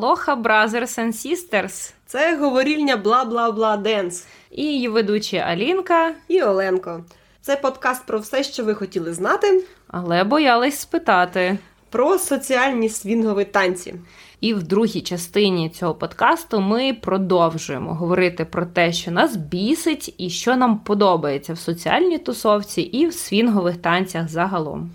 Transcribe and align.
Алоха, 0.00 0.34
Brothers 0.34 0.98
and 0.98 1.12
Sisters. 1.12 1.92
Це 2.06 2.36
говорільня 2.36 2.96
бла-бла-бла 2.96 3.82
денс. 3.82 4.26
І 4.50 4.64
її 4.64 4.88
ведучі 4.88 5.36
Алінка 5.36 6.12
і 6.28 6.42
Оленко. 6.42 7.04
Це 7.40 7.56
подкаст 7.56 8.06
про 8.06 8.18
все, 8.18 8.44
що 8.44 8.64
ви 8.64 8.74
хотіли 8.74 9.14
знати, 9.14 9.64
але 9.88 10.24
боялись 10.24 10.78
спитати 10.78 11.58
про 11.90 12.18
соціальні 12.18 12.88
свінгові 12.88 13.44
танці. 13.44 13.94
І 14.40 14.54
в 14.54 14.62
другій 14.62 15.00
частині 15.00 15.70
цього 15.70 15.94
подкасту 15.94 16.60
ми 16.60 16.92
продовжуємо 16.92 17.94
говорити 17.94 18.44
про 18.44 18.66
те, 18.66 18.92
що 18.92 19.10
нас 19.10 19.36
бісить 19.36 20.14
і 20.18 20.30
що 20.30 20.56
нам 20.56 20.78
подобається 20.78 21.52
в 21.52 21.58
соціальній 21.58 22.18
тусовці 22.18 22.80
і 22.80 23.06
в 23.06 23.14
свінгових 23.14 23.76
танцях 23.76 24.28
загалом. 24.28 24.90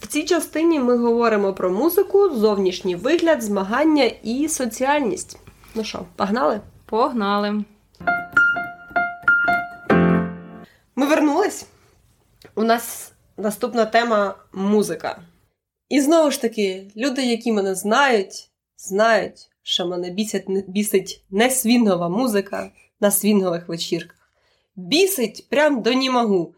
В 0.00 0.06
цій 0.06 0.22
частині 0.22 0.80
ми 0.80 0.96
говоримо 0.96 1.54
про 1.54 1.70
музику, 1.70 2.30
зовнішній 2.30 2.96
вигляд, 2.96 3.42
змагання 3.42 4.04
і 4.22 4.48
соціальність. 4.48 5.38
Ну 5.74 5.84
що, 5.84 6.04
погнали? 6.16 6.60
Погнали. 6.86 7.64
Ми 10.96 11.06
вернулись. 11.06 11.66
У 12.54 12.62
нас 12.62 13.12
наступна 13.36 13.86
тема 13.86 14.34
музика. 14.52 15.22
І 15.88 16.00
знову 16.00 16.30
ж 16.30 16.40
таки, 16.40 16.90
люди, 16.96 17.26
які 17.26 17.52
мене 17.52 17.74
знають, 17.74 18.50
знають, 18.76 19.48
що 19.62 19.86
мене 19.86 20.10
бісять, 20.10 20.44
бісить 20.68 21.24
не 21.30 21.50
свінгова 21.50 22.08
музика 22.08 22.70
на 23.00 23.10
свінгових 23.10 23.68
вечірках. 23.68 24.32
Бісить 24.76 25.46
прям 25.50 25.82
до 25.82 25.92
німагу 25.92 26.54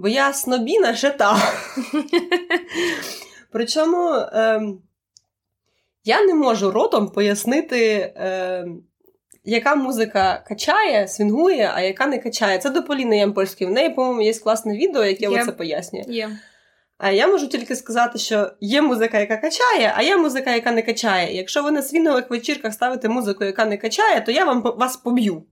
бо 0.00 0.08
я 0.08 0.32
снобіна 0.32 0.94
ще 0.94 1.10
та. 1.10 1.36
Причому 3.52 4.08
е, 4.14 4.62
я 6.04 6.22
не 6.24 6.34
можу 6.34 6.70
ротом 6.70 7.08
пояснити, 7.08 7.86
е, 8.16 8.66
яка 9.44 9.74
музика 9.74 10.44
качає, 10.48 11.08
свінгує, 11.08 11.70
а 11.74 11.80
яка 11.80 12.06
не 12.06 12.18
качає. 12.18 12.58
Це 12.58 12.70
до 12.70 12.82
Поліни 12.82 13.18
Ямпольської. 13.18 13.70
В 13.70 13.72
неї, 13.72 13.90
по-моєму, 13.90 14.22
є 14.22 14.34
класне 14.34 14.76
відео, 14.76 15.04
яке 15.04 15.26
є. 15.26 15.44
це 15.44 15.52
пояснює. 15.52 16.04
Є. 16.08 16.30
А 16.98 17.10
я 17.10 17.26
можу 17.26 17.48
тільки 17.48 17.76
сказати, 17.76 18.18
що 18.18 18.50
є 18.60 18.82
музика, 18.82 19.18
яка 19.18 19.36
качає, 19.36 19.92
а 19.96 20.02
є 20.02 20.16
музика, 20.16 20.54
яка 20.54 20.72
не 20.72 20.82
качає. 20.82 21.36
Якщо 21.36 21.62
ви 21.62 21.70
на 21.70 21.82
свінгових 21.82 22.30
вечірках 22.30 22.74
ставите 22.74 23.08
музику, 23.08 23.44
яка 23.44 23.64
не 23.64 23.76
качає, 23.76 24.20
то 24.20 24.32
я 24.32 24.44
вам 24.44 24.62
вас 24.62 24.96
поб'ю. 24.96 25.42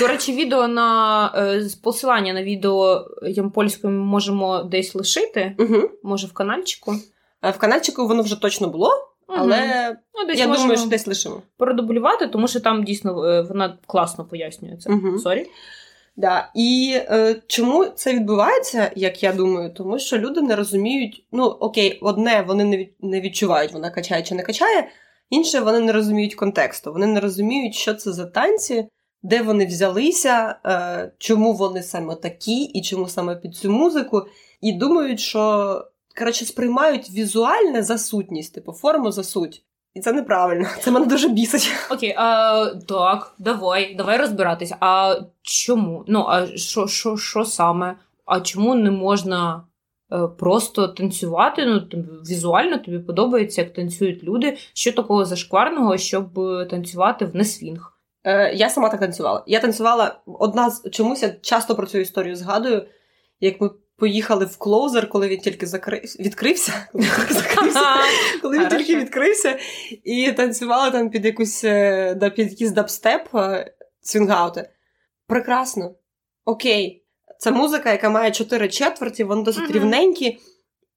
До 0.00 0.06
речі, 0.06 0.32
відео 0.32 0.68
на 0.68 1.32
е, 1.36 1.68
посилання 1.82 2.32
на 2.32 2.42
відео 2.42 3.06
з 3.22 3.27
Ямпольською 3.27 3.92
ми 3.92 4.04
можемо 4.04 4.62
десь 4.62 4.94
лишити. 4.94 5.56
Угу. 5.58 5.90
Може, 6.02 6.26
в 6.26 6.32
канальчику. 6.32 6.94
В 7.42 7.58
канальчику 7.58 8.06
воно 8.06 8.22
вже 8.22 8.40
точно 8.40 8.68
було, 8.68 8.90
але 9.26 9.96
ну, 10.14 10.26
десь 10.26 10.38
я 10.38 10.46
думаю, 10.46 10.76
що 10.76 10.88
десь 10.88 11.06
лишимо. 11.06 11.42
Продублювати, 11.56 12.26
тому 12.26 12.48
що 12.48 12.60
там 12.60 12.84
дійсно 12.84 13.24
е, 13.24 13.42
вона 13.42 13.78
класно 13.86 14.24
пояснює 14.24 14.76
це. 14.76 14.92
Угу. 14.92 15.18
Sorry. 15.18 15.46
Да. 16.16 16.50
І 16.54 16.94
е, 16.94 17.42
чому 17.46 17.84
це 17.84 18.14
відбувається, 18.14 18.90
як 18.96 19.22
я 19.22 19.32
думаю, 19.32 19.74
тому 19.74 19.98
що 19.98 20.18
люди 20.18 20.42
не 20.42 20.56
розуміють, 20.56 21.26
ну 21.32 21.44
окей, 21.44 21.98
одне 22.02 22.44
вони 22.48 22.64
не 22.64 22.76
від, 22.76 22.94
не 23.00 23.20
відчувають, 23.20 23.72
вона 23.72 23.90
качає 23.90 24.22
чи 24.22 24.34
не 24.34 24.42
качає, 24.42 24.88
інше 25.30 25.60
вони 25.60 25.80
не 25.80 25.92
розуміють 25.92 26.34
контексту. 26.34 26.92
Вони 26.92 27.06
не 27.06 27.20
розуміють, 27.20 27.74
що 27.74 27.94
це 27.94 28.12
за 28.12 28.26
танці, 28.26 28.88
де 29.26 29.42
вони 29.42 29.66
взялися, 29.66 30.56
е, 30.66 31.12
чому 31.18 31.52
вони 31.52 31.82
саме 31.82 32.14
такі, 32.14 32.62
і 32.62 32.82
чому 32.82 33.08
саме 33.08 33.36
під 33.36 33.56
цю 33.56 33.70
музику, 33.70 34.22
і 34.60 34.72
думають, 34.72 35.20
що 35.20 35.84
коротше 36.18 36.44
сприймають 36.44 37.10
візуальне 37.10 37.82
за 37.82 37.98
сутність, 37.98 38.54
типу 38.54 38.72
форму 38.72 39.12
за 39.12 39.24
суть. 39.24 39.62
І 39.94 40.00
це 40.00 40.12
неправильно, 40.12 40.68
це 40.80 40.90
мене 40.90 41.06
дуже 41.06 41.28
бісить. 41.28 41.72
Окей, 41.90 42.14
а, 42.16 42.66
так, 42.88 43.34
давай, 43.38 43.94
давай 43.94 44.18
розбиратися. 44.18 44.76
А 44.80 45.20
чому? 45.42 46.04
Ну, 46.08 46.24
а 46.28 46.46
що 46.46 46.86
що, 46.86 47.16
що 47.16 47.44
саме? 47.44 47.96
А 48.24 48.40
чому 48.40 48.74
не 48.74 48.90
можна 48.90 49.64
е, 50.12 50.28
просто 50.38 50.88
танцювати? 50.88 51.66
Ну, 51.66 52.02
візуально 52.30 52.78
тобі 52.78 52.98
подобається, 52.98 53.60
як 53.60 53.72
танцюють 53.72 54.24
люди. 54.24 54.56
Що 54.74 54.92
такого 54.92 55.24
зашкварного, 55.24 55.96
щоб 55.96 56.34
танцювати 56.70 57.24
в 57.24 57.36
не 57.36 57.51
свінг? 57.51 57.95
Е, 58.26 58.54
Я 58.54 58.70
сама 58.70 58.88
так 58.88 59.00
танцювала. 59.00 59.44
Я 59.46 59.60
танцювала 59.60 60.20
одна 60.26 60.70
з 60.70 60.90
чомусь 60.90 61.22
я 61.22 61.30
часто 61.42 61.76
про 61.76 61.86
цю 61.86 61.98
історію 61.98 62.36
згадую, 62.36 62.86
як 63.40 63.60
ми 63.60 63.70
поїхали 63.96 64.44
в 64.44 64.56
Closer, 64.56 65.08
коли 65.08 65.28
він 65.28 65.40
тільки 65.40 65.66
закри... 65.66 66.02
відкрився. 66.20 66.72
Коли 66.92 67.04
він 67.04 67.08
тільки 67.18 67.34
закрився, 67.34 67.80
коли 68.42 68.58
він 68.58 68.68
тільки 68.68 68.96
відкрився, 68.96 69.58
і 70.04 70.32
танцювали 70.32 70.90
там 70.90 71.10
під 71.10 71.24
якусь 71.24 71.64
е, 71.64 72.32
під 72.36 72.50
якийсь 72.50 72.70
дабстеп 72.70 73.34
е, 73.34 73.74
свінгаути. 74.00 74.70
Прекрасно. 75.26 75.94
Окей. 76.44 77.02
Це 77.38 77.50
музика, 77.50 77.92
яка 77.92 78.10
має 78.10 78.30
чотири 78.30 78.68
четверті, 78.68 79.24
вони 79.24 79.42
досить 79.42 79.70
рівненькі, 79.70 80.38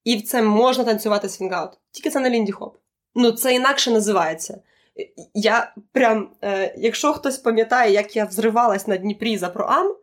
і 0.03 0.17
в 0.17 0.21
це 0.21 0.41
можна 0.41 0.83
танцювати 0.83 1.29
свінгаут. 1.29 1.71
Тільки 1.91 2.09
це 2.09 2.19
не 2.19 2.29
лінді 2.29 2.51
хоп. 2.51 2.77
Ну, 3.15 3.31
це 3.31 3.53
інакше 3.53 3.91
називається. 3.91 4.61
Я 5.33 5.73
прям, 5.91 6.29
е, 6.43 6.73
якщо 6.77 7.13
хтось 7.13 7.37
пам'ятає, 7.37 7.93
як 7.93 8.15
я 8.15 8.25
взривалась 8.25 8.87
на 8.87 8.97
Дніпрі 8.97 9.37
за 9.37 9.49
pro-am, 9.49 9.95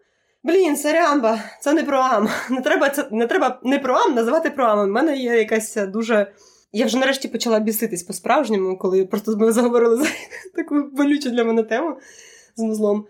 блін, 0.45 0.77
сорямба, 0.77 1.39
це 1.61 1.73
не 1.73 1.83
pro-am. 1.83 2.29
Не 2.51 2.61
треба 2.61 2.89
це 2.89 3.09
не 3.11 3.27
треба 3.27 3.61
не 3.63 3.79
pro-am 3.79 4.15
називати 4.15 4.51
проамом. 4.51 4.89
У 4.89 4.93
мене 4.93 5.17
є 5.17 5.39
якась 5.39 5.77
дуже. 5.77 6.33
Я 6.73 6.87
вже 6.87 6.99
нарешті 6.99 7.29
почала 7.29 7.59
біситись 7.59 8.03
по-справжньому, 8.03 8.79
коли 8.79 9.05
просто 9.05 9.37
ми 9.37 9.53
заговорили 9.53 9.97
за 9.97 10.05
таку 10.55 10.75
болючу 10.93 11.31
для 11.31 11.45
мене 11.45 11.63
тему 11.63 11.97
з 12.57 12.63
музлом. 12.63 13.07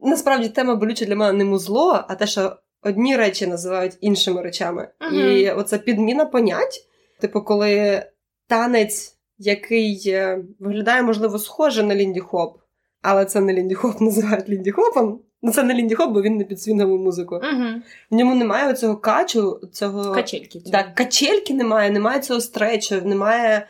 Насправді 0.00 0.48
тема 0.48 0.74
болюча 0.74 1.04
для 1.04 1.16
мене 1.16 1.32
не 1.32 1.44
музло, 1.44 2.04
а 2.08 2.14
те, 2.14 2.26
що 2.26 2.56
одні 2.82 3.16
речі 3.16 3.46
називають 3.46 3.98
іншими 4.00 4.42
речами. 4.42 4.88
Uh-huh. 5.00 5.14
І 5.14 5.50
оце 5.50 5.78
підміна 5.78 6.24
понять. 6.24 6.86
Типу, 7.20 7.42
коли 7.42 8.02
танець 8.46 9.15
який 9.38 10.02
е, 10.06 10.44
виглядає, 10.58 11.02
можливо, 11.02 11.38
схоже 11.38 11.82
на 11.82 11.94
Лінді 11.94 12.20
Хоп, 12.20 12.58
але 13.02 13.24
це 13.24 13.40
не 13.40 13.52
Лінді 13.52 13.74
Хоп 13.74 14.00
називають 14.00 14.48
Лінді 14.48 14.70
Хопом. 14.70 15.20
Ну, 15.42 15.52
це 15.52 15.62
не 15.62 15.74
Лінді 15.74 15.94
Хоп, 15.94 16.12
бо 16.12 16.22
він 16.22 16.36
не 16.36 16.44
під 16.44 16.60
свінгову 16.60 16.98
музику. 16.98 17.34
Угу. 17.34 17.64
В 18.10 18.14
ньому 18.14 18.34
немає 18.34 18.74
цього 18.74 18.96
качу, 18.96 19.60
цього 19.72 20.12
качельки. 20.12 20.60
Так, 20.72 20.94
качельки 20.94 21.54
немає, 21.54 21.90
немає 21.90 22.20
цього 22.20 22.40
стречу, 22.40 23.00
немає. 23.04 23.68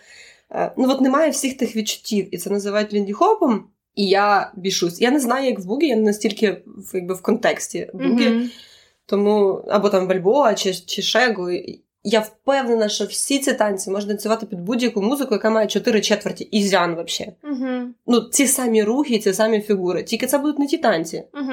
Е, 0.50 0.72
ну, 0.76 0.90
от 0.90 1.00
немає 1.00 1.30
всіх 1.30 1.56
тих 1.56 1.76
відчуттів, 1.76 2.34
і 2.34 2.38
це 2.38 2.50
називають 2.50 2.92
Лінді 2.92 3.12
Хопом. 3.12 3.64
І 3.94 4.08
я 4.08 4.52
бішусь. 4.56 5.00
Я 5.00 5.10
не 5.10 5.20
знаю, 5.20 5.46
як 5.46 5.58
в 5.58 5.64
Бугі, 5.64 5.86
я 5.86 5.96
не 5.96 6.02
настільки 6.02 6.62
якби, 6.94 7.14
в 7.14 7.22
контексті 7.22 7.90
Бугі. 7.94 8.28
Mm-hmm. 8.28 8.48
Тому, 9.06 9.64
або 9.68 9.88
там 9.88 10.08
Бальбоа 10.08 10.54
чи 10.54 10.74
чи 10.74 11.02
Шегу. 11.02 11.50
Я 12.08 12.20
впевнена, 12.20 12.88
що 12.88 13.04
всі 13.04 13.38
ці 13.38 13.52
танці 13.52 13.90
можна 13.90 14.08
танцювати 14.08 14.46
під 14.46 14.60
будь-яку 14.60 15.02
музику, 15.02 15.34
яка 15.34 15.50
має 15.50 15.66
чотири 15.66 16.00
четверті 16.00 16.44
ізян 16.44 16.92
взагалі. 16.92 17.34
Угу. 17.44 17.88
Ну, 18.06 18.20
ці 18.20 18.46
самі 18.46 18.82
рухи, 18.82 19.18
ці 19.18 19.32
самі 19.32 19.60
фігури. 19.60 20.02
Тільки 20.02 20.26
це 20.26 20.38
будуть 20.38 20.58
не 20.58 20.66
ті 20.66 20.78
танці. 20.78 21.24
Угу. 21.34 21.52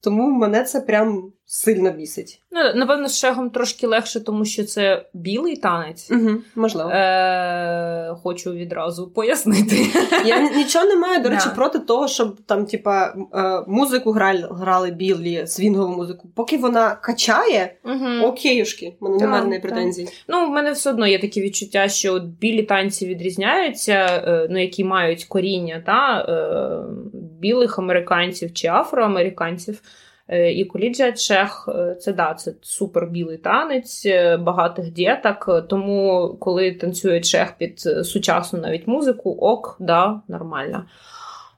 Тому 0.00 0.30
мене 0.30 0.64
це 0.64 0.80
прям 0.80 1.32
сильно 1.46 1.90
бісить. 1.90 2.42
Ну, 2.50 2.60
напевно, 2.74 3.08
з 3.08 3.18
шегом 3.18 3.50
трошки 3.50 3.86
легше, 3.86 4.20
тому 4.20 4.44
що 4.44 4.64
це 4.64 5.06
білий 5.14 5.56
танець. 5.56 6.10
Угу, 6.10 6.30
Можливо. 6.54 6.90
Е- 6.90 8.16
Хочу 8.22 8.52
відразу 8.52 9.10
пояснити. 9.10 9.86
Я 10.24 10.50
нічого 10.50 10.84
не 10.84 10.96
маю, 10.96 11.22
до 11.22 11.28
речі, 11.28 11.48
проти 11.54 11.78
того, 11.78 12.08
щоб 12.08 12.36
там, 12.46 12.66
типа, 12.66 13.14
е, 13.34 13.64
музику 13.66 14.10
грали 14.12 14.48
грали 14.50 14.90
білі, 14.90 15.46
свінгову 15.46 15.96
музику. 15.96 16.28
Поки 16.34 16.56
вона 16.56 16.94
качає, 16.94 17.74
угу. 17.84 18.26
окейушки, 18.26 18.96
мене 19.00 19.16
немає 19.16 19.44
неї 19.44 19.60
претензій. 19.60 20.08
Ну, 20.28 20.46
в 20.46 20.50
мене 20.50 20.72
все 20.72 20.90
одно 20.90 21.06
є 21.06 21.18
таке 21.18 21.40
відчуття, 21.40 21.88
що 21.88 22.14
от 22.14 22.24
білі 22.24 22.62
танці 22.62 23.06
відрізняються, 23.06 24.22
е, 24.26 24.46
ну, 24.50 24.60
які 24.62 24.84
мають 24.84 25.24
коріння 25.24 25.82
та, 25.86 26.26
е, 26.28 27.16
білих 27.40 27.78
американців 27.78 28.52
чи 28.54 28.68
афроамериканців. 28.68 29.82
Е, 30.28 30.52
і 30.52 30.64
коліджа 30.64 31.12
Чех 31.12 31.68
е, 31.68 31.94
це 31.94 32.12
да, 32.12 32.34
це 32.34 32.52
супер 32.62 33.06
білий 33.06 33.38
танець 33.38 34.06
е, 34.06 34.36
багатих 34.36 34.92
діток. 34.92 35.66
Тому 35.68 36.36
коли 36.40 36.72
танцює 36.72 37.20
Чех 37.20 37.54
під 37.58 37.80
сучасну 37.80 38.60
навіть 38.60 38.86
музику, 38.86 39.30
ок, 39.30 39.76
да, 39.80 40.20
нормально. 40.28 40.84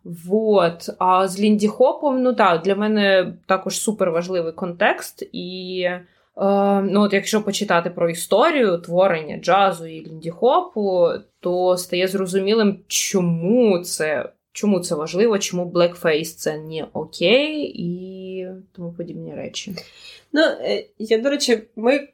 Вот. 0.04 0.90
А 0.98 1.28
з 1.28 1.40
Лінді 1.40 1.69
Хопом, 1.69 2.22
ну 2.22 2.34
так, 2.34 2.62
для 2.62 2.74
мене 2.74 3.32
також 3.46 3.81
супер 3.81 4.10
важливий 4.10 4.52
контекст. 4.52 5.28
І 5.32 5.81
е, 5.81 6.00
ну, 6.82 7.00
от 7.00 7.12
якщо 7.12 7.42
почитати 7.42 7.90
про 7.90 8.10
історію 8.10 8.78
творення 8.78 9.38
джазу 9.38 9.86
і 9.86 10.06
Лінді 10.06 10.31
Хопу, 10.31 11.08
то 11.40 11.76
стає 11.76 12.08
зрозумілим, 12.08 12.78
чому 12.86 13.78
це 13.78 14.32
чому 14.60 14.81
це 14.81 14.94
важливо, 14.94 15.38
чому 15.38 15.72
blackface 15.72 16.37
це 16.37 16.58
не 16.58 16.87
окей 16.93 17.72
і 17.75 18.46
тому 18.72 18.93
подібні 18.93 19.34
речі. 19.34 19.75
Ну, 20.32 20.43
е, 20.43 20.87
я, 20.99 21.19
до 21.19 21.31
речі, 21.31 21.62
ми 21.76 22.08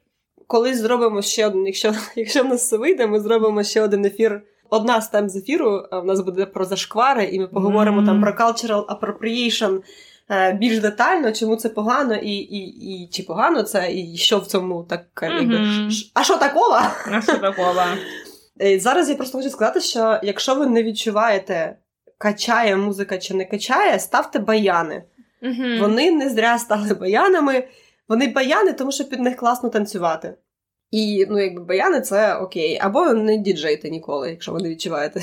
колись 0.47 0.77
зробимо 0.77 1.21
ще 1.21 1.47
один, 1.47 1.65
якщо 1.65 1.93
якщо 2.15 2.43
в 2.43 2.45
нас 2.45 2.61
все 2.61 2.77
вийде, 2.77 3.07
ми 3.07 3.19
зробимо 3.19 3.63
ще 3.63 3.81
один 3.81 4.05
ефір 4.05 4.41
Одна 4.69 5.01
з 5.01 5.09
тем 5.09 5.29
з 5.29 5.35
ефіру 5.35 5.87
в 5.91 6.05
нас 6.05 6.21
буде 6.21 6.45
про 6.45 6.65
зашквари, 6.65 7.25
і 7.25 7.39
ми 7.39 7.47
поговоримо 7.47 8.01
mm-hmm. 8.01 8.05
там 8.05 8.21
про 8.21 8.31
cultural 8.31 8.85
appropriation 8.85 9.81
Е, 10.29 10.53
більш 10.53 10.79
детально, 10.79 11.31
чому 11.31 11.55
це 11.55 11.69
погано, 11.69 12.15
і 12.15 12.31
і, 12.31 12.59
і 13.03 13.07
чи 13.07 13.23
погано 13.23 13.63
це, 13.63 13.93
і 13.93 14.17
що 14.17 14.39
в 14.39 14.45
цьому 14.45 14.83
так 14.83 15.05
якби. 15.21 15.55
Mm-hmm. 15.55 16.11
А 16.13 16.23
що 16.23 16.37
такого? 16.37 16.79
А 17.11 17.21
що 17.21 17.37
такого? 17.37 17.81
Е, 18.61 18.79
зараз 18.79 19.09
я 19.09 19.15
просто 19.15 19.37
хочу 19.37 19.49
сказати, 19.49 19.81
що 19.81 20.19
якщо 20.23 20.55
ви 20.55 20.65
не 20.65 20.83
відчуваєте, 20.83 21.77
качає 22.17 22.75
музика 22.75 23.17
чи 23.17 23.33
не 23.33 23.45
качає, 23.45 23.99
ставте 23.99 24.39
баяни. 24.39 25.03
Mm-hmm. 25.43 25.79
Вони 25.79 26.11
не 26.11 26.29
зря 26.29 26.59
стали 26.59 26.93
баянами. 26.93 27.67
Вони 28.07 28.27
баяни, 28.27 28.73
тому 28.73 28.91
що 28.91 29.03
під 29.03 29.19
них 29.19 29.35
класно 29.35 29.69
танцювати. 29.69 30.33
І 30.91 31.25
ну, 31.29 31.39
якби 31.39 31.63
баяни 31.63 32.01
це 32.01 32.35
окей. 32.35 32.79
Або 32.81 33.13
не 33.13 33.37
діджейте 33.37 33.89
ніколи, 33.89 34.29
якщо 34.29 34.51
ви 34.51 34.61
не 34.61 34.69
відчуваєте 34.69 35.21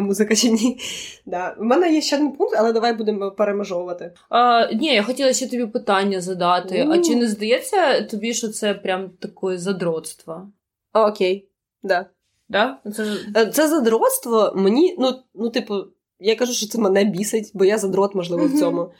музика 0.00 0.36
чи 0.36 0.50
ні. 0.50 0.78
Да. 1.26 1.56
У 1.58 1.64
мене 1.64 1.92
є 1.92 2.00
ще 2.00 2.16
один 2.16 2.32
пункт, 2.32 2.54
але 2.58 2.72
давай 2.72 2.92
будемо 2.92 3.30
перемежовувати. 3.30 4.12
А, 4.28 4.66
Ні, 4.72 4.94
я 4.94 5.02
хотіла 5.02 5.32
ще 5.32 5.48
тобі 5.48 5.66
питання 5.66 6.20
задати. 6.20 6.84
У. 6.84 6.90
А 6.90 6.98
чи 6.98 7.16
не 7.16 7.28
здається 7.28 8.02
тобі, 8.02 8.34
що 8.34 8.48
це 8.48 8.74
прям 8.74 9.10
таке 9.10 9.58
задротство? 9.58 10.48
Окей, 10.92 11.48
да. 11.82 12.06
Да? 12.48 12.78
Це 12.96 13.16
е, 13.36 13.46
це 13.46 13.68
задротство 13.68 14.52
мені, 14.56 14.96
ну, 14.98 15.22
ну, 15.34 15.50
типу, 15.50 15.74
я 16.20 16.36
кажу, 16.36 16.52
що 16.52 16.66
це 16.66 16.78
мене 16.78 17.04
бісить, 17.04 17.50
бо 17.54 17.64
я 17.64 17.78
задрот, 17.78 18.14
можливо, 18.14 18.46
в 18.46 18.58
цьому. 18.58 18.92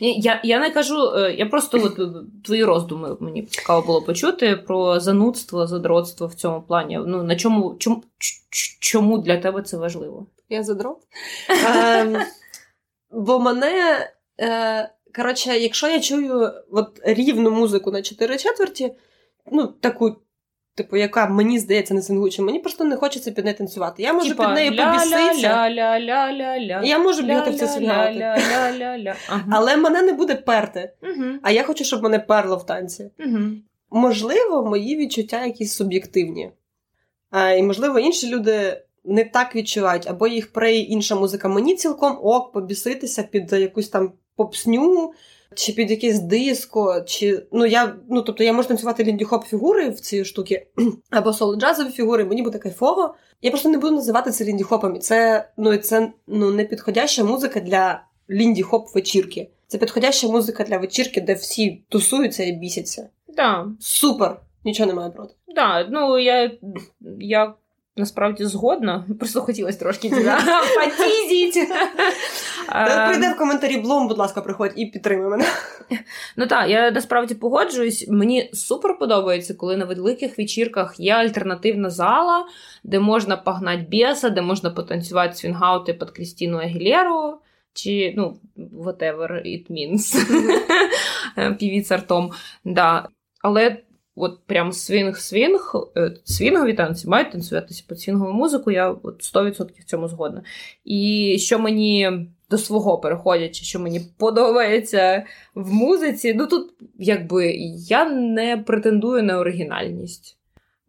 Я 0.00 0.40
я 0.44 0.60
не 0.60 0.70
кажу, 0.70 1.12
е, 1.16 1.34
я 1.38 1.46
просто 1.46 1.78
от, 1.84 1.98
е, 1.98 2.08
твої 2.44 2.64
роздуми 2.64 3.16
мені 3.20 3.42
цікаво 3.42 3.86
було 3.86 4.02
почути 4.02 4.56
про 4.56 5.00
занудство, 5.00 5.66
задротство 5.66 6.26
в 6.26 6.34
цьому 6.34 6.62
плані. 6.62 7.00
Ну, 7.06 7.22
на 7.22 7.36
чому 7.36 7.76
чому, 7.78 8.02
чому 8.80 9.18
для 9.18 9.36
тебе 9.36 9.62
це 9.62 9.76
важливо? 9.76 10.26
Я 10.48 10.62
задрот. 10.62 10.98
Ем, 11.74 12.16
бо 13.10 13.38
мене, 13.38 14.08
е, 14.40 14.90
коротше, 15.16 15.58
якщо 15.58 15.88
я 15.88 16.00
чую 16.00 16.52
от 16.70 17.00
рівну 17.04 17.50
музику 17.50 17.90
на 17.90 18.02
4 18.02 18.38
четверті, 18.38 18.92
ну, 19.52 19.66
таку 19.66 20.16
типу, 20.78 20.96
яка 20.96 21.26
мені 21.26 21.58
здається 21.58 21.94
не 21.94 22.02
свингуча, 22.02 22.42
мені 22.42 22.58
просто 22.58 22.84
не 22.84 22.96
хочеться 22.96 23.30
під 23.30 23.44
нею 23.44 23.56
танцювати. 23.56 24.02
Я 24.02 24.12
можу 24.12 24.28
Тіпа, 24.28 24.46
під 24.46 24.54
нею 24.54 24.70
побіситися. 24.70 25.48
Я 26.84 26.98
можу 26.98 27.22
бігати 27.22 27.50
в 27.50 27.54
це 27.54 27.68
свінгати. 27.68 28.18
Але 29.50 29.76
мене 29.76 30.02
не 30.02 30.12
буде 30.12 30.34
перти. 30.34 30.92
А 31.42 31.50
я 31.50 31.62
хочу, 31.62 31.84
щоб 31.84 32.02
мене 32.02 32.18
перло 32.18 32.56
в 32.56 32.66
танці. 32.66 33.10
Можливо, 33.90 34.64
мої 34.66 34.96
відчуття 34.96 35.46
якісь 35.46 35.72
суб'єктивні. 35.72 36.50
І, 37.58 37.62
можливо, 37.62 37.98
інші 37.98 38.28
люди. 38.28 38.82
Не 39.04 39.24
так 39.24 39.56
відчувають, 39.56 40.06
або 40.06 40.26
їх 40.26 40.52
преє 40.52 40.80
інша 40.80 41.14
музика. 41.14 41.48
Мені 41.48 41.74
цілком 41.76 42.18
ок 42.22 42.52
побіситися 42.52 43.22
під 43.22 43.52
якусь 43.52 43.88
там 43.88 44.12
попсню, 44.36 45.12
чи 45.54 45.72
під 45.72 45.90
якесь 45.90 46.20
диско, 46.20 47.00
чи 47.06 47.46
ну 47.52 47.66
я 47.66 47.94
ну 48.08 48.22
тобто 48.22 48.44
я 48.44 48.52
можу 48.52 48.68
танцювати 48.68 49.04
лінді-хоп 49.04 49.44
фігури 49.44 49.90
в 49.90 50.00
ці 50.00 50.24
штуки, 50.24 50.66
або 51.10 51.30
соло-джазові 51.30 51.90
фігури, 51.90 52.24
мені 52.24 52.42
буде 52.42 52.58
кайфово. 52.58 53.14
Я 53.42 53.50
просто 53.50 53.68
не 53.68 53.78
буду 53.78 53.94
називати 53.94 54.30
це 54.30 54.44
лінді-хопом. 54.44 54.98
Це 54.98 55.48
ну 55.56 55.76
це 55.76 56.12
ну 56.26 56.50
не 56.50 56.64
підходяща 56.64 57.24
музика 57.24 57.60
для 57.60 58.02
лінді-хоп 58.30 58.94
вечірки. 58.94 59.50
Це 59.66 59.78
підходяща 59.78 60.28
музика 60.28 60.64
для 60.64 60.78
вечірки, 60.78 61.20
де 61.20 61.34
всі 61.34 61.82
тусуються 61.88 62.44
і 62.44 62.52
бісяться. 62.52 63.08
Да. 63.28 63.66
Супер! 63.80 64.40
Нічого 64.64 64.86
немає 64.86 65.10
проти. 65.10 65.34
Да, 65.54 65.88
ну 65.90 66.18
я 66.18 66.50
я 67.20 67.54
насправді 67.96 68.44
згодна. 68.44 69.06
Просто 69.18 69.40
хотілося 69.40 69.78
трошки 69.78 70.08
потізіть. 70.74 71.68
Прийде 73.08 73.32
в 73.32 73.38
коментарі 73.38 73.76
Блом, 73.76 74.08
будь 74.08 74.18
ласка, 74.18 74.40
приходь 74.40 74.72
і 74.76 74.86
підтримуй 74.86 75.30
мене. 75.30 75.44
Ну 76.36 76.46
так, 76.46 76.70
я 76.70 76.90
насправді 76.90 77.34
погоджуюсь. 77.34 78.08
Мені 78.08 78.50
супер 78.52 78.98
подобається, 78.98 79.54
коли 79.54 79.76
на 79.76 79.84
великих 79.84 80.38
вечірках 80.38 81.00
є 81.00 81.12
альтернативна 81.12 81.90
зала, 81.90 82.46
де 82.84 83.00
можна 83.00 83.36
погнати 83.36 83.86
біса, 83.88 84.30
де 84.30 84.42
можна 84.42 84.70
потанцювати 84.70 85.34
свінгаути 85.34 85.94
під 85.94 86.10
Крістіну 86.10 86.58
Агілеру. 86.58 87.38
Чи, 87.72 88.14
ну, 88.16 88.36
whatever 88.56 89.32
it 89.46 89.70
means. 89.70 90.16
Півіць 91.58 91.90
артом. 91.90 92.30
Да. 92.64 93.08
Але 93.42 93.76
от 94.16 94.40
прям 94.46 94.70
свінг-свінг, 94.72 95.90
е, 95.96 96.16
свінгові 96.24 96.74
танці 96.74 97.08
мають 97.08 97.32
танцюватися 97.32 97.84
під 97.88 98.00
свінгову 98.00 98.32
музику, 98.32 98.70
я 98.70 98.90
от 98.90 99.22
100% 99.22 99.80
в 99.80 99.84
цьому 99.84 100.08
згодна. 100.08 100.42
І 100.84 101.36
що 101.40 101.58
мені 101.58 102.10
до 102.50 102.58
свого 102.58 102.98
переходячи, 102.98 103.64
що 103.64 103.80
мені 103.80 104.00
подобається 104.18 105.24
в 105.54 105.72
музиці, 105.72 106.34
ну 106.34 106.46
тут 106.46 106.70
якби 106.98 107.52
я 107.88 108.04
не 108.10 108.56
претендую 108.56 109.22
на 109.22 109.38
оригінальність. 109.38 110.38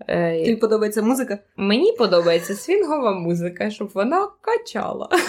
Е, 0.08 0.40
Тобі 0.46 0.56
подобається 0.56 1.02
музика? 1.02 1.38
Мені 1.58 1.92
подобається 1.92 2.54
свінгова 2.54 3.12
музика, 3.12 3.70
щоб 3.70 3.92
вона 3.94 4.28
качала. 4.42 5.10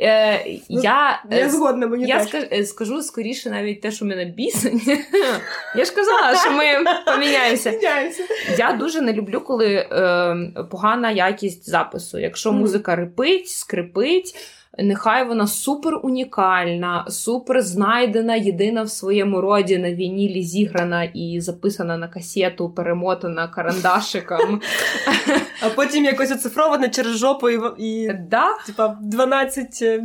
Е, 0.00 0.44
ну, 0.70 0.80
я 0.82 1.24
я 1.30 1.50
згодна, 1.50 1.86
мені 1.86 2.06
я 2.06 2.24
теж. 2.24 2.68
скажу 2.68 3.02
скоріше 3.02 3.50
навіть 3.50 3.80
те, 3.80 3.90
що 3.90 4.04
мене 4.04 4.24
бісить. 4.24 4.86
Я 5.76 5.84
ж 5.84 5.94
казала, 5.94 6.36
що 6.36 6.50
ми 6.52 6.64
поміняємося. 7.06 7.72
Я 8.58 8.72
дуже 8.72 9.00
не 9.00 9.12
люблю, 9.12 9.40
коли 9.40 9.74
е, 9.74 10.36
погана 10.70 11.10
якість 11.10 11.70
запису. 11.70 12.18
Якщо 12.18 12.52
музика 12.52 12.96
рипить, 12.96 13.48
скрипить. 13.48 14.34
Нехай 14.78 15.28
вона 15.28 15.46
супер 15.46 16.00
унікальна, 16.02 17.06
супер 17.08 17.62
знайдена, 17.62 18.36
єдина 18.36 18.82
в 18.82 18.90
своєму 18.90 19.40
роді 19.40 19.78
на 19.78 19.94
вінілі 19.94 20.42
зіграна 20.42 21.04
і 21.04 21.40
записана 21.40 21.96
на 21.96 22.08
касету, 22.08 22.70
перемотана 22.70 23.48
карандашиком. 23.48 24.60
А 25.60 25.68
потім 25.68 26.04
якось 26.04 26.32
оцифрована 26.32 26.88
через 26.88 27.16
жопу 27.16 27.50
і 27.78 28.08
типа 28.66 28.98
12 29.02 29.78
е, 29.82 30.04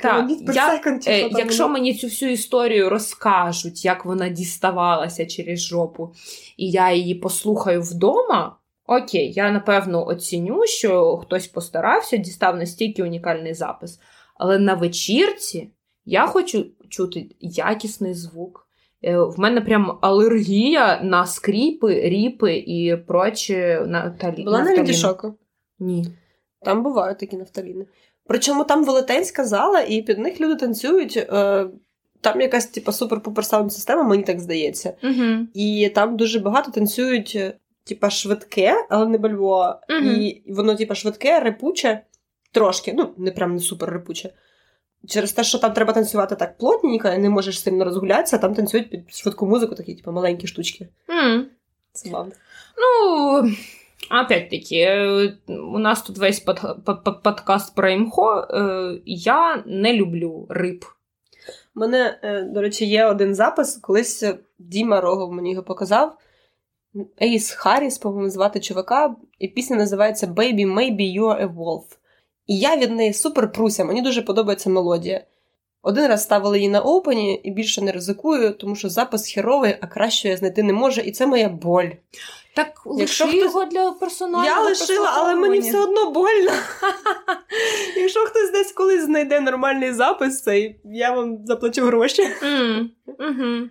так, 0.00 0.30
я, 0.54 0.80
е, 1.06 1.28
Якщо 1.30 1.68
мені 1.68 1.94
цю 1.94 2.06
всю 2.06 2.32
історію 2.32 2.90
розкажуть, 2.90 3.84
як 3.84 4.04
вона 4.04 4.28
діставалася 4.28 5.26
через 5.26 5.60
жопу, 5.60 6.12
і 6.56 6.70
я 6.70 6.92
її 6.92 7.14
послухаю 7.14 7.82
вдома. 7.82 8.56
Окей, 8.86 9.32
я 9.32 9.50
напевно 9.50 10.06
оціню, 10.06 10.66
що 10.66 11.16
хтось 11.16 11.46
постарався, 11.46 12.16
дістав 12.16 12.56
настільки 12.56 13.02
унікальний 13.02 13.54
запис. 13.54 14.00
Але 14.34 14.58
на 14.58 14.74
вечірці 14.74 15.70
я 16.04 16.26
хочу 16.26 16.66
чути 16.88 17.26
якісний 17.40 18.14
звук. 18.14 18.68
Е, 19.04 19.18
в 19.18 19.34
мене 19.38 19.60
прям 19.60 19.98
алергія 20.00 21.00
на 21.02 21.26
скріпи, 21.26 22.00
ріпи 22.00 22.56
і 22.56 22.96
прочі 22.96 23.78
нафталі... 23.86 24.44
Була 24.44 24.62
на 24.62 24.76
лідішоку? 24.76 25.34
Ні. 25.78 26.06
Там 26.62 26.82
бувають 26.82 27.18
такі 27.18 27.36
нафталіни. 27.36 27.86
Причому 28.26 28.64
там 28.64 28.84
велетенська 28.84 29.44
зала, 29.44 29.80
і 29.80 30.02
під 30.02 30.18
них 30.18 30.40
люди 30.40 30.56
танцюють. 30.56 31.16
Е, 31.16 31.66
там 32.20 32.40
якась 32.40 32.66
типу, 32.66 32.90
супер-пупер 32.90 33.42
саунд 33.42 33.72
система, 33.72 34.02
мені 34.02 34.22
так 34.22 34.40
здається. 34.40 34.94
Угу. 35.02 35.46
І 35.54 35.92
там 35.94 36.16
дуже 36.16 36.40
багато 36.40 36.70
танцюють 36.70 37.38
типа, 37.86 38.10
швидке, 38.10 38.86
але 38.88 39.06
не 39.06 39.18
бальво. 39.18 39.80
Mm-hmm. 39.88 40.02
І 40.02 40.42
воно, 40.52 40.74
типа, 40.74 40.94
швидке, 40.94 41.40
репуче, 41.40 42.00
трошки, 42.52 42.92
ну, 42.96 43.14
не 43.16 43.30
прям 43.30 43.54
не 43.54 43.60
супер 43.60 43.90
репуче. 43.90 44.30
Через 45.08 45.32
те, 45.32 45.44
що 45.44 45.58
там 45.58 45.72
треба 45.72 45.92
танцювати 45.92 46.36
так 46.36 46.58
плотненько, 46.58 47.08
і 47.08 47.18
не 47.18 47.30
можеш 47.30 47.62
сильно 47.62 47.84
розгулятися, 47.84 48.36
а 48.36 48.38
там 48.38 48.54
танцюють 48.54 48.90
під 48.90 49.14
швидку 49.14 49.46
музику, 49.46 49.74
такі, 49.74 49.94
типу, 49.94 50.12
маленькі 50.12 50.46
штучки. 50.46 50.88
Mm. 51.08 51.42
Це 51.92 52.10
бавно. 52.10 52.32
Ну, 52.78 53.38
опять-таки, 54.24 54.88
у 55.48 55.78
нас 55.78 56.02
тут 56.02 56.18
весь 56.18 56.40
под, 56.40 56.60
под, 56.84 57.22
подкаст 57.22 57.74
про 57.74 57.88
імхо. 57.88 58.48
Я 59.04 59.62
не 59.66 59.92
люблю 59.92 60.46
риб. 60.48 60.84
У 61.76 61.80
мене, 61.80 62.18
е, 62.22 62.42
до 62.42 62.60
речі, 62.60 62.86
є 62.86 63.06
один 63.06 63.34
запис, 63.34 63.76
колись 63.76 64.24
Діма 64.58 65.00
Рогов 65.00 65.32
мені 65.32 65.50
його 65.50 65.62
показав. 65.62 66.18
Ейс 67.22 67.50
Харріс, 67.50 67.98
по-моєму, 67.98 68.30
звати 68.30 68.60
чувака, 68.60 69.16
і 69.38 69.48
пісня 69.48 69.76
називається 69.76 70.26
Baby 70.26 70.74
Maybe 70.74 71.20
You're 71.20 71.42
a 71.42 71.54
Wolf. 71.54 71.84
І 72.46 72.58
я 72.58 72.76
від 72.76 72.90
неї 72.90 73.12
супер 73.12 73.52
пруся, 73.52 73.84
мені 73.84 74.02
дуже 74.02 74.22
подобається 74.22 74.70
мелодія. 74.70 75.24
Один 75.82 76.06
раз 76.06 76.22
ставили 76.22 76.58
її 76.58 76.68
на 76.68 76.80
опені 76.80 77.34
і 77.34 77.50
більше 77.50 77.82
не 77.82 77.92
ризикую, 77.92 78.52
тому 78.52 78.74
що 78.74 78.88
запис 78.88 79.32
херовий, 79.32 79.76
а 79.80 79.86
краще 79.86 80.28
я 80.28 80.36
знайти 80.36 80.62
не 80.62 80.72
може, 80.72 81.00
і 81.00 81.10
це 81.10 81.26
моя 81.26 81.48
боль. 81.48 81.88
Так 82.56 82.82
лиши 82.86 83.24
хтось... 83.24 83.34
його 83.34 83.64
для 83.64 83.90
персонального 83.90 84.46
Я 84.46 84.60
лишила, 84.60 85.12
але 85.16 85.34
мені 85.34 85.60
все 85.60 85.78
одно 85.78 86.10
больно. 86.10 86.50
Якщо 87.96 88.20
хтось 88.20 88.50
десь 88.52 88.72
колись 88.72 89.04
знайде 89.04 89.40
нормальний 89.40 89.92
запис, 89.92 90.42
цей, 90.42 90.80
я 90.84 91.10
вам 91.10 91.46
заплачу 91.46 91.84
гроші. 91.84 92.22
Mm. 92.42 93.68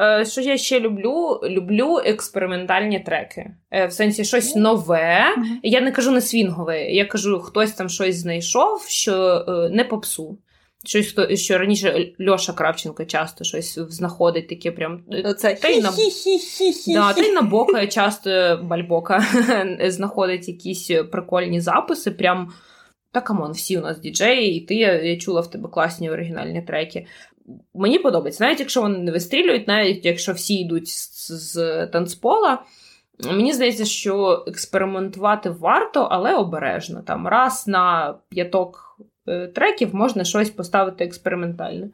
Е, 0.00 0.24
Що 0.24 0.40
я 0.40 0.56
ще 0.56 0.80
люблю? 0.80 1.40
Люблю 1.44 2.00
експериментальні 2.04 3.00
треки. 3.00 3.50
Е, 3.70 3.86
В 3.86 3.92
сенсі 3.92 4.24
щось 4.24 4.56
нове. 4.56 5.34
Mm-hmm. 5.38 5.58
Я 5.62 5.80
не 5.80 5.92
кажу 5.92 6.10
не 6.10 6.20
свінгове, 6.20 6.90
я 6.90 7.04
кажу, 7.04 7.40
хтось 7.40 7.72
там 7.72 7.88
щось 7.88 8.16
знайшов, 8.16 8.84
що 8.88 9.44
е, 9.48 9.68
не 9.68 9.84
попсу. 9.84 10.38
Щось, 10.84 11.40
що 11.40 11.58
раніше 11.58 12.12
Льоша 12.28 12.52
Кравченко 12.52 13.04
часто 13.04 13.44
щось 13.44 13.78
знаходить 13.78 14.48
таке 14.48 14.70
прям. 14.72 15.02
Оце 15.24 15.54
та 15.54 15.68
й 15.68 15.80
на 15.80 15.90
да, 16.86 17.12
та 17.12 17.22
й 17.22 17.32
на 17.32 17.42
бока 17.42 17.86
часто 17.86 18.60
бальбока 18.62 19.24
знаходить 19.88 20.48
якісь 20.48 20.90
прикольні 21.12 21.60
записи. 21.60 22.10
Прям 22.10 22.52
та 23.12 23.20
come 23.20 23.38
on, 23.38 23.52
всі 23.52 23.78
у 23.78 23.80
нас 23.80 24.00
діджеї, 24.00 24.56
і 24.56 24.60
ти 24.60 24.74
я 24.74 25.16
чула 25.16 25.40
в 25.40 25.50
тебе 25.50 25.68
класні 25.68 26.10
оригінальні 26.10 26.62
треки. 26.62 27.06
Мені 27.74 27.98
подобається, 27.98 28.44
навіть 28.44 28.60
якщо 28.60 28.82
вони 28.82 28.98
не 28.98 29.12
вистрілюють, 29.12 29.68
навіть 29.68 30.04
якщо 30.04 30.32
всі 30.32 30.54
йдуть 30.54 30.88
з, 30.88 31.32
з 31.32 31.86
танцпола. 31.86 32.62
Мені 33.24 33.52
здається, 33.52 33.84
що 33.84 34.44
експериментувати 34.46 35.50
варто, 35.50 36.08
але 36.10 36.34
обережно. 36.34 37.02
Там 37.02 37.28
раз 37.28 37.66
на 37.66 38.14
п'яток 38.28 38.96
е, 39.00 39.04
треків 39.54 39.94
можна 39.94 40.24
щось 40.24 40.50
поставити 40.50 41.04
експериментальне. 41.04 41.88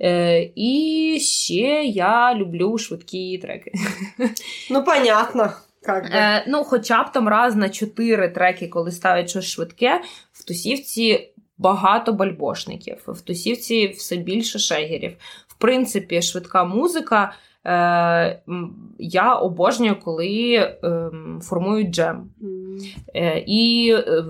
Е, 0.00 0.50
І 0.54 1.18
ще 1.20 1.84
я 1.84 2.34
люблю 2.34 2.78
швидкі 2.78 3.38
треки. 3.38 3.72
Ну, 4.70 4.84
понятно. 4.84 5.52
Е, 6.12 6.44
Ну, 6.48 6.64
хоча 6.64 7.02
б 7.02 7.12
там 7.12 7.28
раз 7.28 7.56
на 7.56 7.68
чотири 7.68 8.28
треки, 8.28 8.68
коли 8.68 8.92
ставлять 8.92 9.30
щось 9.30 9.44
швидке, 9.44 10.00
в 10.32 10.44
тусівці 10.44 11.30
багато 11.58 12.12
бальбошників, 12.12 12.96
в 13.06 13.20
тусівці 13.20 13.88
все 13.88 14.16
більше 14.16 14.58
шегерів. 14.58 15.16
В 15.56 15.60
принципі, 15.60 16.22
швидка 16.22 16.64
музика. 16.64 17.32
Е, 17.66 18.42
Я 18.98 19.34
обожнюю, 19.34 19.96
коли 20.04 20.54
е, 20.54 21.10
формують 21.42 21.90
джем. 21.90 22.30
Е, 23.14 23.44
І, 23.46 23.92
е, 23.98 24.24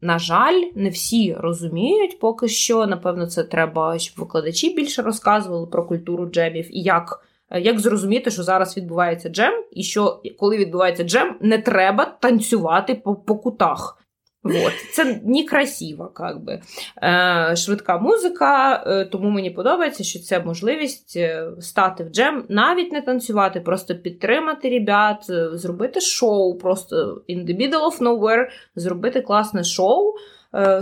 на 0.00 0.18
жаль, 0.18 0.62
не 0.74 0.88
всі 0.88 1.34
розуміють 1.34 2.18
поки 2.18 2.48
що. 2.48 2.86
Напевно, 2.86 3.26
це 3.26 3.44
треба, 3.44 3.98
щоб 3.98 4.24
викладачі 4.24 4.74
більше 4.74 5.02
розказували 5.02 5.66
про 5.66 5.84
культуру 5.84 6.26
джемів 6.26 6.76
і 6.76 6.82
як. 6.82 7.24
Е, 7.50 7.60
як 7.60 7.80
зрозуміти, 7.80 8.30
що 8.30 8.42
зараз 8.42 8.76
відбувається 8.76 9.28
джем, 9.28 9.64
і 9.72 9.82
що 9.82 10.20
коли 10.38 10.56
відбувається 10.56 11.04
джем, 11.04 11.36
не 11.40 11.58
треба 11.58 12.04
танцювати 12.04 12.94
по, 12.94 13.14
по 13.14 13.36
кутах. 13.36 14.01
Вот. 14.42 14.72
Це 14.92 15.20
некрасиво, 15.24 16.06
как 16.14 16.40
би. 16.40 16.60
Е, 17.02 17.56
швидка 17.56 17.98
музика, 17.98 18.84
е, 18.86 19.04
тому 19.04 19.30
мені 19.30 19.50
подобається, 19.50 20.04
що 20.04 20.18
це 20.18 20.40
можливість 20.40 21.16
е, 21.16 21.46
стати 21.60 22.04
в 22.04 22.08
джем, 22.08 22.44
навіть 22.48 22.92
не 22.92 23.02
танцювати, 23.02 23.60
просто 23.60 23.94
підтримати 23.94 24.70
ребят, 24.70 25.24
зробити 25.52 26.00
шоу, 26.00 26.54
просто 26.54 27.22
in 27.28 27.46
the 27.46 27.56
middle 27.60 27.90
of 27.90 27.98
nowhere, 27.98 28.48
зробити 28.76 29.20
класне 29.20 29.64
шоу 29.64 30.14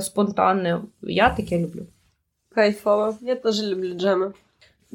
спонтанне. 0.00 0.80
Я 1.02 1.30
таке 1.30 1.58
люблю. 1.58 1.86
Кайфово, 2.54 3.16
я 3.20 3.34
теж 3.34 3.62
люблю 3.62 3.94
джеми. 3.94 4.32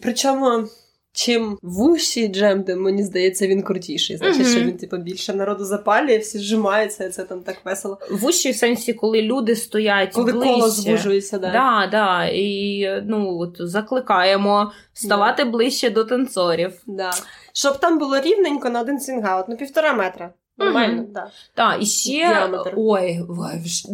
Причому 0.01 0.67
чим 1.15 1.57
вущий 1.62 2.27
джем, 2.27 2.63
де 2.63 2.75
мені 2.75 3.03
здається, 3.03 3.48
він 3.48 3.62
крутіший. 3.62 4.17
Значить, 4.17 4.48
що 4.48 4.60
він 4.60 4.77
типу, 4.77 4.98
більше 4.98 5.34
народу 5.34 5.65
запалює, 5.65 6.17
всі 6.17 6.38
зжимаються, 6.38 7.05
і 7.05 7.10
це 7.10 7.24
там 7.24 7.39
так 7.39 7.57
весело. 7.65 8.00
Вущий 8.12 8.51
в 8.51 8.55
сенсі, 8.55 8.93
коли 8.93 9.22
люди 9.22 9.55
стоять 9.55 10.13
коли 10.13 10.31
ближче. 10.31 10.53
коло 10.53 10.69
звужується, 10.69 11.39
да. 11.39 11.51
Да, 11.51 11.88
да. 11.91 12.25
І 12.25 12.89
ну, 13.05 13.38
от, 13.39 13.55
закликаємо 13.60 14.72
ставати 14.93 15.43
yeah. 15.43 15.51
ближче 15.51 15.89
до 15.89 16.03
танцорів. 16.03 16.74
Да. 16.88 17.12
Щоб 17.53 17.79
там 17.79 18.00
було 18.00 18.19
рівненько 18.19 18.69
на 18.69 18.81
один 18.81 19.00
swingout, 19.00 19.45
ну 19.50 19.57
півтора 19.57 19.93
метра. 19.93 20.34
Нормально, 20.57 21.01
mm-hmm. 21.01 21.12
да. 21.12 21.31
Так, 21.53 21.81
і 21.81 21.85
ще 21.85 22.12
Діаметр. 22.12 22.74
ой, 22.75 23.19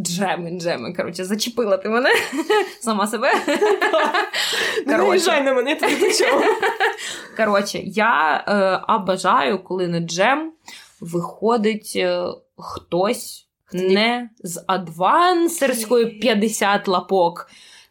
джеми, 0.06 0.60
джеми. 0.60 0.94
Коротше, 0.94 1.25
зачепила 1.25 1.77
ти 1.77 1.89
мене 1.89 2.10
сама 2.80 3.08
себе. 3.08 3.34
Не 4.86 4.98
наїжджай 4.98 5.44
на 5.44 5.53
мене, 5.53 5.75
тобі 5.75 6.13
чого. 6.13 6.44
Коротше, 7.38 7.80
я 7.84 8.44
е, 8.89 8.98
бажаю, 9.08 9.63
коли 9.63 9.88
на 9.88 10.00
джем 10.00 10.51
виходить 11.00 11.94
е, 11.96 12.24
хтось 12.58 13.48
не 13.74 14.30
з 14.44 14.63
адвансерської 14.68 16.06
50 16.06 16.88
лапок. 16.88 17.50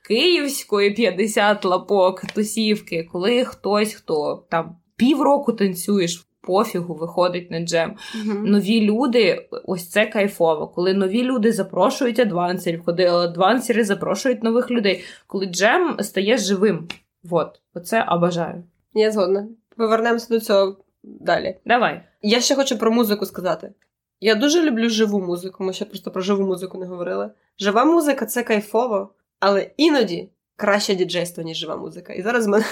Київської 0.09 0.91
50 0.91 1.65
лапок 1.65 2.21
тусівки, 2.35 3.09
коли 3.13 3.45
хтось, 3.45 3.95
хто 3.95 4.45
там 4.51 4.77
півроку 4.97 5.53
танцюєш 5.53 6.27
пофігу 6.41 6.95
виходить 6.95 7.51
на 7.51 7.61
джем. 7.61 7.91
Uh-huh. 7.91 8.47
Нові 8.47 8.81
люди, 8.81 9.49
ось 9.65 9.89
це 9.89 10.07
кайфово. 10.07 10.69
Коли 10.69 10.95
нові 10.95 11.23
люди 11.23 11.53
запрошують 11.53 12.19
адвансерів, 12.19 12.85
коли 12.85 13.07
адвансери 13.07 13.85
запрошують 13.85 14.43
нових 14.43 14.71
людей, 14.71 15.05
коли 15.27 15.47
джем 15.47 15.97
стає 16.01 16.39
живим. 16.39 16.89
Вот, 17.23 17.61
оце 17.75 18.05
обажаю. 18.09 18.65
Я 18.95 19.11
згодна. 19.11 19.49
Повернемося 19.77 20.27
до 20.31 20.41
цього 20.41 20.77
далі. 21.03 21.57
Давай. 21.67 22.03
Я 22.23 22.41
ще 22.41 22.55
хочу 22.55 22.79
про 22.79 22.93
музику 22.93 23.27
сказати. 23.27 23.73
Я 24.21 24.35
дуже 24.35 24.63
люблю 24.63 24.89
живу 24.89 25.21
музику, 25.21 25.65
ми 25.65 25.73
ще 25.73 25.85
просто 25.85 26.11
про 26.11 26.23
живу 26.23 26.47
музику 26.47 26.79
не 26.79 26.87
говорили. 26.87 27.31
Жива 27.59 27.85
музика 27.85 28.27
це 28.27 28.43
кайфово, 28.43 29.15
але 29.41 29.71
іноді 29.77 30.29
краще 30.57 30.95
діджейство, 30.95 31.43
ніж 31.43 31.57
жива 31.57 31.77
музика. 31.77 32.13
І 32.13 32.23
зараз 32.23 32.47
мене. 32.47 32.65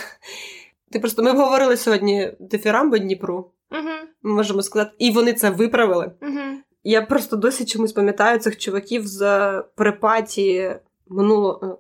Ти 0.91 1.01
просто 1.01 1.23
ми 1.23 1.33
говорили 1.33 1.77
сьогодні 1.77 2.33
дифірамби 2.41 2.99
Дніпру. 2.99 3.51
Угу. 3.71 4.35
Можемо 4.35 4.63
сказати, 4.63 4.91
і 4.99 5.11
вони 5.11 5.33
це 5.33 5.51
виправили. 5.51 6.13
Угу. 6.23 6.41
Я 6.85 7.03
просто 7.03 7.37
досі 7.37 7.65
чомусь 7.65 7.93
пам'ятаю 7.93 8.39
цих 8.39 8.57
чуваків 8.57 9.07
з 9.07 9.63
припаті 9.77 10.77
минулого 11.09 11.79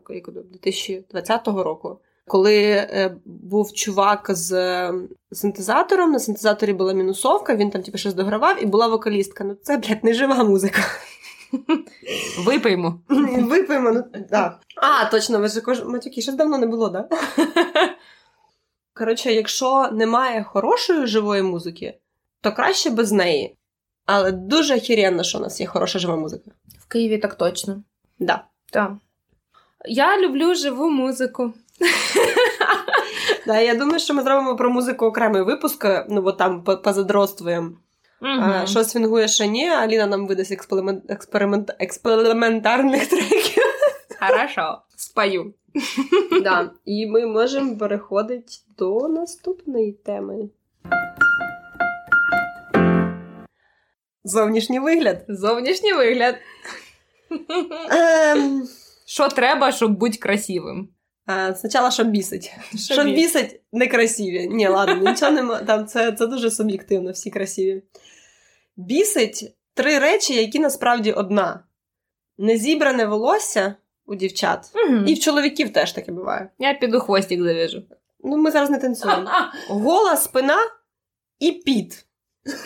2020 0.52 1.48
е, 1.48 1.50
року. 1.50 2.00
Коли 2.26 2.62
е, 2.62 3.16
був 3.24 3.72
чувак 3.72 4.26
з 4.28 4.92
синтезатором, 5.32 6.12
на 6.12 6.18
синтезаторі 6.18 6.72
була 6.72 6.92
мінусовка, 6.92 7.54
він 7.54 7.70
там 7.70 7.82
типу, 7.82 7.98
щось 7.98 8.14
догравав, 8.14 8.62
і 8.62 8.66
була 8.66 8.86
вокалістка. 8.86 9.44
Ну 9.44 9.56
це, 9.62 9.76
блядь, 9.76 10.04
не 10.04 10.14
жива 10.14 10.44
музика. 10.44 10.80
Випиймо. 12.38 13.00
Випиймо, 13.38 13.90
ну 13.90 14.04
так. 14.30 14.60
А, 14.76 15.10
точно, 15.10 15.38
ви 15.38 15.48
ж 15.48 15.84
матюки, 15.84 16.20
щось 16.20 16.34
давно 16.34 16.58
не 16.58 16.66
було, 16.66 16.90
так? 16.90 17.12
Коротше, 18.98 19.32
якщо 19.32 19.88
немає 19.92 20.44
хорошої 20.44 21.06
живої 21.06 21.42
музики, 21.42 21.94
то 22.40 22.52
краще 22.52 22.90
без 22.90 23.12
неї. 23.12 23.56
Але 24.06 24.32
дуже 24.32 24.76
охеренно, 24.76 25.22
що 25.22 25.38
у 25.38 25.40
нас 25.40 25.60
є 25.60 25.66
хороша 25.66 25.98
жива 25.98 26.16
музика. 26.16 26.50
В 26.78 26.88
Києві 26.88 27.18
так 27.18 27.34
точно. 27.34 27.82
Да. 28.18 28.44
Так. 28.72 28.92
Я 29.88 30.18
люблю 30.18 30.54
живу 30.54 30.90
музику. 30.90 31.52
Да, 33.46 33.60
Я 33.60 33.74
думаю, 33.74 33.98
що 33.98 34.14
ми 34.14 34.22
зробимо 34.22 34.56
про 34.56 34.70
музику 34.70 35.06
окремий 35.06 35.42
випуск, 35.42 35.86
ну 36.08 36.22
бо 36.22 36.32
там 36.32 36.64
позадротствуємо. 36.64 37.70
Угу. 38.22 38.66
Що 38.66 38.84
свінгує, 38.84 39.28
що 39.28 39.44
ні, 39.44 39.68
Аліна 39.68 40.06
нам 40.06 40.26
видасть 40.26 40.52
експеримент, 40.52 41.10
експеримент, 41.10 41.76
експериментарних 41.78 43.06
треків. 43.06 43.57
Хорошо, 44.20 44.82
спою. 44.96 45.54
Да. 46.42 46.70
І 46.84 47.06
ми 47.06 47.26
можемо 47.26 47.76
переходити 47.76 48.52
до 48.78 49.08
наступної 49.08 49.92
теми. 49.92 50.48
Зовнішній 54.24 54.80
вигляд. 54.80 55.24
Зовнішній 55.28 55.92
вигляд. 55.92 56.34
Ем... 57.90 58.68
Що 59.06 59.28
треба, 59.28 59.72
щоб 59.72 59.98
бути 59.98 60.18
красивим? 60.18 60.88
А, 61.26 61.54
Спочатку, 61.54 61.90
щоб 61.90 62.08
бісить. 62.08 62.52
Що 62.76 62.94
щоб 62.94 63.06
бісить 63.06 63.60
некрасиві. 63.72 64.48
Ні, 64.48 64.68
ладно, 64.68 65.10
нічого 65.10 65.32
нема. 65.32 65.58
Там 65.58 65.86
це, 65.86 66.12
це 66.12 66.26
дуже 66.26 66.50
суб'єктивно, 66.50 67.10
всі 67.10 67.30
красиві. 67.30 67.82
Бісить 68.76 69.56
три 69.74 69.98
речі, 69.98 70.34
які 70.34 70.58
насправді 70.58 71.12
одна: 71.12 71.64
незібране 72.38 73.06
волосся 73.06 73.74
у 74.08 74.14
дівчат. 74.14 74.70
Угу. 74.74 74.96
І 75.06 75.14
в 75.14 75.20
чоловіків 75.20 75.72
теж 75.72 75.92
таке 75.92 76.12
буває. 76.12 76.50
Я 76.58 76.74
піду 76.74 77.00
хвостик 77.00 77.42
зав'яжу. 77.42 77.82
Ну, 78.24 78.36
ми 78.36 78.50
зараз 78.50 78.70
не 78.70 78.78
танцюємо. 78.78 79.30
Гола 79.68 80.16
спина 80.16 80.56
і 81.38 81.52
піт. 81.52 82.04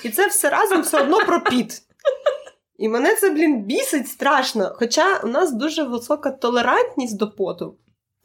І 0.04 0.11
це 0.11 0.26
все 0.26 0.50
разом 0.50 0.82
все 0.82 1.02
одно 1.02 1.18
про 1.18 1.40
піт. 1.40 1.82
І 2.78 2.88
мене 2.88 3.14
це, 3.14 3.30
блін, 3.30 3.62
бісить 3.62 4.08
страшно. 4.08 4.72
Хоча 4.78 5.18
у 5.25 5.26
нас 5.26 5.52
дуже 5.52 5.82
висока 5.82 6.30
толерантність 6.30 7.16
до 7.16 7.30
поту. 7.30 7.76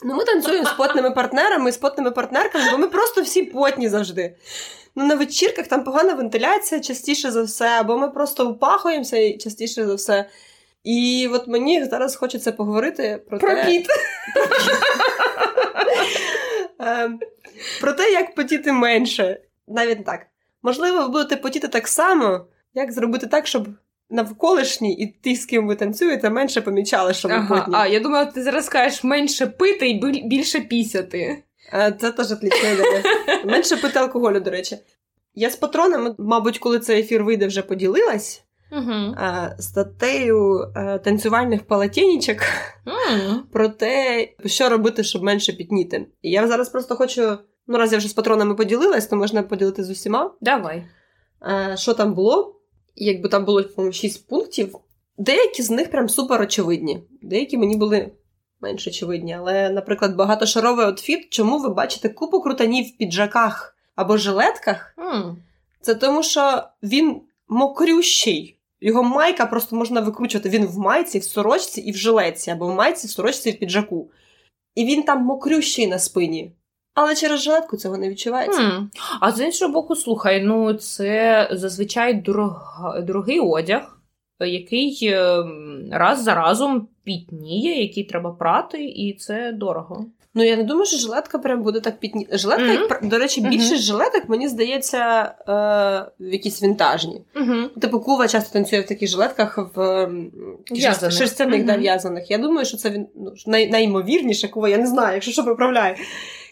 Ну, 0.03 0.15
ми 0.15 0.24
танцюємо 0.24 0.65
з 0.65 0.71
потними 0.71 1.12
партнерами, 1.12 1.71
з 1.71 1.77
потними 1.77 2.12
партнерками, 2.12 2.71
бо 2.71 2.77
ми 2.77 2.88
просто 2.88 3.21
всі 3.21 3.43
потні 3.43 3.89
завжди. 3.89 4.36
Ну, 4.95 5.05
на 5.05 5.15
вечірках 5.15 5.67
там 5.67 5.83
погана 5.83 6.13
вентиляція 6.13 6.81
частіше 6.81 7.31
за 7.31 7.43
все, 7.43 7.67
або 7.67 7.97
ми 7.97 8.09
просто 8.09 8.50
упахуємося 8.50 9.38
частіше 9.38 9.86
за 9.86 9.95
все. 9.95 10.29
І 10.88 11.29
от 11.34 11.48
мені 11.48 11.86
зараз 11.86 12.15
хочеться 12.15 12.51
поговорити 12.51 13.22
про, 13.29 13.39
про 13.39 13.50
те... 13.50 13.65
піт. 13.65 13.88
Ем, 16.79 17.20
про 17.82 17.94
те, 17.94 18.12
як 18.12 18.36
потіти 18.36 18.72
менше. 18.72 19.41
Навіть 19.67 20.06
так. 20.06 20.25
Можливо, 20.63 21.01
ви 21.01 21.08
будете 21.08 21.36
потіти 21.36 21.67
так 21.67 21.88
само, 21.88 22.46
як 22.74 22.91
зробити 22.91 23.27
так, 23.27 23.48
щоб 23.48 23.67
навколишні 24.10 24.94
і 24.94 25.08
ті, 25.08 25.36
з 25.36 25.46
ким 25.46 25.67
ви 25.67 25.75
танцюєте, 25.75 26.29
менше 26.29 26.62
помічали, 26.62 27.13
що 27.13 27.27
ви 27.27 27.34
ага, 27.34 27.56
потні. 27.56 27.75
А, 27.77 27.88
я 27.88 28.00
думала, 28.00 28.25
ти 28.25 28.44
зараз 28.44 28.65
скажеш 28.65 29.03
менше 29.03 29.48
пити 29.48 29.89
і 29.89 30.24
більше 30.27 30.60
пісяти. 30.60 31.44
Е, 31.74 31.96
це 32.01 32.12
теж 32.12 32.32
отлічна 32.32 32.70
ідея. 32.70 33.03
Менше 33.46 33.77
пити 33.77 34.00
алкоголю, 34.00 34.39
до 34.39 34.51
речі. 34.51 34.77
Я 35.36 35.50
з 35.50 35.56
патронами, 35.56 36.15
мабуть, 36.17 36.60
коли 36.60 36.79
цей 36.79 37.00
ефір 37.00 37.24
вийде, 37.24 37.48
вже 37.48 37.62
поділилась 37.62 38.44
угу. 38.71 39.15
статтею 39.59 40.71
е, 40.75 41.00
танцювальних 41.00 41.67
палатінічок 41.67 42.38
mm. 42.38 43.39
про 43.51 43.69
те, 43.69 44.27
що 44.45 44.69
робити, 44.69 45.03
щоб 45.03 45.24
менше 45.24 45.53
пітніти. 45.53 46.07
І 46.21 46.29
я 46.29 46.47
зараз 46.47 46.69
просто 46.69 46.95
хочу. 46.95 47.38
Ну, 47.67 47.77
раз 47.77 47.91
я 47.91 47.97
вже 47.97 48.07
з 48.07 48.13
патронами 48.13 48.55
поділилась, 48.55 49.07
то 49.07 49.15
можна 49.15 49.43
поділити 49.43 49.83
з 49.83 49.89
усіма. 49.89 50.31
Давай. 50.41 50.86
Е, 51.41 51.77
що 51.77 51.93
там 51.93 52.13
було? 52.13 52.62
Якби 52.95 53.29
там 53.29 53.45
було 53.45 53.91
6 53.91 54.27
пунктів. 54.27 54.75
Деякі 55.17 55.63
з 55.63 55.69
них 55.69 55.91
прям 55.91 56.09
супер 56.09 56.41
очевидні. 56.41 57.03
Деякі 57.21 57.57
мені 57.57 57.77
були 57.77 58.12
менш 58.62 58.88
очевидні. 58.88 59.33
Але, 59.33 59.69
наприклад, 59.69 60.15
багатошаровий 60.15 60.86
отфіт, 60.86 61.29
чому 61.29 61.59
ви 61.59 61.69
бачите 61.69 62.09
купу 62.09 62.41
крутанів 62.41 62.86
в 62.86 62.97
піджаках 62.97 63.75
або 63.95 64.17
жилетках? 64.17 64.95
Mm. 64.97 65.36
Це 65.81 65.95
тому, 65.95 66.24
що 66.24 66.63
він 66.83 67.21
мокрющий. 67.47 68.57
Його 68.81 69.03
майка 69.03 69.46
просто 69.46 69.75
можна 69.75 70.01
викручувати. 70.01 70.50
Він 70.50 70.65
в 70.65 70.77
майці, 70.77 71.19
в 71.19 71.24
сорочці 71.24 71.81
і 71.81 71.91
в 71.91 71.96
жилетці, 71.96 72.51
або 72.51 72.67
в 72.67 72.75
майці, 72.75 73.07
в 73.07 73.10
сорочці 73.10 73.50
і 73.50 73.51
в 73.51 73.60
піджаку. 73.60 74.12
І 74.75 74.86
він 74.86 75.03
там 75.03 75.24
мокрющий 75.24 75.88
на 75.88 76.00
спині. 76.00 76.51
Але 76.93 77.15
через 77.15 77.41
жилетку 77.41 77.77
цього 77.77 77.98
не 77.98 78.10
відчувається. 78.10 78.62
Mm. 78.62 78.88
А 79.19 79.31
з 79.31 79.41
іншого 79.41 79.74
боку, 79.74 79.96
слухай, 79.96 80.43
ну 80.43 80.74
це 80.74 81.48
зазвичай 81.51 82.13
дорог... 82.13 82.79
дорогий 83.03 83.39
одяг, 83.39 84.00
який 84.39 85.00
ем, 85.03 85.89
раз 85.91 86.24
за 86.24 86.36
разом 86.36 86.88
пітніє, 87.03 87.81
який 87.81 88.03
треба 88.03 88.31
прати, 88.31 88.86
і 88.86 89.13
це 89.13 89.51
дорого. 89.51 90.05
Ну, 90.38 90.44
я 90.44 90.56
не 90.56 90.63
думаю, 90.63 90.86
що 90.86 90.98
жилетка 90.98 91.38
прям 91.38 91.63
буде 91.63 91.79
так 91.79 92.00
пітні. 92.00 92.27
Жилетка, 92.32 92.65
mm-hmm. 92.65 92.89
як, 92.89 93.06
до 93.06 93.17
речі, 93.17 93.41
більшість 93.41 93.74
mm-hmm. 93.74 93.86
жилеток, 93.86 94.29
мені 94.29 94.48
здається, 94.48 95.34
е, 95.48 96.25
якісь 96.25 96.63
вінтажні. 96.63 97.22
Mm-hmm. 97.36 97.79
Типу, 97.79 98.00
Кува 98.00 98.27
часто 98.27 98.53
танцює 98.53 98.79
в 98.79 98.88
таких 98.88 99.10
жилетках 99.10 99.58
в 99.75 100.10
шерстяних 101.12 101.65
да, 101.65 101.77
в'язаних. 101.77 102.32
Я 102.32 102.38
думаю, 102.38 102.65
що 102.65 102.77
це 102.77 102.89
він 102.89 103.08
ну, 103.15 103.34
най, 103.48 103.70
найімовірніше, 103.70 104.48
Кува, 104.48 104.70
я 104.70 104.77
не 104.77 104.88
знаю, 104.88 105.13
якщо 105.13 105.32
що 105.32 105.44
поправляю. 105.44 105.96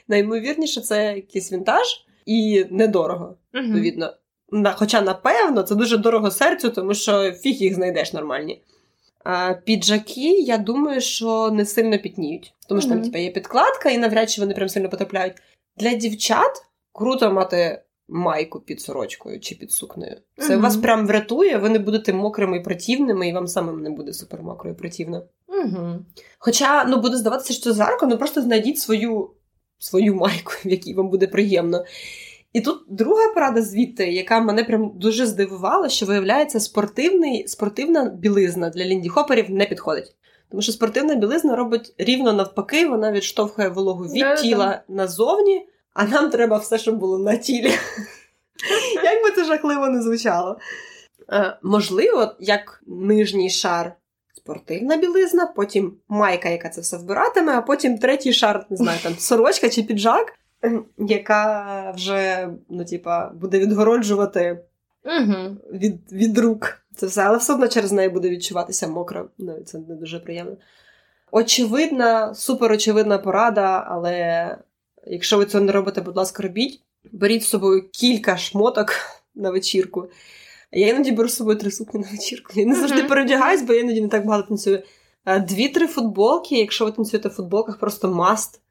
Найімовірніше, 0.07 0.81
це 0.81 1.13
якийсь 1.15 1.51
вінтаж 1.51 2.05
і 2.25 2.65
недорого, 2.69 3.35
відповідно. 3.53 4.13
Хоча, 4.75 5.01
напевно, 5.01 5.63
це 5.63 5.75
дуже 5.75 5.97
дорого 5.97 6.31
серцю, 6.31 6.69
тому 6.69 6.93
що 6.93 7.31
фіг 7.31 7.55
їх 7.55 7.75
знайдеш 7.75 8.13
нормальні. 8.13 8.61
А 9.25 9.53
Піджаки, 9.53 10.31
я 10.31 10.57
думаю, 10.57 11.01
що 11.01 11.51
не 11.51 11.65
сильно 11.65 11.99
пітніють. 11.99 12.53
Тому 12.69 12.81
що 12.81 12.89
mm-hmm. 12.89 12.93
там 12.93 13.01
типу, 13.01 13.17
є 13.17 13.31
підкладка, 13.31 13.89
і 13.89 13.97
навряд 13.97 14.29
чи 14.29 14.41
вони 14.41 14.53
прям 14.53 14.69
сильно 14.69 14.89
потрапляють. 14.89 15.33
Для 15.77 15.93
дівчат 15.93 16.65
круто 16.91 17.31
мати 17.31 17.81
майку 18.07 18.59
під 18.59 18.81
сорочкою 18.81 19.39
чи 19.39 19.55
під 19.55 19.71
сукнею. 19.71 20.17
Це 20.37 20.55
mm-hmm. 20.55 20.61
вас 20.61 20.77
прям 20.77 21.07
врятує, 21.07 21.57
ви 21.57 21.69
не 21.69 21.79
будете 21.79 22.13
мокрими 22.13 22.57
і 22.57 22.63
противними, 22.63 23.29
і 23.29 23.33
вам 23.33 23.47
самим 23.47 23.81
не 23.81 23.89
буде 23.89 24.13
супер 24.13 24.43
мокро 24.43 24.69
і 24.69 24.73
противно. 24.73 25.23
Mm-hmm. 25.47 25.99
Хоча 26.39 26.85
ну, 26.85 27.01
буде 27.01 27.17
здаватися, 27.17 27.53
що 27.53 27.63
це 27.63 27.73
жарко, 27.73 28.05
ну 28.05 28.17
просто 28.17 28.41
знайдіть 28.41 28.79
свою, 28.79 29.29
свою 29.79 30.15
майку, 30.15 30.51
в 30.65 30.67
якій 30.67 30.93
вам 30.93 31.09
буде 31.09 31.27
приємно. 31.27 31.85
І 32.55 32.61
тут 32.61 32.83
друга 32.87 33.33
порада 33.33 33.61
звідти, 33.61 34.11
яка 34.11 34.39
мене 34.39 34.63
прям 34.63 34.91
дуже 34.95 35.25
здивувала, 35.25 35.89
що 35.89 36.05
виявляється, 36.05 36.59
спортивний, 36.59 37.47
спортивна 37.47 38.05
білизна 38.05 38.69
для 38.69 38.85
ліндіхоперів 38.85 39.51
не 39.51 39.65
підходить. 39.65 40.15
Тому 40.49 40.61
що 40.61 40.71
спортивна 40.71 41.15
білизна 41.15 41.55
робить 41.55 41.93
рівно 41.97 42.33
навпаки, 42.33 42.87
вона 42.87 43.11
відштовхує 43.11 43.69
вологу 43.69 44.03
від 44.03 44.23
yeah, 44.23 44.41
тіла 44.41 44.65
yeah. 44.65 44.95
назовні, 44.95 45.67
а 45.93 46.05
нам 46.05 46.29
треба 46.29 46.57
все, 46.57 46.77
щоб 46.77 46.97
було 46.97 47.19
на 47.19 47.35
тілі. 47.35 47.71
Як 49.03 49.23
би 49.23 49.31
це 49.35 49.45
жахливо 49.45 49.89
не 49.89 50.01
звучало. 50.01 50.57
Е, 51.31 51.57
можливо, 51.63 52.35
як 52.39 52.83
нижній 52.87 53.49
шар 53.49 53.95
спортивна 54.33 54.97
білизна, 54.97 55.45
потім 55.45 55.93
майка, 56.09 56.49
яка 56.49 56.69
це 56.69 56.81
все 56.81 56.97
вбиратиме, 56.97 57.53
а 57.53 57.61
потім 57.61 57.97
третій 57.97 58.33
шар, 58.33 58.65
не 58.69 58.77
знаю, 58.77 58.99
там 59.03 59.15
сорочка 59.17 59.69
чи 59.69 59.83
піджак 59.83 60.33
яка 60.97 61.91
вже 61.95 62.49
ну, 62.69 62.85
типа, 62.85 63.29
буде 63.29 63.59
відгороджувати 63.59 64.63
угу. 65.05 65.57
від 65.73 66.11
від 66.11 66.37
рук 66.37 66.85
це 66.95 67.07
все, 67.07 67.21
але 67.21 67.37
все 67.37 67.53
одно 67.53 67.67
через 67.67 67.91
неї 67.91 68.09
буде 68.09 68.29
відчуватися 68.29 68.87
мокро. 68.87 69.29
Ну, 69.37 69.59
Це 69.65 69.77
не 69.77 69.95
дуже 69.95 70.19
приємно. 70.19 70.57
Очевидна, 71.31 72.33
суперочевидна 72.33 73.17
порада, 73.17 73.85
але 73.87 74.57
якщо 75.07 75.37
ви 75.37 75.45
цього 75.45 75.63
не 75.63 75.71
робите, 75.71 76.01
будь 76.01 76.17
ласка, 76.17 76.43
робіть. 76.43 76.81
Беріть 77.11 77.43
з 77.43 77.47
собою 77.47 77.89
кілька 77.91 78.37
шмоток 78.37 78.93
на 79.35 79.51
вечірку. 79.51 80.07
Я 80.71 80.87
іноді 80.87 81.11
беру 81.11 81.29
з 81.29 81.35
собою 81.35 81.57
три 81.57 81.71
сукні 81.71 81.99
на 81.99 82.07
вечірку. 82.11 82.53
Я 82.55 82.65
не 82.65 82.75
завжди 82.75 83.01
uh-huh. 83.01 83.65
бо 83.65 83.73
я 83.73 83.79
іноді 83.79 84.01
не 84.01 84.07
так 84.07 84.25
багато 84.25 84.47
танцюю. 84.47 84.83
Дві-три 85.25 85.87
футболки, 85.87 86.59
якщо 86.59 86.85
ви 86.85 86.91
танцюєте 86.91 87.29
в 87.29 87.31
футболках, 87.31 87.79
просто 87.79 88.11
маст. 88.11 88.61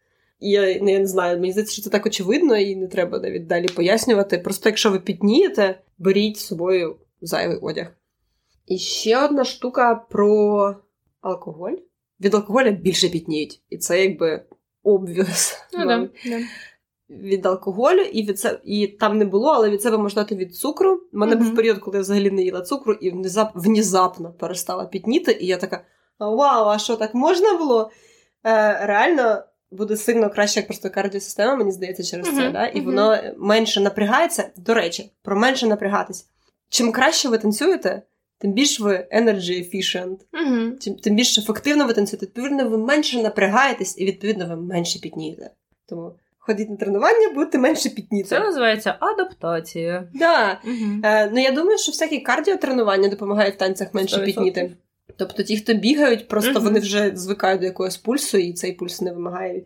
Я, 0.46 0.78
ну, 0.82 0.90
я 0.90 0.98
не 0.98 1.06
знаю, 1.06 1.40
мені 1.40 1.52
здається, 1.52 1.72
що 1.72 1.82
це 1.82 1.90
так 1.90 2.06
очевидно, 2.06 2.56
і 2.56 2.76
не 2.76 2.86
треба 2.86 3.18
навіть 3.18 3.46
далі 3.46 3.66
пояснювати. 3.68 4.38
Просто 4.38 4.68
якщо 4.68 4.90
ви 4.90 5.00
піднієте, 5.00 5.80
беріть 5.98 6.36
з 6.36 6.46
собою 6.46 6.96
зайвий 7.20 7.58
одяг. 7.62 7.86
І 8.66 8.78
ще 8.78 9.24
одна 9.24 9.44
штука 9.44 9.94
про 9.94 10.76
алкоголь. 11.20 11.72
Від 12.20 12.34
алкоголя 12.34 12.70
більше 12.70 13.08
пітніють. 13.08 13.62
І 13.70 13.78
це 13.78 14.04
якби 14.04 14.44
обв'яз. 14.82 15.58
Ну, 15.72 15.86
да, 15.86 16.08
да. 16.26 16.40
Від 17.10 17.46
алкоголю, 17.46 18.00
і 18.00 18.22
від 18.22 18.38
це, 18.38 18.60
і 18.64 18.86
там 18.86 19.18
не 19.18 19.24
було, 19.24 19.48
але 19.48 19.70
від 19.70 19.82
себе 19.82 19.98
можна 19.98 20.22
дати 20.22 20.36
від 20.36 20.56
цукру. 20.56 21.00
У 21.12 21.18
мене 21.18 21.36
mm-hmm. 21.36 21.38
був 21.38 21.54
період, 21.54 21.78
коли 21.78 21.96
я 21.96 22.00
взагалі 22.00 22.30
не 22.30 22.42
їла 22.42 22.60
цукру, 22.60 22.92
і 22.92 23.10
внезап, 23.10 23.50
внезапно 23.54 24.32
перестала 24.32 24.84
пітніти. 24.84 25.32
І 25.40 25.46
я 25.46 25.56
така: 25.56 25.84
Вау, 26.18 26.68
а 26.68 26.78
що 26.78 26.96
так 26.96 27.14
можна 27.14 27.58
було? 27.58 27.90
Е, 28.46 28.86
Реально 28.86 29.42
буде 29.74 29.96
сильно 29.96 30.30
краще, 30.30 30.60
як 30.60 30.66
просто 30.66 30.90
кардіосистема, 30.90 31.56
мені 31.56 31.72
здається, 31.72 32.02
через 32.02 32.26
uh-huh, 32.26 32.36
це. 32.36 32.50
Да? 32.50 32.66
І 32.66 32.80
uh-huh. 32.80 32.84
воно 32.84 33.18
менше 33.38 33.80
напрягається. 33.80 34.50
До 34.56 34.74
речі, 34.74 35.10
про 35.22 35.36
менше 35.36 35.66
напрягатись. 35.66 36.26
Чим 36.68 36.92
краще 36.92 37.28
ви 37.28 37.38
танцюєте, 37.38 38.02
тим 38.38 38.52
більш 38.52 38.80
ви 38.80 39.06
energy 39.12 39.50
efficient, 39.50 40.16
uh-huh. 40.32 40.78
тим, 40.78 40.94
тим 40.94 41.16
більш 41.16 41.38
ефективно 41.38 41.86
ви 41.86 41.92
танцюєте. 41.92 42.26
Відповідно, 42.26 42.68
ви 42.68 42.78
менше 42.78 43.22
напрягаєтесь, 43.22 43.98
і 43.98 44.04
відповідно 44.04 44.46
ви 44.46 44.56
менше 44.56 44.98
пітнієте. 44.98 45.50
Тому 45.86 46.12
ходіть 46.38 46.70
на 46.70 46.76
тренування, 46.76 47.32
будете 47.34 47.58
менше 47.58 47.88
пітніти. 47.88 48.28
Це 48.28 48.40
називається 48.40 48.96
адаптація. 49.00 50.08
Да. 50.14 50.60
Е, 51.04 51.30
ну 51.32 51.40
я 51.40 51.50
думаю, 51.50 51.78
що 51.78 51.92
всякі 51.92 52.20
кардіотренування 52.20 53.08
допомагають 53.08 53.54
в 53.54 53.58
танцях 53.58 53.94
менше 53.94 54.16
100%. 54.16 54.24
пітніти. 54.24 54.76
Тобто 55.16 55.42
ті, 55.42 55.56
хто 55.56 55.74
бігають, 55.74 56.28
просто 56.28 56.52
mm-hmm. 56.52 56.62
вони 56.62 56.80
вже 56.80 57.12
звикають 57.14 57.60
до 57.60 57.66
якогось 57.66 57.96
пульсу, 57.96 58.38
і 58.38 58.52
цей 58.52 58.72
пульс 58.72 59.00
не 59.00 59.12
вимагають. 59.12 59.64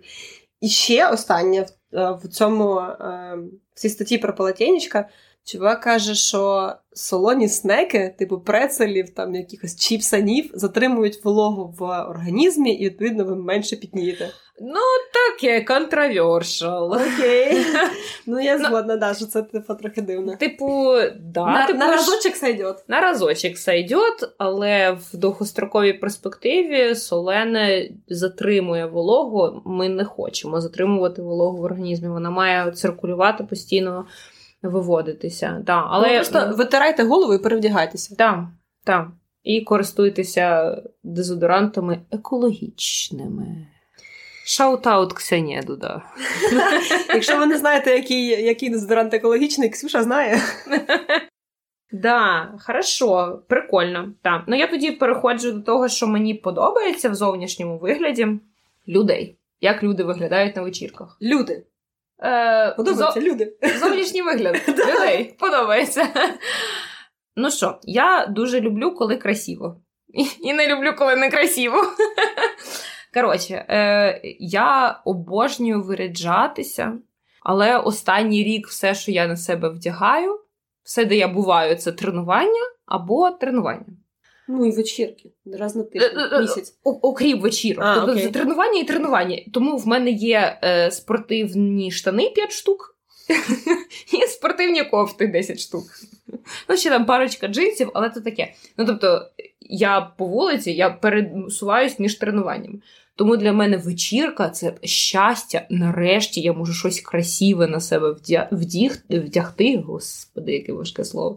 І 0.60 0.68
ще 0.68 1.08
останнє 1.08 1.66
в, 1.92 1.96
е, 1.96 2.18
в 2.22 2.28
цьому 2.28 2.80
е, 2.80 3.36
в 3.74 3.80
цій 3.80 3.88
статті 3.88 4.18
про 4.18 4.34
полотенечка, 4.34 5.08
чувак 5.48 5.80
каже, 5.80 6.14
що 6.14 6.72
солоні 6.92 7.48
снеки, 7.48 8.14
типу 8.18 8.38
прецелів, 8.38 9.10
там 9.10 9.34
якихось 9.34 9.76
чіпсанів, 9.76 10.50
затримують 10.54 11.24
вологу 11.24 11.74
в 11.78 11.82
організмі, 11.82 12.74
і 12.74 12.84
відповідно 12.84 13.24
ви 13.24 13.36
менше 13.36 13.76
пітнієте. 13.76 14.30
Ну, 14.60 14.80
таке 15.14 15.60
контровершал. 15.60 16.92
Окей. 16.92 17.58
Ну, 18.26 18.40
я 18.40 18.58
ну, 18.58 18.64
згодна, 18.64 18.96
да, 18.96 19.14
що 19.14 19.26
це 19.26 19.42
типу, 19.42 19.74
трохи 19.74 20.02
дивно. 20.02 20.36
Типу, 20.36 20.94
да. 21.20 21.46
На, 21.46 21.66
типу, 21.66 21.78
на 21.78 21.92
разочок 21.92 22.36
сойдет. 22.36 22.84
На 22.88 23.00
разочок 23.00 23.58
сойдет, 23.58 24.30
але 24.38 24.90
в 24.90 25.16
довгостроковій 25.16 25.92
перспективі 25.92 26.94
солене 26.94 27.90
затримує 28.08 28.86
вологу. 28.86 29.62
Ми 29.64 29.88
не 29.88 30.04
хочемо 30.04 30.60
затримувати 30.60 31.22
вологу 31.22 31.56
в 31.58 31.62
організмі. 31.62 32.08
Вона 32.08 32.30
має 32.30 32.70
циркулювати 32.70 33.44
постійно, 33.44 34.04
виводитися. 34.62 35.62
Да, 35.66 35.86
але... 35.88 36.08
Ну, 36.08 36.14
просто 36.14 36.56
витирайте 36.56 37.04
голову 37.04 37.34
і 37.34 37.38
перевдягайтеся. 37.38 38.16
Так, 38.16 38.44
так. 38.84 39.08
І 39.42 39.60
користуйтеся 39.60 40.76
дезодорантами 41.02 42.00
екологічними. 42.10 43.66
Shout-out 44.46 45.12
Ксенія 45.12 45.62
Дуда. 45.62 46.02
Якщо 47.08 47.38
ви 47.38 47.46
не 47.46 47.58
знаєте, 47.58 47.90
який 47.90 48.26
який 48.26 48.70
дезодорант 48.70 49.14
екологічний, 49.14 49.68
Ксюша 49.68 50.02
знає. 50.02 50.40
Да, 51.92 52.54
хорошо, 52.60 53.42
прикольно. 53.48 54.12
Так. 54.22 54.44
Ну 54.46 54.56
я 54.56 54.66
тоді 54.66 54.92
переходжу 54.92 55.52
до 55.52 55.60
того, 55.60 55.88
що 55.88 56.06
мені 56.06 56.34
подобається 56.34 57.10
в 57.10 57.14
зовнішньому 57.14 57.78
вигляді 57.78 58.28
людей. 58.88 59.36
Як 59.60 59.82
люди 59.82 60.02
виглядають 60.02 60.56
на 60.56 60.62
вечірках? 60.62 61.16
Люди. 61.22 61.64
Е, 62.22 62.74
Подобаються 62.76 63.20
зо... 63.20 63.26
люди. 63.26 63.56
Зовнішній 63.80 64.22
вигляд 64.22 64.56
людей 64.68 65.36
подобається. 65.38 66.08
Ну 67.36 67.50
що, 67.50 67.78
я 67.82 68.26
дуже 68.26 68.60
люблю, 68.60 68.94
коли 68.94 69.16
красиво. 69.16 69.80
І 70.42 70.52
не 70.52 70.68
люблю, 70.68 70.94
коли 70.98 71.16
не 71.16 71.30
красиво. 71.30 71.76
Коротше, 73.14 73.54
е, 73.68 74.20
я 74.38 75.00
обожнюю 75.04 75.82
виряджатися, 75.82 76.98
але 77.42 77.78
останній 77.78 78.44
рік 78.44 78.66
все, 78.68 78.94
що 78.94 79.12
я 79.12 79.26
на 79.26 79.36
себе 79.36 79.68
вдягаю, 79.68 80.40
все, 80.82 81.04
де 81.04 81.16
я 81.16 81.28
буваю, 81.28 81.76
це 81.76 81.92
тренування 81.92 82.62
або 82.86 83.30
тренування. 83.30 83.86
Ну 84.48 84.66
і 84.66 84.70
вечірки 84.70 85.30
раз 85.58 85.76
на 85.76 85.82
тиждень, 85.82 86.18
е, 86.18 86.36
е, 86.36 86.40
місяць. 86.40 86.74
Окрім 86.84 87.40
вечірок. 87.40 87.84
А, 87.84 87.94
тобто 87.94 88.12
окей. 88.12 88.28
тренування 88.28 88.80
і 88.80 88.84
тренування. 88.84 89.38
Тому 89.52 89.76
в 89.76 89.86
мене 89.86 90.10
є 90.10 90.58
е, 90.64 90.90
спортивні 90.90 91.90
штани 91.90 92.30
5 92.30 92.52
штук 92.52 92.96
і 94.12 94.26
спортивні 94.26 94.84
кофти 94.84 95.26
10 95.26 95.60
штук. 95.60 95.84
Ну, 96.68 96.76
ще 96.76 96.90
там 96.90 97.06
парочка 97.06 97.48
джинсів, 97.48 97.90
але 97.94 98.10
це 98.10 98.20
таке. 98.20 98.52
Ну, 98.76 98.86
тобто, 98.86 99.26
я 99.60 100.00
по 100.00 100.26
вулиці 100.26 100.72
я 100.72 100.90
пересуваюсь 100.90 101.98
між 101.98 102.14
тренуванням. 102.14 102.82
Тому 103.16 103.36
для 103.36 103.52
мене 103.52 103.76
вечірка 103.76 104.48
це 104.48 104.74
щастя. 104.82 105.66
Нарешті 105.70 106.40
я 106.40 106.52
можу 106.52 106.72
щось 106.72 107.00
красиве 107.00 107.66
на 107.66 107.80
себе 107.80 108.12
вдя... 108.12 108.48
вдіг... 108.52 108.96
вдягти. 109.10 109.82
Господи, 109.86 110.52
яке 110.52 110.72
важке 110.72 111.04
слово. 111.04 111.36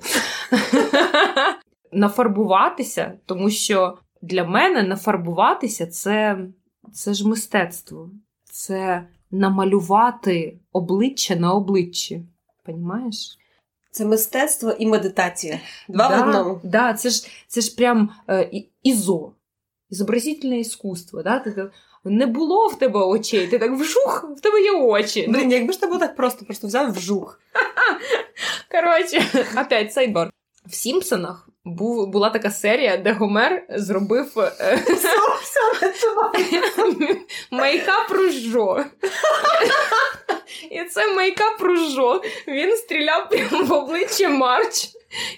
Нафарбуватися, 1.92 3.14
тому 3.26 3.50
що 3.50 3.98
для 4.22 4.44
мене 4.44 4.84
нафарбуватися 4.84 5.88
це, 5.88 6.38
це 6.94 7.14
ж 7.14 7.28
мистецтво. 7.28 8.10
Це 8.52 9.08
намалювати 9.32 10.60
обличчя 10.74 11.36
на 11.36 11.54
обличчі. 11.54 12.24
Понімаєш? 12.66 13.38
Це 13.92 14.06
мистецтво 14.06 14.72
і 14.72 14.86
медитація. 14.86 15.60
Два 15.88 16.10
да, 16.10 16.18
в 16.18 16.28
одному. 16.28 16.62
Да, 16.64 16.94
Це 16.94 17.10
ж 17.10 17.28
це 17.48 17.62
ж 17.62 17.76
прям 17.76 18.10
е, 18.30 18.64
ізо, 18.84 19.32
ізобразительне 19.90 20.60
іскусство. 20.60 21.24
Да? 21.24 21.40
Ти 21.40 21.52
так, 21.52 21.72
не 22.04 22.26
було 22.26 22.68
в 22.68 22.80
тебе 22.80 23.00
очей, 23.00 23.48
ти 23.48 23.60
так 23.60 23.72
вжух, 23.72 24.32
в 24.38 24.42
тебе 24.42 24.62
є 24.62 24.72
очі. 24.72 25.28
Блін, 25.30 25.52
якби 25.52 25.74
ж 25.74 25.80
тебе 25.80 25.98
так 25.98 26.16
просто 26.16 26.46
просто 26.46 26.68
взяв 26.68 26.92
вжух. 26.92 27.40
Коротше, 28.72 29.46
опять 29.66 29.94
сайдбар. 29.94 30.32
В 30.66 30.74
Сімпсонах 30.74 31.50
був, 31.66 32.08
була 32.08 32.30
така 32.30 32.52
серія, 32.52 32.98
де 32.98 33.12
Гомер 33.12 33.64
зробив 33.70 34.40
е, 34.40 34.80
мейкап 37.52 38.12
ружьо. 38.12 38.86
І 40.72 40.84
це 40.84 41.14
мейкап 41.14 41.62
ружьо. 41.62 42.22
Він 42.48 42.78
стріляв 42.78 43.30
прямо 43.30 43.64
в 43.64 43.74
обличчя 43.74 44.30
Мардж. 44.30 44.88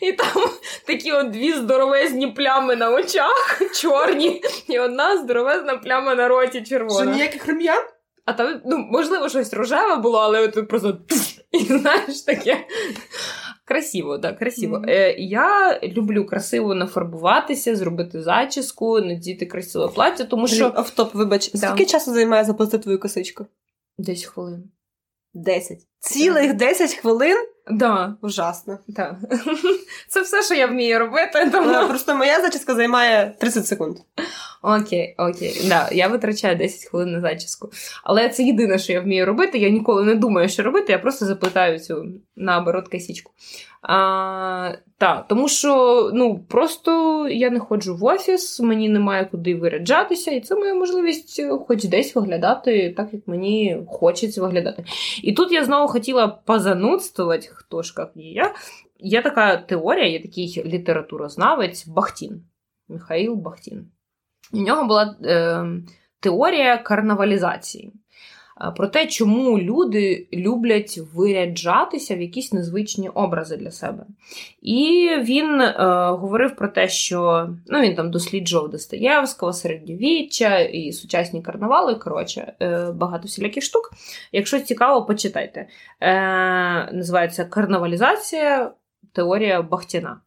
І 0.01 0.11
там 0.11 0.49
такі 0.87 1.11
от 1.11 1.29
дві 1.31 1.53
здоровезні 1.53 2.27
плями 2.27 2.75
на 2.75 2.91
очах, 2.91 3.61
чорні, 3.81 4.43
і 4.67 4.79
одна 4.79 5.17
здоровезна 5.17 5.77
пляма 5.77 6.15
на 6.15 6.27
роті 6.27 6.61
червона. 6.61 7.03
Що 7.03 7.11
ніяких 7.13 7.47
рум'ян? 7.47 7.83
А 8.25 8.33
там, 8.33 8.61
ну, 8.65 8.77
можливо, 8.77 9.29
щось 9.29 9.53
рожеве 9.53 9.95
було, 9.95 10.19
але 10.19 10.39
от 10.41 10.67
просто 10.67 10.97
і 11.51 11.59
знаєш 11.59 12.21
таке. 12.21 12.67
Красиво, 13.65 14.19
так, 14.19 14.39
красиво. 14.39 14.77
Mm-hmm. 14.77 14.89
Е, 14.89 15.15
Я 15.17 15.79
люблю 15.83 16.25
красиво 16.25 16.75
нафарбуватися, 16.75 17.75
зробити 17.75 18.21
зачіску, 18.21 18.99
надіти 19.01 19.45
красиве 19.45 19.87
плаття, 19.87 20.23
тому 20.23 20.47
що. 20.47 20.71
Автоп, 20.75 21.13
вибач, 21.15 21.51
да. 21.51 21.57
скільки 21.57 21.85
часу 21.85 22.13
займає 22.13 22.43
заплатити 22.45 22.77
твою 22.83 22.99
косичку? 22.99 23.45
Десять 23.97 24.25
хвилин. 24.25 24.63
Десять. 25.33 25.87
Цілих 26.03 26.53
десять 26.53 26.93
хвилин? 26.95 27.37
Да. 27.71 28.15
Ужасно. 28.21 28.79
Да. 28.87 29.17
Це 30.07 30.21
все, 30.21 30.43
що 30.43 30.53
я 30.53 30.67
вмію 30.67 30.99
робити. 30.99 31.49
Тому... 31.51 31.87
Просто 31.87 32.15
моя 32.15 32.41
зачіска 32.41 32.75
займає 32.75 33.35
30 33.39 33.67
секунд. 33.67 33.97
Окей, 34.61 35.15
окей. 35.17 35.61
Да, 35.69 35.89
Я 35.91 36.07
витрачаю 36.07 36.55
10 36.55 36.89
хвилин 36.89 37.11
на 37.11 37.21
зачіску. 37.21 37.69
Але 38.03 38.29
це 38.29 38.43
єдине, 38.43 38.79
що 38.79 38.93
я 38.93 39.01
вмію 39.01 39.25
робити. 39.25 39.57
Я 39.57 39.69
ніколи 39.69 40.03
не 40.03 40.15
думаю, 40.15 40.49
що 40.49 40.63
робити, 40.63 40.91
я 40.91 40.99
просто 40.99 41.25
заплетаю 41.25 41.79
цю 41.79 42.05
наоборот 42.35 42.87
косічку. 42.87 43.31
А, 43.81 44.71
та, 44.97 45.25
Тому 45.29 45.47
що 45.47 46.11
ну, 46.13 46.39
просто 46.49 47.27
я 47.29 47.49
не 47.49 47.59
ходжу 47.59 47.95
в 47.95 48.03
офіс, 48.03 48.59
мені 48.59 48.89
немає 48.89 49.25
куди 49.31 49.55
виряджатися, 49.55 50.31
і 50.31 50.39
це 50.39 50.55
моя 50.55 50.73
можливість 50.73 51.39
е, 51.39 51.49
хоч 51.67 51.83
десь 51.83 52.15
виглядати 52.15 52.93
так, 52.97 53.09
як 53.13 53.21
мені 53.27 53.77
хочеться 53.87 54.41
виглядати. 54.41 54.85
І 55.23 55.33
тут 55.33 55.51
я 55.51 55.65
знову 55.65 55.87
хотіла 55.93 56.27
позанудствувати, 56.27 57.49
хто 57.53 57.81
ж 57.81 57.95
як 57.97 58.15
не 58.15 58.23
я. 58.23 58.55
Є 58.99 59.21
така 59.21 59.57
теорія, 59.57 60.07
є 60.07 60.21
такий 60.21 60.63
літературознавець 60.65 61.87
Бахтін. 61.87 62.43
Михаїл 62.87 63.35
Бахтін. 63.35 63.91
У 64.53 64.57
нього 64.57 64.85
була 64.85 65.15
е, 65.23 65.65
теорія 66.19 66.77
карнавалізації. 66.77 67.93
Про 68.77 68.87
те, 68.87 69.07
чому 69.07 69.59
люди 69.59 70.27
люблять 70.33 70.99
виряджатися 71.13 72.15
в 72.15 72.21
якісь 72.21 72.53
незвичні 72.53 73.09
образи 73.09 73.57
для 73.57 73.71
себе. 73.71 74.05
І 74.61 75.09
він 75.19 75.61
е, 75.61 75.73
говорив 76.09 76.55
про 76.55 76.67
те, 76.67 76.87
що 76.87 77.49
ну, 77.67 77.81
він 77.81 77.95
там 77.95 78.11
досліджував 78.11 78.69
Достоєвського, 78.69 79.53
середньовіччя 79.53 80.59
і 80.59 80.91
сучасні 80.91 81.41
карнавали. 81.41 81.95
Коротше, 81.95 82.53
е, 82.61 82.91
багато 82.91 83.27
всіляких 83.27 83.63
штук. 83.63 83.91
Якщо 84.31 84.59
цікаво, 84.59 85.05
почитайте. 85.05 85.67
Е, 86.01 86.91
Називається 86.93 87.45
Карнавалізація, 87.45 88.71
теорія 89.13 89.61
Бахтіна. 89.61 90.17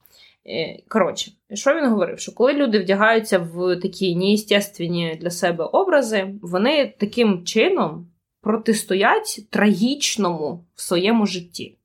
Е, 0.46 0.82
коротше, 0.88 1.30
що 1.54 1.74
він 1.74 1.88
говорив? 1.88 2.18
Що 2.18 2.34
коли 2.34 2.52
люди 2.52 2.78
вдягаються 2.78 3.38
в 3.38 3.76
такі 3.76 4.16
неестественні 4.16 5.18
для 5.20 5.30
себе 5.30 5.64
образи, 5.64 6.34
вони 6.42 6.94
таким 6.98 7.44
чином 7.44 8.06
протистоять 8.46 9.46
трагічному 9.50 10.64
в 10.74 10.82
своєму 10.82 11.26
житті. 11.26 11.78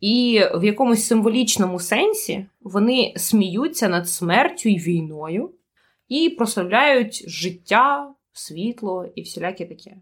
І 0.00 0.42
в 0.54 0.64
якомусь 0.64 1.06
символічному 1.06 1.80
сенсі 1.80 2.46
вони 2.60 3.14
сміються 3.16 3.88
над 3.88 4.08
смертю 4.08 4.68
і 4.68 4.78
війною 4.78 5.50
і 6.08 6.30
прославляють 6.30 7.30
життя, 7.30 8.10
світло 8.32 9.06
і 9.14 9.22
всіляке 9.22 9.66
таке. 9.66 9.96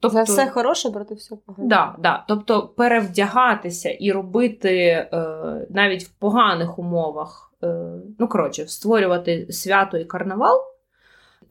Тобто, 0.00 0.16
За 0.16 0.22
все 0.22 0.46
хороше 0.46 0.90
проти 0.90 1.14
всього 1.14 1.40
поганого. 1.46 1.68
Да, 1.68 1.96
да. 1.98 2.24
Тобто 2.28 2.68
перевдягатися 2.68 3.90
і 3.90 4.12
робити 4.12 4.76
е, 4.78 5.08
навіть 5.70 6.02
в 6.02 6.08
поганих 6.08 6.78
умовах, 6.78 7.52
е, 7.62 7.66
ну 8.18 8.28
коротше, 8.28 8.66
створювати 8.66 9.52
свято 9.52 9.98
і 9.98 10.04
карнавал. 10.04 10.73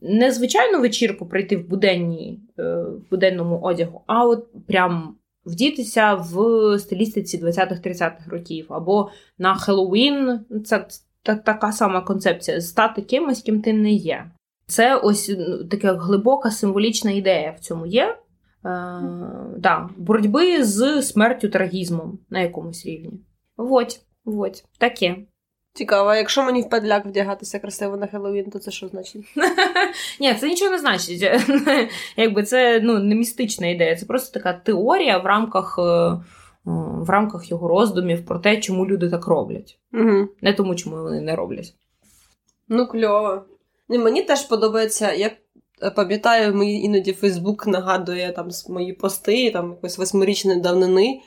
Не 0.06 0.32
звичайну 0.32 0.80
вечірку 0.80 1.26
прийти 1.26 1.56
в 1.56 1.68
буденні, 1.68 2.40
е, 2.58 2.62
в 2.82 3.10
буденному 3.10 3.60
одягу, 3.60 4.00
а 4.06 4.24
от 4.24 4.66
прям 4.66 5.16
вдітися 5.46 6.14
в 6.14 6.38
стилістиці 6.78 7.38
20-30-х 7.38 8.30
років, 8.30 8.66
або 8.68 9.10
на 9.38 9.54
Хеллоуін, 9.54 10.40
це 10.64 10.86
та, 11.22 11.34
така 11.34 11.72
сама 11.72 12.00
концепція 12.00 12.60
стати 12.60 13.02
кимось, 13.02 13.42
ким 13.42 13.62
ти 13.62 13.72
не 13.72 13.92
є. 13.92 14.30
Це 14.66 14.96
ось 14.96 15.34
ну, 15.38 15.64
така 15.64 15.94
глибока 15.94 16.50
символічна 16.50 17.10
ідея 17.10 17.54
в 17.58 17.60
цьому 17.60 17.86
є. 17.86 18.04
Е, 18.04 18.16
да, 19.58 19.88
боротьби 19.96 20.64
з 20.64 21.02
смертю 21.02 21.48
трагізмом 21.48 22.18
на 22.30 22.40
якомусь 22.40 22.86
рівні. 22.86 23.20
Вот, 23.56 24.00
вот, 24.24 24.64
таке. 24.78 25.16
Цікаво, 25.74 26.08
а 26.08 26.16
якщо 26.16 26.42
мені 26.42 26.62
в 26.62 26.68
педляк 26.68 27.06
вдягатися 27.06 27.58
красиво 27.58 27.96
на 27.96 28.06
Хеллоуін, 28.06 28.50
то 28.50 28.58
це 28.58 28.70
що 28.70 28.88
значить? 28.88 29.24
Ні, 30.20 30.34
це 30.34 30.48
нічого 30.48 30.70
не 30.70 30.78
значить. 30.78 31.22
Якби 32.16 32.42
це 32.42 32.80
ну, 32.80 32.98
не 32.98 33.14
містична 33.14 33.66
ідея, 33.66 33.96
це 33.96 34.06
просто 34.06 34.40
така 34.40 34.52
теорія 34.52 35.18
в 35.18 35.26
рамках 35.26 35.78
е, 35.78 36.16
в 36.64 37.10
рамках 37.10 37.50
його 37.50 37.68
роздумів 37.68 38.26
про 38.26 38.38
те, 38.38 38.60
чому 38.60 38.86
люди 38.86 39.10
так 39.10 39.26
роблять. 39.26 39.78
Угу. 39.92 40.28
Не 40.42 40.52
тому, 40.52 40.74
чому 40.74 40.96
вони 40.96 41.20
не 41.20 41.36
роблять. 41.36 41.74
Ну, 42.68 42.86
кльово. 42.86 43.42
Мені 43.88 44.22
теж 44.22 44.42
подобається, 44.42 45.12
як 45.12 45.32
Е, 45.82 45.90
пам'ятаю, 45.90 46.54
мені 46.54 46.82
іноді 46.82 47.12
Фейсбук 47.12 47.66
нагадує 47.66 48.32
там 48.32 48.48
мої 48.68 48.92
пости, 48.92 49.50
там 49.50 49.70
якось 49.70 49.98
восьмирічної 49.98 50.60
давнини, 50.60 51.08
е, 51.08 51.20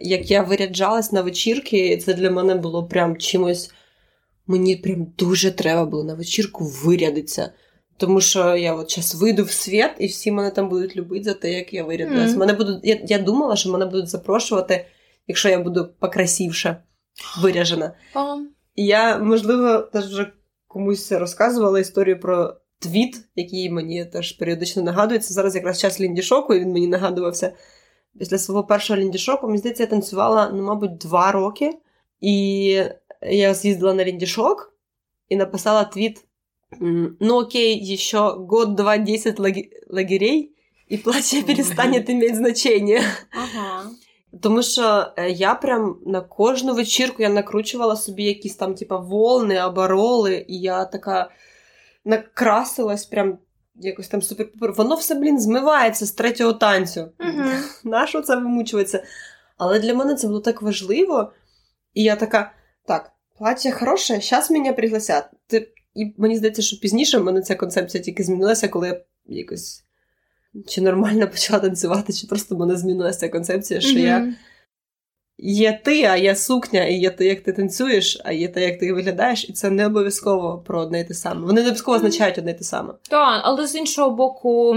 як 0.00 0.30
я 0.30 0.42
виряджалась 0.42 1.12
на 1.12 1.22
вечірки, 1.22 1.96
це 1.96 2.14
для 2.14 2.30
мене 2.30 2.54
було 2.54 2.86
прям 2.86 3.16
чимось. 3.16 3.70
Мені 4.46 4.76
прям 4.76 5.06
дуже 5.18 5.50
треба 5.50 5.84
було 5.84 6.04
на 6.04 6.14
вечірку 6.14 6.64
вирядитися. 6.64 7.52
Тому 7.96 8.20
що 8.20 8.56
я 8.56 8.74
от 8.74 8.90
зараз 8.90 9.14
вийду 9.14 9.44
в 9.44 9.50
світ, 9.50 9.90
і 9.98 10.06
всі 10.06 10.32
мене 10.32 10.50
там 10.50 10.68
будуть 10.68 10.96
любити 10.96 11.24
за 11.24 11.34
те, 11.34 11.52
як 11.52 11.74
я 11.74 11.84
вирядилась. 11.84 12.30
Mm. 12.30 12.36
Мене 12.36 12.52
будуть, 12.52 12.80
я, 12.82 13.00
я 13.06 13.18
думала, 13.18 13.56
що 13.56 13.70
мене 13.70 13.86
будуть 13.86 14.08
запрошувати, 14.08 14.86
якщо 15.26 15.48
я 15.48 15.58
буду 15.58 15.88
покрасивше 16.00 16.76
виряжена. 17.42 17.92
Oh. 18.14 18.38
І 18.74 18.86
я, 18.86 19.18
можливо, 19.18 19.78
теж 19.78 20.06
вже 20.06 20.32
комусь 20.66 21.12
розказувала 21.12 21.80
історію 21.80 22.20
про 22.20 22.56
твіт, 22.78 23.20
який 23.36 23.70
мені 23.70 24.04
теж 24.04 24.32
періодично 24.32 24.82
нагадується. 24.82 25.34
Зараз 25.34 25.54
якраз 25.54 25.80
час 25.80 26.00
ліндішоку, 26.00 26.54
і 26.54 26.60
він 26.60 26.72
мені 26.72 26.86
нагадувався. 26.86 27.52
Після 28.19 28.37
свого 28.37 28.63
першого 28.63 28.99
ліндішоку, 28.99 29.47
мені 29.47 29.57
здається, 29.57 29.83
я 29.83 29.87
танцювала, 29.87 30.49
ну, 30.53 30.63
мабуть, 30.63 30.97
два 30.97 31.31
роки. 31.31 31.71
І 32.21 32.83
я 33.21 33.53
з'їздила 33.53 33.93
на 33.93 34.05
ліндішок 34.05 34.73
і 35.29 35.35
написала 35.35 35.83
твіт. 35.83 36.25
Ну 37.19 37.39
окей, 37.39 37.93
еще 37.93 38.17
год, 38.37 38.75
два, 38.75 38.97
десять 38.97 39.39
лагерей, 39.89 40.51
і 40.87 40.97
плаче 40.97 41.41
перестанет 41.41 42.09
иметь 42.09 42.35
значення. 42.35 43.01
Ага. 43.31 43.89
Тому 44.41 44.63
що 44.63 45.05
е, 45.17 45.29
я 45.29 45.53
прям 45.53 45.99
на 46.05 46.21
кожну 46.21 46.73
вечірку 46.73 47.23
я 47.23 47.29
накручувала 47.29 47.95
собі 47.95 48.23
якісь 48.23 48.55
там, 48.55 48.75
типа, 48.75 48.97
волни 48.97 49.55
або 49.55 49.87
роли, 49.87 50.45
і 50.47 50.59
я 50.59 50.85
така 50.85 51.31
накрасилась 52.05 53.05
прям 53.05 53.37
якось 53.74 54.08
там 54.08 54.22
супер 54.22 54.48
Воно 54.76 54.94
все, 54.94 55.14
блін, 55.14 55.40
змивається 55.40 56.06
з 56.06 56.12
третього 56.12 56.52
танцю. 56.52 57.12
Угу. 57.20 57.48
Нащо 57.84 58.22
це 58.22 58.36
вимучується? 58.36 59.04
Але 59.58 59.80
для 59.80 59.94
мене 59.94 60.14
це 60.14 60.26
було 60.26 60.40
так 60.40 60.62
важливо. 60.62 61.32
І 61.94 62.02
я 62.02 62.16
така: 62.16 62.52
так, 62.86 63.12
плаття 63.38 63.70
хороше, 63.70 64.20
зараз 64.20 64.50
мене 64.50 64.72
пригласять. 64.72 65.24
І 65.94 66.14
мені 66.18 66.36
здається, 66.36 66.62
що 66.62 66.80
пізніше 66.80 67.18
в 67.18 67.24
мене 67.24 67.42
ця 67.42 67.54
концепція 67.54 68.04
тільки 68.04 68.22
змінилася, 68.22 68.68
коли 68.68 68.88
я 68.88 69.00
якось 69.26 69.84
чи 70.66 70.80
нормально 70.80 71.28
почала 71.30 71.60
танцювати, 71.60 72.12
чи 72.12 72.26
просто 72.26 72.56
в 72.56 72.58
мене 72.58 72.76
змінилася 72.76 73.18
ця 73.18 73.28
концепція, 73.28 73.80
що 73.80 73.98
mm-hmm. 73.98 74.06
я 74.06 74.34
є 75.38 75.80
ти, 75.84 76.02
а 76.04 76.16
є 76.16 76.36
сукня, 76.36 76.84
і 76.84 76.94
є 76.94 77.10
те, 77.10 77.24
як 77.26 77.40
ти 77.40 77.52
танцюєш, 77.52 78.20
а 78.24 78.32
є 78.32 78.48
те, 78.48 78.60
як 78.62 78.78
ти 78.78 78.92
виглядаєш, 78.92 79.48
і 79.48 79.52
це 79.52 79.70
не 79.70 79.86
обов'язково 79.86 80.58
про 80.66 80.80
одне 80.80 81.00
і 81.00 81.04
те 81.04 81.14
саме. 81.14 81.40
Вони 81.40 81.52
не 81.54 81.60
обов'язково 81.60 81.96
означають 81.96 82.38
одне 82.38 82.50
і 82.50 82.54
те 82.54 82.64
саме. 82.64 82.94
Так, 83.10 83.40
але 83.44 83.66
з 83.66 83.74
іншого 83.74 84.10
боку, 84.10 84.76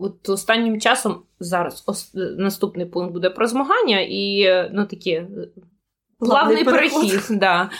от 0.00 0.28
останнім 0.28 0.80
часом 0.80 1.22
зараз 1.40 1.84
ос- 1.86 2.10
наступний 2.38 2.86
пункт 2.86 3.12
буде 3.12 3.30
про 3.30 3.46
змагання 3.46 4.00
і 4.00 4.46
ну 4.72 4.84
такі 4.86 5.22
плавний 6.18 6.64
перехід. 6.64 7.20
Да. 7.30 7.70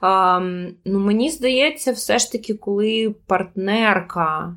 А, 0.00 0.40
ну, 0.84 0.98
Мені 0.98 1.30
здається, 1.30 1.92
все 1.92 2.18
ж 2.18 2.32
таки, 2.32 2.54
коли 2.54 3.14
партнерка. 3.26 4.56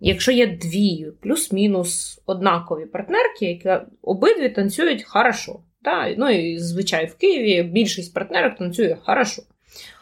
Якщо 0.00 0.32
є 0.32 0.46
дві 0.46 1.06
плюс-мінус 1.20 2.20
однакові 2.26 2.86
партнерки, 2.86 3.46
які 3.46 3.84
обидві 4.02 4.48
танцюють 4.48 5.04
хорошо. 5.04 5.60
Да? 5.82 6.14
Ну 6.18 6.30
і 6.30 6.58
звичайно, 6.58 7.08
в 7.12 7.14
Києві 7.14 7.62
більшість 7.62 8.14
партнерок 8.14 8.58
танцює 8.58 8.96
хорошо. 9.04 9.42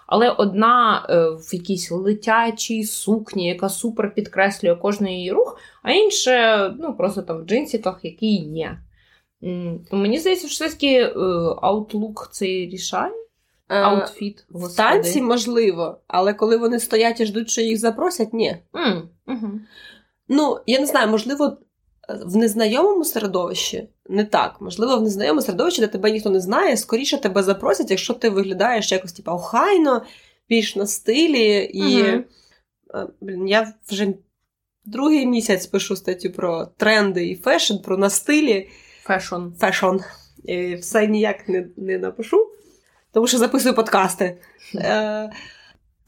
Але 0.07 0.31
одна 0.31 1.07
е, 1.11 1.21
в 1.21 1.55
якійсь 1.55 1.91
летячій 1.91 2.85
сукні, 2.85 3.49
яка 3.49 3.69
супер 3.69 4.15
підкреслює 4.15 4.75
кожний 4.75 5.15
її 5.15 5.33
рух, 5.33 5.59
а 5.83 5.93
інша 5.93 6.69
ну, 6.79 6.95
просто 6.95 7.23
там 7.23 7.43
в 7.43 7.45
джинсиках, 7.45 8.01
які 8.03 8.41
ні. 8.41 8.71
Мені 9.93 10.19
здається, 10.19 10.49
що 10.49 10.65
все-таки 10.65 10.97
е, 10.97 11.13
Outlook 11.63 12.29
це 12.31 12.47
рішає. 12.47 13.13
Е, 13.71 13.81
Outfit. 13.81 14.45
В 14.51 14.77
танці 14.77 15.23
можливо, 15.23 16.01
але 16.07 16.35
коли 16.35 16.57
вони 16.57 16.81
стоять 16.81 17.21
і 17.21 17.27
ждуть, 17.27 17.51
що 17.51 17.61
їх 17.61 17.79
запросять, 17.79 18.33
ні. 18.33 18.57
Mm, 18.73 19.03
угу. 19.27 19.61
Ну, 20.29 20.59
я 20.67 20.81
не 20.81 20.87
знаю, 20.87 21.09
можливо, 21.09 21.59
в 22.25 22.37
незнайомому 22.37 23.05
середовищі 23.05 23.89
не 24.09 24.25
так. 24.25 24.57
Можливо, 24.61 24.97
в 24.97 25.03
незнайомому 25.03 25.43
середовищі, 25.43 25.81
де 25.81 25.87
тебе 25.87 26.11
ніхто 26.11 26.31
не 26.31 26.41
знає, 26.41 26.77
скоріше 26.77 27.19
тебе 27.19 27.43
запросять, 27.43 27.91
якщо 27.91 28.15
ти 28.15 28.31
виглядаєш 28.31 28.93
якось 28.93 29.13
типу, 29.13 29.31
охайно, 29.31 30.03
більш 30.49 30.77
на 30.77 30.87
стилі. 30.87 31.71
І 31.75 32.05
блін, 33.21 33.49
я 33.49 33.73
вже 33.91 34.15
другий 34.85 35.27
місяць 35.27 35.67
пишу 35.67 35.97
статтю 35.97 36.31
про 36.31 36.67
тренди 36.77 37.27
і 37.27 37.37
fashion, 37.37 37.77
про 37.77 37.97
на 37.97 38.11
стилі. 38.11 38.69
Fashion. 39.03 39.43
Fashion. 39.59 39.97
Все 40.81 41.07
ніяк 41.07 41.49
не, 41.49 41.67
не 41.77 41.99
напишу 41.99 42.51
тому 43.13 43.27
що 43.27 43.39
записую 43.39 43.75
подкасти. 43.75 44.39
Е, 44.75 45.31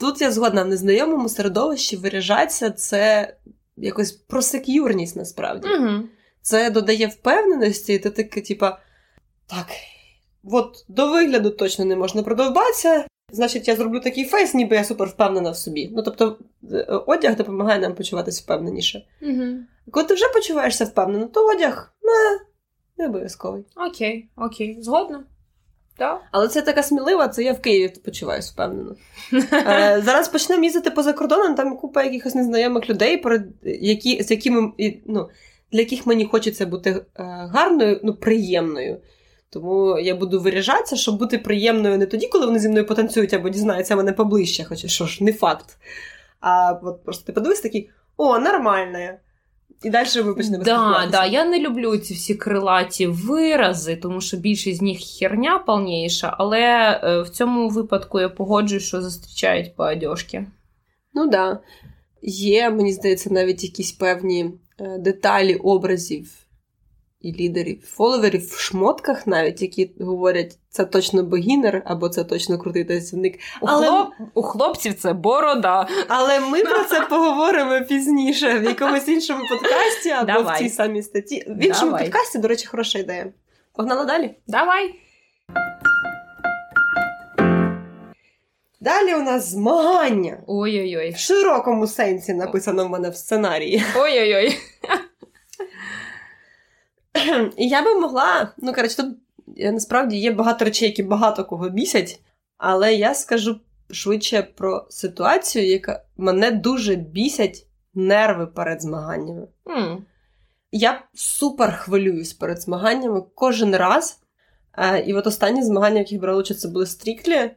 Тут 0.02 0.20
я 0.20 0.30
згодна 0.30 0.62
в 0.62 0.68
незнайомому 0.68 1.28
середовищі 1.28 1.96
виряжатися 1.96 2.70
це 2.70 3.34
якось 3.76 4.12
про 4.12 4.42
сек'юрність 4.42 5.16
насправді. 5.16 5.68
Угу. 5.68 6.02
Це 6.42 6.70
додає 6.70 7.06
впевненості, 7.06 7.92
і 7.92 7.98
ти 7.98 8.10
таке, 8.10 8.40
типа, 8.40 8.78
так, 9.46 9.66
от 10.44 10.84
до 10.88 11.10
вигляду 11.10 11.50
точно 11.50 11.84
не 11.84 11.96
можна 11.96 12.22
продовбатися. 12.22 13.06
Значить, 13.32 13.68
я 13.68 13.76
зроблю 13.76 14.00
такий 14.00 14.24
фейс, 14.24 14.54
ніби 14.54 14.76
я 14.76 14.84
супер 14.84 15.08
впевнена 15.08 15.50
в 15.50 15.56
собі. 15.56 15.90
Ну, 15.92 16.02
тобто, 16.02 16.38
е, 16.72 16.82
одяг 17.06 17.36
допомагає 17.36 17.80
нам 17.80 17.94
почуватися 17.94 18.42
впевненіше. 18.44 19.06
Угу. 19.22 19.44
Коли 19.90 20.06
ти 20.06 20.14
вже 20.14 20.28
почуваєшся 20.28 20.84
впевнено, 20.84 21.26
то 21.26 21.46
одяг 21.46 21.94
не, 22.02 22.40
не 22.98 23.08
обов'язковий. 23.08 23.64
Окей, 23.76 24.28
окей, 24.36 24.78
згодна. 24.80 25.24
Так. 25.96 26.22
Але 26.30 26.48
це 26.48 26.62
така 26.62 26.82
смілива, 26.82 27.28
це 27.28 27.42
я 27.42 27.52
в 27.52 27.60
Києві 27.60 27.92
почуваюся 28.04 28.52
впевнено. 28.52 28.96
Е, 29.52 30.02
Зараз 30.04 30.28
почнемо 30.28 30.64
їздити 30.64 30.90
поза 30.90 31.12
кордоном, 31.12 31.54
там 31.54 31.76
купа 31.76 32.02
якихось 32.02 32.34
незнайомих 32.34 32.90
людей, 32.90 33.22
які, 33.62 34.22
з 34.22 34.30
якими, 34.30 34.72
ну, 35.06 35.28
для 35.72 35.80
яких 35.80 36.06
мені 36.06 36.24
хочеться 36.24 36.66
бути 36.66 36.90
е, 36.90 37.04
гарною, 37.52 38.00
ну, 38.02 38.14
приємною. 38.14 39.00
Тому 39.50 39.98
я 39.98 40.14
буду 40.14 40.40
виряжатися, 40.40 40.96
щоб 40.96 41.18
бути 41.18 41.38
приємною 41.38 41.98
не 41.98 42.06
тоді, 42.06 42.26
коли 42.26 42.46
вони 42.46 42.58
зі 42.58 42.68
мною 42.68 42.86
потанцюють 42.86 43.34
або 43.34 43.48
дізнаються 43.48 43.96
мене 43.96 44.12
поближче, 44.12 44.64
хоча 44.64 44.88
що 44.88 45.06
ж, 45.06 45.24
не 45.24 45.32
факт. 45.32 45.78
А 46.40 46.72
от 46.82 47.04
просто 47.04 47.26
ти 47.26 47.32
подивись 47.32 47.60
такий, 47.60 47.90
о, 48.16 48.38
нормальна. 48.38 49.18
І 49.84 49.90
далі 49.90 50.08
ми 50.24 50.34
почнемо 50.34 50.64
да, 50.64 51.08
да, 51.12 51.26
Я 51.26 51.44
не 51.44 51.58
люблю 51.58 51.96
ці 51.96 52.14
всі 52.14 52.34
крилаті 52.34 53.06
вирази, 53.06 53.96
тому 53.96 54.20
що 54.20 54.36
більшість 54.36 54.78
з 54.78 54.82
них 54.82 54.98
херня 55.18 55.58
повніша, 55.58 56.36
але 56.38 56.60
е, 57.04 57.22
в 57.22 57.28
цьому 57.28 57.68
випадку 57.68 58.20
я 58.20 58.28
погоджуюсь, 58.28 58.84
що 58.84 59.02
зустрічають 59.02 59.76
по 59.76 59.84
одежці. 59.84 60.46
Ну 61.14 61.22
так. 61.22 61.30
Да. 61.30 61.60
Є, 62.22 62.70
мені 62.70 62.92
здається, 62.92 63.30
навіть 63.30 63.64
якісь 63.64 63.92
певні 63.92 64.50
е, 64.80 64.98
деталі 64.98 65.54
образів 65.54 66.30
і 67.22 67.32
лідерів, 67.32 67.82
фоловерів 67.86 68.54
в 68.54 68.58
шмотках, 68.58 69.26
навіть 69.26 69.62
які 69.62 69.90
говорять, 70.00 70.58
це 70.70 70.84
точно 70.84 71.22
богінер 71.22 71.82
або 71.84 72.08
це 72.08 72.24
точно 72.24 72.58
крутий 72.58 72.84
танцівник. 72.84 73.38
У, 73.60 73.66
Але... 73.66 73.86
хлоп... 73.86 74.08
у 74.34 74.42
хлопців 74.42 74.94
це 74.94 75.12
борода. 75.12 75.88
Але 76.08 76.40
ми 76.40 76.64
про 76.64 76.84
це 76.84 77.00
поговоримо 77.10 77.80
пізніше 77.80 78.58
в 78.58 78.64
якомусь 78.64 79.08
іншому 79.08 79.40
подкасті 79.50 80.10
або 80.10 80.26
Давай. 80.26 80.56
в 80.56 80.58
цій 80.58 80.68
самій 80.68 81.02
статті. 81.02 81.44
В 81.48 81.64
іншому 81.64 81.90
Давай. 81.90 82.04
подкасті, 82.04 82.38
до 82.38 82.48
речі, 82.48 82.66
хороша 82.66 82.98
ідея. 82.98 83.26
Погнали 83.74 84.04
далі? 84.04 84.34
Давай. 84.46 84.94
Далі 88.80 89.14
у 89.14 89.22
нас 89.22 89.50
змагання. 89.50 90.38
Ой-ой-ой. 90.46 91.10
В 91.10 91.18
широкому 91.18 91.86
сенсі 91.86 92.34
написано 92.34 92.86
в 92.86 92.90
мене 92.90 93.10
в 93.10 93.16
сценарії. 93.16 93.82
Ой-ой-ой. 93.96 94.58
І 97.56 97.68
я 97.68 97.82
би 97.82 98.00
могла, 98.00 98.52
ну 98.58 98.72
коротше, 98.72 98.96
тут 98.96 99.16
е, 99.58 99.72
насправді 99.72 100.16
є 100.16 100.32
багато 100.32 100.64
речей, 100.64 100.88
які 100.88 101.02
багато 101.02 101.44
кого 101.44 101.68
бісять, 101.68 102.20
але 102.58 102.94
я 102.94 103.14
скажу 103.14 103.60
швидше 103.90 104.42
про 104.42 104.86
ситуацію, 104.88 105.66
яка 105.66 106.04
мене 106.16 106.50
дуже 106.50 106.94
бісять 106.94 107.66
нерви 107.94 108.46
перед 108.46 108.82
змаганнями. 108.82 109.46
Mm. 109.64 109.98
Я 110.72 111.02
супер 111.14 111.76
хвилююсь 111.76 112.32
перед 112.32 112.62
змаганнями 112.62 113.22
кожен 113.34 113.76
раз. 113.76 114.18
Е, 114.78 115.04
і 115.06 115.14
от 115.14 115.26
останні 115.26 115.62
змагання, 115.62 115.96
в 115.96 115.98
яких 115.98 116.20
брала 116.20 116.40
участь, 116.40 116.60
це 116.60 116.68
були 116.68 116.86
стріклі. 116.86 117.50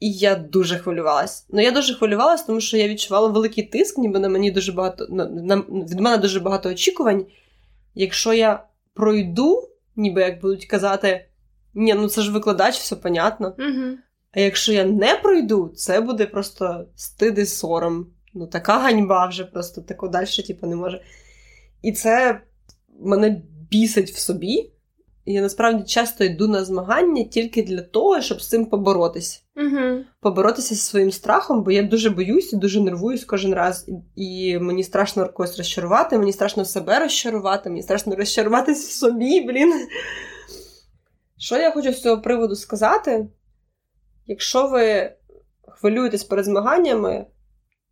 І 0.00 0.12
я 0.12 0.34
дуже 0.34 0.78
хвилювалась. 0.78 1.46
Ну, 1.50 1.60
я 1.60 1.70
дуже 1.70 1.94
хвилювалась, 1.94 2.42
тому 2.42 2.60
що 2.60 2.76
я 2.76 2.88
відчувала 2.88 3.28
великий 3.28 3.64
тиск, 3.64 3.98
ніби 3.98 4.18
на 4.18 4.28
мені 4.28 4.50
дуже 4.50 4.72
багато 4.72 5.06
на, 5.10 5.26
на, 5.26 5.56
від 5.56 6.00
мене 6.00 6.16
дуже 6.16 6.40
багато 6.40 6.68
очікувань. 6.68 7.26
Якщо 7.94 8.32
я 8.32 8.64
пройду, 8.94 9.68
ніби 9.96 10.20
як 10.20 10.40
будуть 10.40 10.64
казати, 10.64 11.28
ні, 11.74 11.94
ну 11.94 12.08
це 12.08 12.22
ж 12.22 12.32
викладач, 12.32 12.78
все 12.78 12.96
понятно. 12.96 13.56
Угу. 13.58 13.98
А 14.32 14.40
якщо 14.40 14.72
я 14.72 14.84
не 14.84 15.14
пройду, 15.14 15.68
це 15.68 16.00
буде 16.00 16.26
просто 16.26 16.86
стид 16.96 17.38
і 17.38 17.46
сором. 17.46 18.06
Ну, 18.34 18.46
така 18.46 18.78
ганьба 18.78 19.26
вже 19.26 19.44
просто 19.44 19.80
тако 19.80 20.08
далі, 20.08 20.26
типу, 20.26 20.66
не 20.66 20.76
може. 20.76 21.02
І 21.82 21.92
це 21.92 22.40
мене 23.00 23.42
бісить 23.70 24.10
в 24.10 24.18
собі. 24.18 24.72
Я 25.26 25.42
насправді 25.42 25.84
часто 25.84 26.24
йду 26.24 26.48
на 26.48 26.64
змагання 26.64 27.24
тільки 27.24 27.62
для 27.62 27.82
того, 27.82 28.20
щоб 28.20 28.42
з 28.42 28.48
цим 28.48 28.66
поборотися. 28.66 29.40
Угу. 29.56 30.04
Поборотися 30.20 30.74
зі 30.74 30.80
своїм 30.80 31.12
страхом, 31.12 31.62
бо 31.62 31.70
я 31.70 31.82
дуже 31.82 32.10
боюсь 32.10 32.52
і 32.52 32.56
дуже 32.56 32.80
нервуюсь 32.80 33.24
кожен 33.24 33.54
раз. 33.54 33.88
І 34.16 34.58
мені 34.58 34.84
страшно 34.84 35.28
когось 35.28 35.58
розчарувати, 35.58 36.18
мені 36.18 36.32
страшно 36.32 36.64
себе 36.64 36.98
розчарувати, 36.98 37.70
мені 37.70 37.82
страшно 37.82 38.16
розчаруватись 38.16 38.88
в 38.88 38.92
собі, 38.92 39.40
блін. 39.40 39.72
Що 41.38 41.56
я 41.56 41.70
хочу 41.70 41.92
з 41.92 42.02
цього 42.02 42.22
приводу 42.22 42.56
сказати? 42.56 43.28
Якщо 44.26 44.68
ви 44.68 45.12
хвилюєтесь 45.68 46.24
перед 46.24 46.44
змаганнями, 46.44 47.26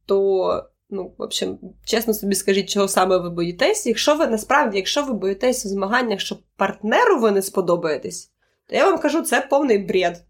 то, 0.07 0.65
ну, 0.91 1.15
в 1.19 1.23
общем, 1.23 1.59
чесно 1.85 2.15
собі 2.15 2.35
скажіть, 2.35 2.71
чого 2.71 2.89
саме 2.89 3.19
ви 3.19 3.31
боїтесь. 3.31 3.87
Якщо 3.87 4.15
ви 4.15 4.27
насправді, 4.27 4.77
якщо 4.77 5.03
ви 5.03 5.13
боїтесь 5.13 5.67
у 5.67 5.69
змаганнях, 5.69 6.21
що 6.21 6.39
партнеру 6.57 7.21
ви 7.21 7.31
не 7.31 7.43
сподобаєтесь, 7.43 8.33
то 8.67 8.77
я 8.77 8.85
вам 8.85 8.99
кажу, 8.99 9.23
це 9.23 9.41
повний 9.41 9.79
бред. 9.79 10.25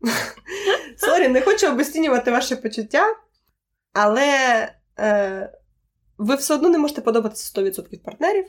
Sorry, 0.96 1.28
не 1.28 1.40
хочу 1.40 1.68
обесцінювати 1.68 2.30
ваші 2.30 2.56
почуття, 2.56 3.04
але 3.92 4.28
е, 4.98 5.52
ви 6.18 6.34
все 6.34 6.54
одно 6.54 6.68
не 6.68 6.78
можете 6.78 7.00
подобатися 7.00 7.60
100% 7.60 8.02
партнерів. 8.04 8.44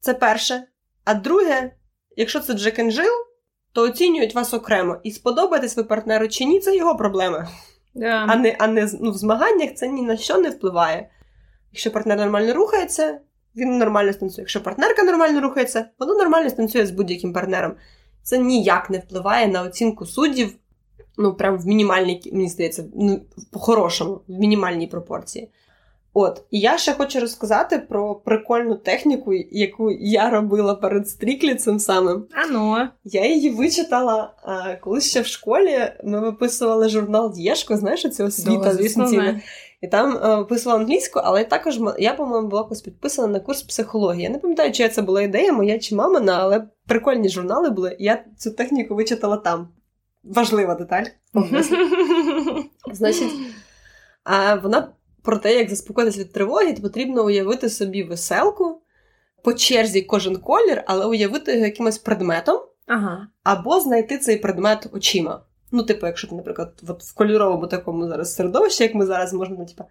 Це 0.00 0.14
перше. 0.14 0.64
А 1.04 1.14
друге, 1.14 1.72
якщо 2.16 2.40
це 2.40 2.52
Джек 2.52 2.78
and 2.78 3.02
то 3.72 3.82
оцінюють 3.82 4.34
вас 4.34 4.54
окремо. 4.54 5.00
І 5.02 5.10
сподобаєтесь 5.10 5.76
ви 5.76 5.84
партнеру 5.84 6.28
чи 6.28 6.44
ні, 6.44 6.60
це 6.60 6.76
його 6.76 6.96
проблема. 6.96 7.48
Да. 7.94 8.26
А 8.28 8.36
не, 8.36 8.56
а 8.58 8.66
не 8.66 8.90
ну, 9.00 9.10
в 9.10 9.16
змаганнях 9.16 9.74
це 9.74 9.88
ні 9.88 10.02
на 10.02 10.16
що 10.16 10.38
не 10.38 10.50
впливає. 10.50 11.10
Якщо 11.72 11.90
партнер 11.90 12.18
нормально 12.18 12.54
рухається, 12.54 13.18
він 13.56 13.78
нормально 13.78 14.12
станцює. 14.12 14.42
Якщо 14.42 14.62
партнерка 14.62 15.02
нормально 15.02 15.40
рухається, 15.40 15.86
вона 15.98 16.14
нормально 16.14 16.50
станцює 16.50 16.86
з 16.86 16.90
будь-яким 16.90 17.32
партнером. 17.32 17.72
Це 18.22 18.38
ніяк 18.38 18.90
не 18.90 18.98
впливає 18.98 19.48
на 19.48 19.62
оцінку 19.62 20.06
суддів, 20.06 20.54
ну, 21.18 21.34
прям 21.34 21.58
в 21.58 21.66
мінімальній, 21.66 22.30
мені 22.32 22.48
здається, 22.48 22.84
ну, 22.94 23.20
по-хорошому, 23.50 24.20
в 24.28 24.32
мінімальній 24.32 24.86
пропорції. 24.86 25.50
От, 26.14 26.42
і 26.50 26.60
я 26.60 26.78
ще 26.78 26.92
хочу 26.92 27.20
розказати 27.20 27.78
про 27.78 28.14
прикольну 28.14 28.74
техніку, 28.74 29.32
яку 29.50 29.90
я 29.90 30.30
робила 30.30 30.74
перед 30.74 31.08
стріклі 31.08 31.54
цим 31.54 31.78
самим. 31.78 32.24
Ано. 32.32 32.88
Я 33.04 33.26
її 33.26 33.50
вичитала 33.50 34.34
а, 34.42 34.74
колись 34.74 35.10
ще 35.10 35.20
в 35.20 35.26
школі. 35.26 35.78
Ми 36.04 36.20
виписували 36.20 36.88
журнал 36.88 37.34
Дєшко, 37.34 37.76
знаєш, 37.76 38.02
цього 38.02 38.28
освіта, 38.28 38.64
Да, 38.64 38.74
звісно. 38.74 39.08
І 39.80 39.88
там 39.88 40.16
е, 40.16 40.36
виписувала 40.36 40.80
англійську, 40.80 41.20
але 41.24 41.44
також 41.44 41.80
я, 41.98 42.14
по-моєму, 42.14 42.48
була 42.48 42.62
колись 42.62 42.82
підписана 42.82 43.28
на 43.28 43.40
курс 43.40 43.62
психології. 43.62 44.22
Я 44.22 44.30
не 44.30 44.38
пам'ятаю, 44.38 44.72
чия 44.72 44.88
це 44.88 45.02
була 45.02 45.22
ідея, 45.22 45.52
моя 45.52 45.78
чи 45.78 45.94
мамина, 45.94 46.38
але 46.40 46.68
прикольні 46.86 47.28
журнали 47.28 47.70
були. 47.70 47.96
Я 47.98 48.24
цю 48.38 48.50
техніку 48.50 48.94
вичитала 48.94 49.36
там. 49.36 49.68
Важлива 50.24 50.74
деталь. 50.74 51.04
Значить, 52.92 53.32
а 54.24 54.54
вона 54.54 54.92
про 55.22 55.38
те, 55.38 55.58
як 55.58 55.70
заспокоїтися 55.70 56.20
від 56.20 56.32
тривоги, 56.32 56.72
то 56.72 56.82
потрібно 56.82 57.24
уявити 57.24 57.68
собі 57.68 58.02
веселку 58.02 58.82
по 59.44 59.52
черзі 59.52 60.02
кожен 60.02 60.36
колір, 60.36 60.82
але 60.86 61.06
уявити 61.06 61.52
його 61.52 61.64
якимось 61.64 61.98
предметом, 61.98 62.60
Ага. 62.86 63.28
або 63.42 63.80
знайти 63.80 64.18
цей 64.18 64.36
предмет 64.36 64.88
очима. 64.92 65.42
Ну, 65.72 65.82
типу, 65.82 66.06
якщо 66.06 66.28
ти, 66.28 66.34
наприклад, 66.34 66.72
от 66.88 67.02
в 67.02 67.14
кольоровому 67.14 67.66
такому 67.66 68.08
зараз 68.08 68.34
середовищі, 68.34 68.82
як 68.82 68.94
ми 68.94 69.06
зараз 69.06 69.32
можемо, 69.32 69.56
ну, 69.58 69.66
типу, 69.66 69.84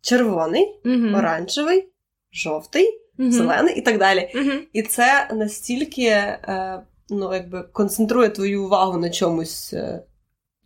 червоний, 0.00 0.80
Угу. 0.84 1.16
оранжевий, 1.18 1.88
жовтий, 2.32 3.00
Угу. 3.18 3.30
зелений 3.30 3.74
і 3.78 3.80
так 3.82 3.98
далі. 3.98 4.32
Угу. 4.34 4.50
І 4.72 4.82
це 4.82 5.28
настільки 5.32 6.02
е, 6.02 6.82
ну, 7.10 7.34
якби 7.34 7.62
концентрує 7.62 8.28
твою 8.28 8.64
увагу 8.64 8.98
на 8.98 9.10
чомусь 9.10 9.72
е, 9.72 10.02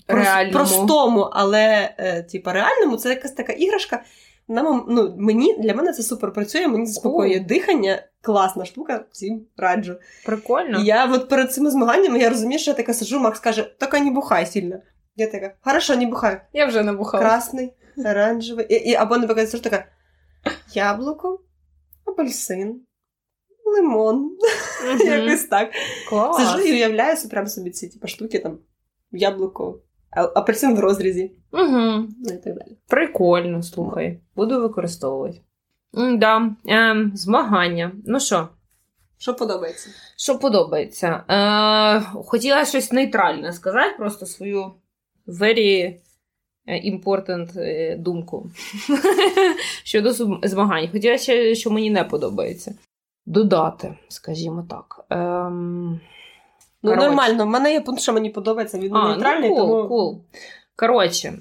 Реальному. 0.09 0.53
простому, 0.53 1.21
але 1.33 1.95
е, 1.99 2.23
типу, 2.23 2.51
реальному. 2.51 2.97
Це 2.97 3.09
якась 3.09 3.33
така 3.33 3.53
іграшка. 3.53 4.03
Нам, 4.49 4.87
ну, 4.89 5.15
мені, 5.19 5.57
для 5.59 5.75
мене 5.75 5.93
це 5.93 6.03
супер 6.03 6.33
працює, 6.33 6.69
мені 6.69 6.87
заспокоює 6.87 7.41
дихання. 7.41 8.03
Класна 8.25 8.65
штука, 8.65 9.05
всім 9.13 9.47
раджу. 9.57 9.97
Прикольно. 10.27 10.81
І 10.81 10.85
я 10.85 11.13
от 11.13 11.29
перед 11.29 11.53
цими 11.53 11.71
змаганнями 11.71 12.19
я 12.19 12.29
розумію, 12.29 12.59
що 12.59 12.71
я 12.71 12.77
така 12.77 12.95
сижу, 12.95 13.21
Макс 13.21 13.41
каже, 13.41 13.75
така 13.79 14.01
не 14.01 14.11
бухай 14.11 14.47
сильно. 14.47 14.77
Я 15.17 15.27
така, 15.31 15.55
хорошо, 15.61 15.97
не 15.97 16.07
бухай. 16.07 16.41
Я 16.53 16.67
вже 16.67 16.83
набухала. 16.83 17.23
Красний, 17.25 17.73
оранжевий. 17.97 18.67
І, 18.71 18.75
і, 18.91 18.95
або, 18.95 19.17
наприклад, 19.17 19.51
сижу 19.51 19.63
така, 19.63 19.85
яблуко, 20.75 21.41
апельсин, 22.05 22.81
лимон. 23.67 24.31
Мгм. 24.87 25.07
Якось 25.07 25.45
так. 25.45 25.71
Клас. 26.09 26.37
Сижу 26.37 26.59
і 26.69 26.73
уявляю 26.73 27.17
прям 27.31 27.47
собі 27.47 27.71
ці 27.71 27.89
типу, 27.89 28.07
штуки, 28.07 28.39
там, 28.39 28.59
яблуко, 29.13 29.81
апельсин 30.11 30.77
в 30.77 30.81
розрізі, 30.81 31.33
Угу. 31.53 32.09
і 32.25 32.37
так 32.45 32.55
далі. 32.55 32.79
Прикольно, 32.89 33.63
слухай. 33.63 34.21
Буду 34.37 34.61
використовувати. 34.61 35.41
Да. 35.97 36.51
Ем, 36.67 37.13
змагання. 37.15 37.93
Ну 38.07 38.21
що, 38.21 38.49
Що 39.19 39.35
подобається? 39.35 39.91
що 40.17 40.39
подобається? 40.39 41.25
Е, 41.29 42.01
хотіла 42.01 42.65
щось 42.65 42.93
нейтральне 42.93 43.53
сказати, 43.53 43.95
просто 43.99 44.27
свою 44.27 44.73
very 45.27 45.97
important 46.69 47.61
е, 47.61 47.97
думку 47.97 48.51
щодо 49.85 50.13
змагань. 50.43 50.89
Хотіла 50.93 51.19
ще, 51.19 51.55
що 51.55 51.71
мені 51.71 51.91
не 51.91 52.05
подобається. 52.05 52.75
Додати, 53.27 53.95
скажімо 54.09 54.67
так. 54.71 55.05
Ем, 55.11 56.01
Ну, 56.83 56.91
Коротше. 56.91 57.09
нормально, 57.09 57.45
в 57.45 57.49
мене 57.49 57.73
є 57.73 57.81
пункт, 57.81 58.03
що 58.03 58.13
мені 58.13 58.31
подобається, 58.31 58.79
він 58.79 58.97
А, 58.97 59.09
нейтральний, 59.09 59.49
ну, 59.51 59.57
кул, 59.57 59.69
тому 59.69 59.89
кул. 59.89 60.25
Коротше, 60.77 61.39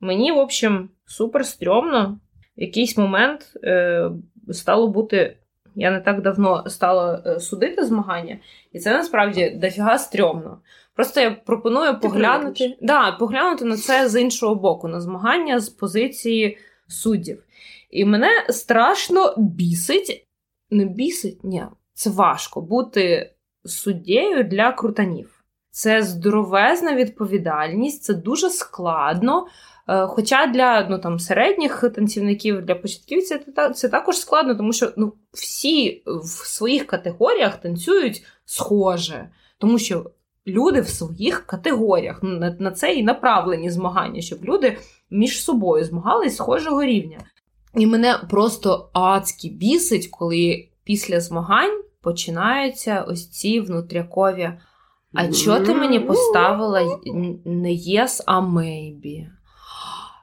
мені, 0.00 0.32
в 0.32 0.38
общем, 0.38 0.88
супер 1.06 1.46
стрьомно. 1.46 2.18
В 2.56 2.60
якийсь 2.60 2.96
момент 2.96 3.52
е, 3.64 4.10
стало 4.50 4.88
бути. 4.88 5.36
Я 5.74 5.90
не 5.90 6.00
так 6.00 6.22
давно 6.22 6.64
стала 6.68 7.22
е, 7.26 7.40
судити 7.40 7.84
змагання, 7.84 8.38
і 8.72 8.78
це 8.78 8.92
насправді 8.92 9.50
дофіга 9.50 9.98
стрьомно. 9.98 10.58
Просто 10.94 11.20
я 11.20 11.30
пропоную 11.30 12.00
поглянути, 12.00 12.78
да, 12.80 13.12
поглянути 13.12 13.64
на 13.64 13.76
це 13.76 14.08
з 14.08 14.20
іншого 14.20 14.54
боку, 14.54 14.88
на 14.88 15.00
змагання 15.00 15.60
з 15.60 15.68
позиції 15.68 16.58
суддів. 16.88 17.42
І 17.90 18.04
мене 18.04 18.28
страшно 18.48 19.34
бісить. 19.38 20.26
Не 20.70 20.84
бісить, 20.84 21.44
ні, 21.44 21.64
це 21.94 22.10
важко 22.10 22.60
бути 22.60 23.34
суддєю 23.64 24.44
для 24.44 24.72
крутанів. 24.72 25.44
Це 25.70 26.02
здоровезна 26.02 26.94
відповідальність, 26.94 28.02
це 28.02 28.14
дуже 28.14 28.50
складно. 28.50 29.46
Е, 29.90 30.06
Хоча 30.06 30.46
для 30.46 30.86
ну, 30.90 30.98
там, 30.98 31.18
середніх 31.18 31.84
танцівників, 31.94 32.62
для 32.62 32.74
початківців 32.74 33.40
це, 33.56 33.70
це 33.70 33.88
також 33.88 34.16
складно, 34.16 34.54
тому 34.54 34.72
що 34.72 34.92
ну, 34.96 35.12
всі 35.32 36.02
в 36.06 36.46
своїх 36.46 36.86
категоріях 36.86 37.56
танцюють 37.56 38.22
схоже. 38.44 39.28
Тому 39.58 39.78
що 39.78 40.10
люди 40.46 40.80
в 40.80 40.88
своїх 40.88 41.46
категоріях 41.46 42.18
ну, 42.22 42.38
на, 42.38 42.56
на 42.58 42.70
це 42.70 42.94
і 42.94 43.02
направлені 43.02 43.70
змагання, 43.70 44.20
щоб 44.20 44.44
люди 44.44 44.78
між 45.10 45.44
собою 45.44 45.84
змагались 45.84 46.36
схожого 46.36 46.84
рівня. 46.84 47.18
І 47.74 47.86
мене 47.86 48.20
просто 48.30 48.90
адськи 48.92 49.48
бісить, 49.48 50.06
коли 50.06 50.68
після 50.84 51.20
змагань 51.20 51.82
починаються 52.02 53.04
ось 53.08 53.30
ці 53.30 53.60
внутрякові. 53.60 54.50
А 55.14 55.28
чого 55.32 55.60
ти 55.60 55.74
мені 55.74 56.00
поставила 56.00 56.80
й- 56.80 57.38
не 57.44 57.68
yes, 57.68 58.22
а 58.26 58.40
maybe? 58.40 59.26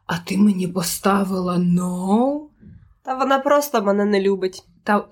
А 0.08 0.17
ти 0.17 0.38
мені 0.38 0.67
поставила 0.67 1.56
no? 1.58 2.39
Та 3.04 3.15
вона 3.15 3.39
просто 3.39 3.82
мене 3.82 4.06
не 4.06 4.22
любить. 4.22 4.63
Та 4.84 5.08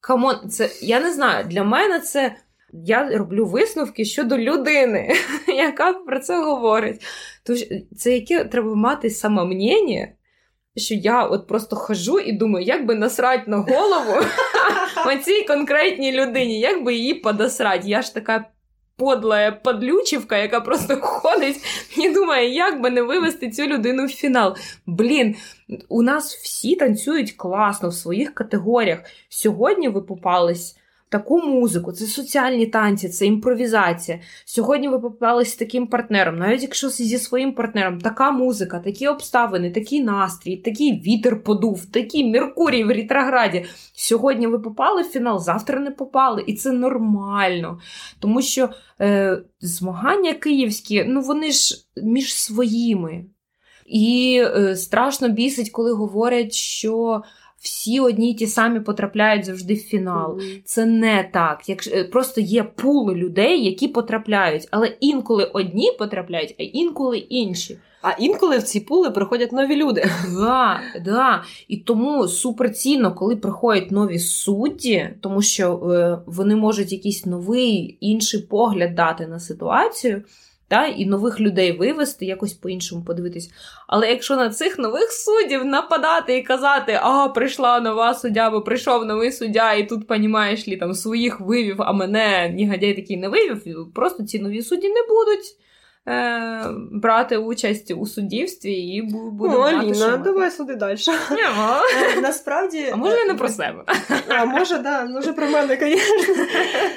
come 0.00 0.29
on, 0.29 0.50
це 0.50 0.70
я 0.82 1.00
не 1.00 1.12
знаю. 1.12 1.44
Для 1.44 1.64
мене 1.64 2.00
це 2.00 2.36
я 2.72 3.18
роблю 3.18 3.46
висновки 3.46 4.04
щодо 4.04 4.38
людини, 4.38 5.14
яка 5.48 5.92
про 5.92 6.20
це 6.20 6.44
говорить. 6.44 7.02
Тож 7.44 7.64
це 7.96 8.14
яке 8.14 8.44
треба 8.44 8.74
мати 8.74 9.10
самомнення, 9.10 10.08
що 10.76 10.94
я 10.94 11.24
от 11.24 11.46
просто 11.46 11.76
хожу 11.76 12.18
і 12.18 12.32
думаю, 12.32 12.66
як 12.66 12.86
би 12.86 12.94
насрать 12.94 13.48
на 13.48 13.56
голову 13.56 14.26
оцій 15.06 15.42
конкретній 15.42 16.12
людині, 16.12 16.60
як 16.60 16.84
би 16.84 16.94
її 16.94 17.14
подосрать. 17.14 17.84
Я 17.84 18.02
ж 18.02 18.14
така. 18.14 18.44
Подла 19.00 19.50
подлючівка, 19.50 20.38
яка 20.38 20.60
просто 20.60 20.96
ходить 21.00 21.56
і 21.96 22.08
думає, 22.08 22.54
як 22.54 22.80
би 22.80 22.90
не 22.90 23.02
вивести 23.02 23.50
цю 23.50 23.62
людину 23.62 24.06
в 24.06 24.08
фінал. 24.08 24.56
Блін, 24.86 25.36
у 25.88 26.02
нас 26.02 26.34
всі 26.34 26.76
танцюють 26.76 27.32
класно 27.32 27.88
в 27.88 27.94
своїх 27.94 28.34
категоріях. 28.34 28.98
Сьогодні 29.28 29.88
ви 29.88 30.02
попались 30.02 30.76
таку 31.10 31.42
музику, 31.42 31.92
це 31.92 32.06
соціальні 32.06 32.66
танці, 32.66 33.08
це 33.08 33.26
імпровізація. 33.26 34.20
Сьогодні 34.44 34.88
ви 34.88 34.98
попались 34.98 35.52
з 35.52 35.56
таким 35.56 35.86
партнером, 35.86 36.38
навіть 36.38 36.62
якщо 36.62 36.88
зі 36.88 37.18
своїм 37.18 37.52
партнером, 37.52 38.00
така 38.00 38.30
музика, 38.30 38.78
такі 38.78 39.08
обставини, 39.08 39.70
такий 39.70 40.02
настрій, 40.02 40.56
такий 40.56 41.02
вітер 41.06 41.42
подув, 41.42 41.86
такий 41.86 42.30
Меркурій 42.30 42.84
в 42.84 42.90
ретрограді. 42.90 43.64
Сьогодні 43.94 44.46
ви 44.46 44.58
попали 44.58 45.02
в 45.02 45.08
фінал, 45.08 45.40
завтра 45.40 45.80
не 45.80 45.90
попали, 45.90 46.44
і 46.46 46.54
це 46.54 46.72
нормально. 46.72 47.78
Тому 48.20 48.42
що 48.42 48.68
е, 49.00 49.38
змагання 49.60 50.34
київські, 50.34 51.04
ну 51.08 51.20
вони 51.20 51.52
ж 51.52 51.74
між 51.96 52.34
своїми. 52.34 53.24
І 53.86 54.42
е, 54.56 54.76
страшно 54.76 55.28
бісить, 55.28 55.70
коли 55.70 55.92
говорять, 55.92 56.52
що 56.52 57.22
всі 57.60 58.00
одні 58.00 58.30
й 58.30 58.34
ті 58.34 58.46
самі 58.46 58.80
потрапляють 58.80 59.44
завжди 59.44 59.74
в 59.74 59.78
фінал. 59.78 60.36
Mm-hmm. 60.36 60.62
Це 60.64 60.86
не 60.86 61.30
так. 61.32 61.68
Як 61.68 61.86
е, 61.86 62.04
просто 62.04 62.40
є 62.40 62.62
пули 62.62 63.14
людей, 63.14 63.64
які 63.64 63.88
потрапляють, 63.88 64.68
але 64.70 64.96
інколи 65.00 65.44
одні 65.44 65.92
потрапляють, 65.98 66.54
а 66.58 66.62
інколи 66.62 67.18
інші. 67.18 67.78
А 68.02 68.10
інколи 68.10 68.58
в 68.58 68.62
ці 68.62 68.80
пули 68.80 69.10
приходять 69.10 69.52
нові 69.52 69.76
люди. 69.76 70.04
Да, 70.34 70.80
да. 71.04 71.42
І 71.68 71.76
тому 71.76 72.28
суперцінно, 72.28 73.14
коли 73.14 73.36
приходять 73.36 73.90
нові 73.90 74.18
судді, 74.18 75.10
тому 75.20 75.42
що 75.42 75.72
е, 75.74 76.18
вони 76.26 76.56
можуть 76.56 76.92
якийсь 76.92 77.26
новий 77.26 77.98
інший 78.00 78.40
погляд 78.40 78.94
дати 78.94 79.26
на 79.26 79.40
ситуацію 79.40 80.22
та, 80.70 80.86
і 80.86 81.06
нових 81.06 81.40
людей 81.40 81.72
вивести, 81.72 82.26
якось 82.26 82.52
по-іншому 82.52 83.04
подивитись. 83.04 83.50
Але 83.88 84.10
якщо 84.10 84.36
на 84.36 84.50
цих 84.50 84.78
нових 84.78 85.12
суддів 85.12 85.64
нападати 85.64 86.36
і 86.36 86.42
казати, 86.42 86.98
а 87.02 87.28
прийшла 87.28 87.80
нова 87.80 88.14
суддя, 88.14 88.40
або 88.40 88.62
прийшов 88.62 89.04
новий 89.04 89.32
суддя, 89.32 89.72
і 89.72 89.88
тут, 89.88 90.06
понімаєш 90.06 90.68
лі, 90.68 90.76
там 90.76 90.94
своїх 90.94 91.40
вивів, 91.40 91.76
а 91.78 91.92
мене 91.92 92.48
нігадяй 92.48 92.94
такий 92.94 93.16
не 93.16 93.28
вивів, 93.28 93.92
просто 93.94 94.24
ці 94.24 94.38
нові 94.38 94.62
судді 94.62 94.88
не 94.88 95.02
будуть. 95.08 95.56
Е, 96.08 96.64
брати 96.92 97.36
участь 97.36 97.90
у 97.90 98.06
суддівстві 98.06 98.72
і 98.72 99.02
буде 99.12 99.56
О, 99.56 99.60
Аліна, 99.60 100.16
давай 100.16 100.50
суди 100.50 100.74
далі. 100.74 100.98
Е, 102.16 102.20
насправді... 102.20 102.90
А 102.92 102.96
може 102.96 103.24
не 103.24 103.34
про 103.34 103.48
себе? 103.48 103.84
А 104.28 104.44
може, 104.44 104.78
да, 104.78 105.04
може 105.04 105.32
про 105.32 105.46
мене, 105.46 105.78
звісно. 105.80 106.34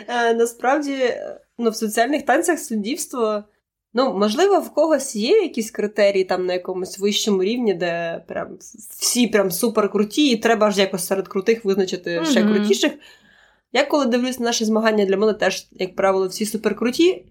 Е, 0.08 0.34
насправді, 0.34 1.14
ну, 1.58 1.70
в 1.70 1.76
соціальних 1.76 2.26
танцях 2.26 2.60
суддівство 2.60 3.44
Ну, 3.94 4.18
можливо, 4.18 4.60
в 4.60 4.70
когось 4.70 5.16
є 5.16 5.42
якісь 5.42 5.72
критерії 5.72 6.24
там 6.24 6.46
на 6.46 6.54
якомусь 6.54 7.00
вищому 7.00 7.44
рівні, 7.44 7.74
де 7.74 8.24
прям 8.28 8.58
всі 9.00 9.28
прям 9.28 9.52
супер 9.52 9.92
круті, 9.92 10.32
і 10.32 10.38
треба 10.38 10.72
ж 10.72 10.80
якось 10.80 11.08
серед 11.08 11.28
крутих 11.28 11.66
визначити 11.66 12.20
mm-hmm. 12.20 12.26
ще 12.26 12.44
крутіших. 12.44 12.92
Я 13.74 13.86
коли 13.86 14.06
дивлюсь 14.06 14.40
на 14.40 14.46
наші 14.46 14.66
змагання, 14.66 15.06
для 15.06 15.18
мене 15.18 15.34
теж, 15.34 15.68
як 15.72 15.96
правило, 15.96 16.28
всі 16.28 16.46
супер 16.46 16.76
круті. 16.76 17.26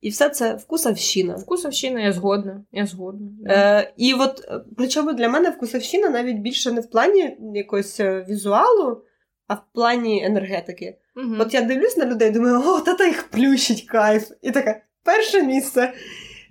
І 0.00 0.08
все 0.08 0.28
це 0.28 0.54
вкусовщина. 0.54 1.34
Вкусовщина, 1.34 2.00
я 2.00 2.12
згодна. 2.12 2.64
Я 2.72 2.86
згодна. 2.86 3.28
Е, 3.46 3.92
І 3.96 4.14
от 4.14 4.48
причому 4.76 5.12
для 5.12 5.28
мене 5.28 5.50
вкусовщина 5.50 6.08
навіть 6.08 6.38
більше 6.38 6.72
не 6.72 6.80
в 6.80 6.90
плані 6.90 7.36
якогось 7.54 8.00
е, 8.00 8.26
візуалу, 8.28 9.02
а 9.46 9.54
в 9.54 9.62
плані 9.72 10.24
енергетики. 10.24 10.98
Угу. 11.16 11.34
От 11.38 11.54
я 11.54 11.62
дивлюсь 11.62 11.96
на 11.96 12.06
людей, 12.06 12.30
думаю, 12.30 12.62
о, 12.66 12.80
та 12.80 13.06
їх 13.06 13.28
плющить 13.28 13.82
кайф. 13.82 14.30
І 14.42 14.50
така, 14.50 14.80
перше 15.04 15.42
місце. 15.42 15.92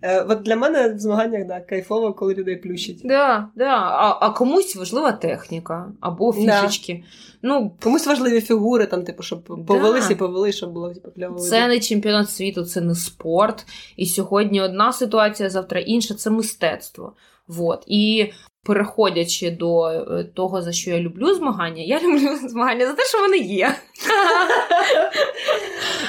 Е, 0.01 0.21
от 0.21 0.41
Для 0.41 0.55
мене 0.55 0.93
в 0.93 0.99
змаганнях 0.99 1.47
да, 1.47 1.59
кайфово, 1.59 2.13
коли 2.13 2.33
людей 2.33 2.55
плющить. 2.55 3.01
Да, 3.03 3.49
да. 3.55 3.75
А 3.75 4.17
а 4.21 4.29
комусь 4.29 4.75
важлива 4.75 5.11
техніка 5.11 5.91
або 5.99 6.33
фішечки. 6.33 6.93
Да. 6.93 7.07
Ну, 7.41 7.77
Комусь 7.83 8.07
важливі 8.07 8.41
фігури, 8.41 8.85
там, 8.85 9.03
типу, 9.03 9.23
щоб 9.23 9.43
повелися 9.43 10.07
да. 10.07 10.13
і 10.13 10.17
повели, 10.17 10.51
щоб 10.51 10.71
було 10.73 10.93
типу, 10.93 11.11
кльово. 11.11 11.39
Це 11.39 11.67
не 11.67 11.79
чемпіонат 11.79 12.29
світу, 12.29 12.63
це 12.63 12.81
не 12.81 12.95
спорт. 12.95 13.65
І 13.97 14.05
сьогодні 14.05 14.61
одна 14.61 14.93
ситуація, 14.93 15.49
завтра 15.49 15.79
інша 15.79 16.13
це 16.13 16.29
мистецтво. 16.29 17.13
Вот. 17.47 17.83
І 17.87 18.31
переходячи 18.63 19.51
до 19.51 19.87
е, 19.87 20.23
того, 20.23 20.61
за 20.61 20.71
що 20.71 20.91
я 20.91 20.99
люблю 20.99 21.33
змагання, 21.33 21.83
я 21.83 21.99
люблю 22.03 22.35
змагання 22.49 22.87
за 22.87 22.93
те, 22.93 23.03
що 23.03 23.19
вони 23.21 23.37
є. 23.37 23.75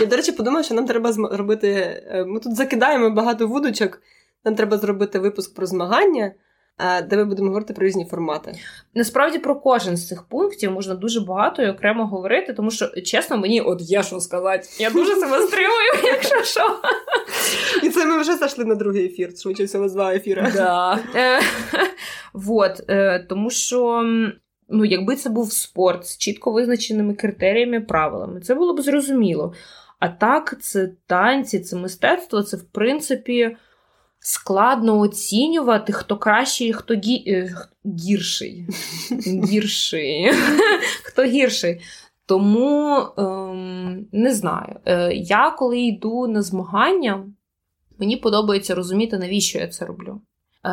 Я, 0.00 0.06
до 0.06 0.16
речі, 0.16 0.32
подумала, 0.32 0.62
що 0.62 0.74
нам 0.74 0.86
треба 0.86 1.12
зробити. 1.12 1.68
Е, 2.06 2.24
ми 2.24 2.40
тут 2.40 2.56
закидаємо 2.56 3.10
багато 3.10 3.46
вудочок. 3.46 4.02
Нам 4.44 4.54
треба 4.54 4.78
зробити 4.78 5.18
випуск 5.18 5.54
про 5.54 5.66
змагання, 5.66 6.32
де 7.08 7.16
ми 7.16 7.24
будемо 7.24 7.48
говорити 7.48 7.74
про 7.74 7.86
різні 7.86 8.04
формати. 8.04 8.52
Насправді 8.94 9.38
про 9.38 9.60
кожен 9.60 9.96
з 9.96 10.08
цих 10.08 10.22
пунктів 10.22 10.72
можна 10.72 10.94
дуже 10.94 11.20
багато 11.20 11.62
і 11.62 11.70
окремо 11.70 12.06
говорити, 12.06 12.52
тому 12.52 12.70
що, 12.70 12.88
чесно, 12.88 13.36
мені 13.36 13.60
от 13.60 13.80
є 13.80 14.02
що 14.02 14.20
сказати. 14.20 14.68
Я 14.78 14.90
дуже 14.90 15.16
себе 15.16 15.38
стримую, 15.38 15.90
якщо 16.04 16.42
що. 16.42 16.80
І 17.82 17.88
це 17.88 18.06
ми 18.06 18.20
вже 18.20 18.36
зайшли 18.36 18.64
на 18.64 18.74
другий 18.74 19.06
ефір, 19.06 19.38
швидше 19.38 19.64
всього, 19.64 19.88
з 19.88 19.92
два 19.92 20.14
ефіри. 20.14 20.52
Да. 20.54 20.98
Е, 21.14 21.40
вот, 22.32 22.82
е, 22.88 23.26
Тому 23.28 23.50
що. 23.50 24.04
Ну, 24.74 24.84
якби 24.84 25.16
це 25.16 25.30
був 25.30 25.52
спорт 25.52 26.06
з 26.06 26.18
чітко 26.18 26.52
визначеними 26.52 27.14
критеріями, 27.14 27.80
правилами, 27.80 28.40
це 28.40 28.54
було 28.54 28.74
б 28.74 28.80
зрозуміло. 28.80 29.54
А 29.98 30.08
так, 30.08 30.56
це 30.60 30.90
танці, 31.06 31.60
це 31.60 31.76
мистецтво, 31.76 32.42
це 32.42 32.56
в 32.56 32.62
принципі 32.62 33.56
складно 34.22 34.98
оцінювати, 34.98 35.92
хто 35.92 36.16
кращий, 36.16 36.72
хто 36.72 36.94
гі... 36.94 37.24
Е, 37.26 37.56
гірший. 37.84 38.68
Гірший. 39.50 40.32
Хто 41.04 41.22
гірший. 41.24 41.80
Тому 42.26 43.06
ем, 43.18 44.06
не 44.12 44.34
знаю. 44.34 44.80
Е, 44.84 45.12
Я 45.14 45.50
коли 45.50 45.80
йду 45.80 46.26
на 46.26 46.42
змагання, 46.42 47.24
мені 47.98 48.16
подобається 48.16 48.74
розуміти, 48.74 49.18
навіщо 49.18 49.58
я 49.58 49.68
це 49.68 49.84
роблю. 49.84 50.20
Е, 50.64 50.70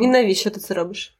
І 0.00 0.06
навіщо 0.06 0.50
ти 0.50 0.60
це 0.60 0.74
робиш? 0.74 1.18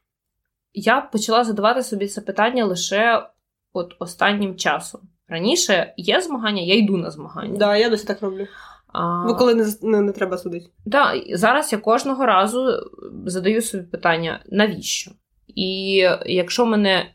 Я 0.73 1.01
почала 1.01 1.43
задавати 1.43 1.83
собі 1.83 2.07
це 2.07 2.21
питання 2.21 2.65
лише 2.65 3.27
от 3.73 3.95
останнім 3.99 4.55
часом. 4.55 5.01
Раніше 5.27 5.93
є 5.97 6.21
змагання, 6.21 6.61
я 6.61 6.75
йду 6.75 6.97
на 6.97 7.11
змагання. 7.11 7.49
Так, 7.49 7.59
да, 7.59 7.77
я 7.77 7.89
досі 7.89 8.05
так 8.07 8.21
роблю. 8.21 8.47
А... 8.93 9.25
Бо 9.27 9.35
коли 9.35 9.55
не, 9.55 9.65
не 9.81 10.01
не, 10.01 10.11
треба 10.11 10.37
судити. 10.37 10.65
Так, 10.91 11.23
зараз 11.29 11.73
я 11.73 11.77
кожного 11.79 12.25
разу 12.25 12.67
задаю 13.25 13.61
собі 13.61 13.83
питання, 13.83 14.43
навіщо? 14.51 15.11
І 15.47 15.95
якщо 16.25 16.65
мене 16.65 17.05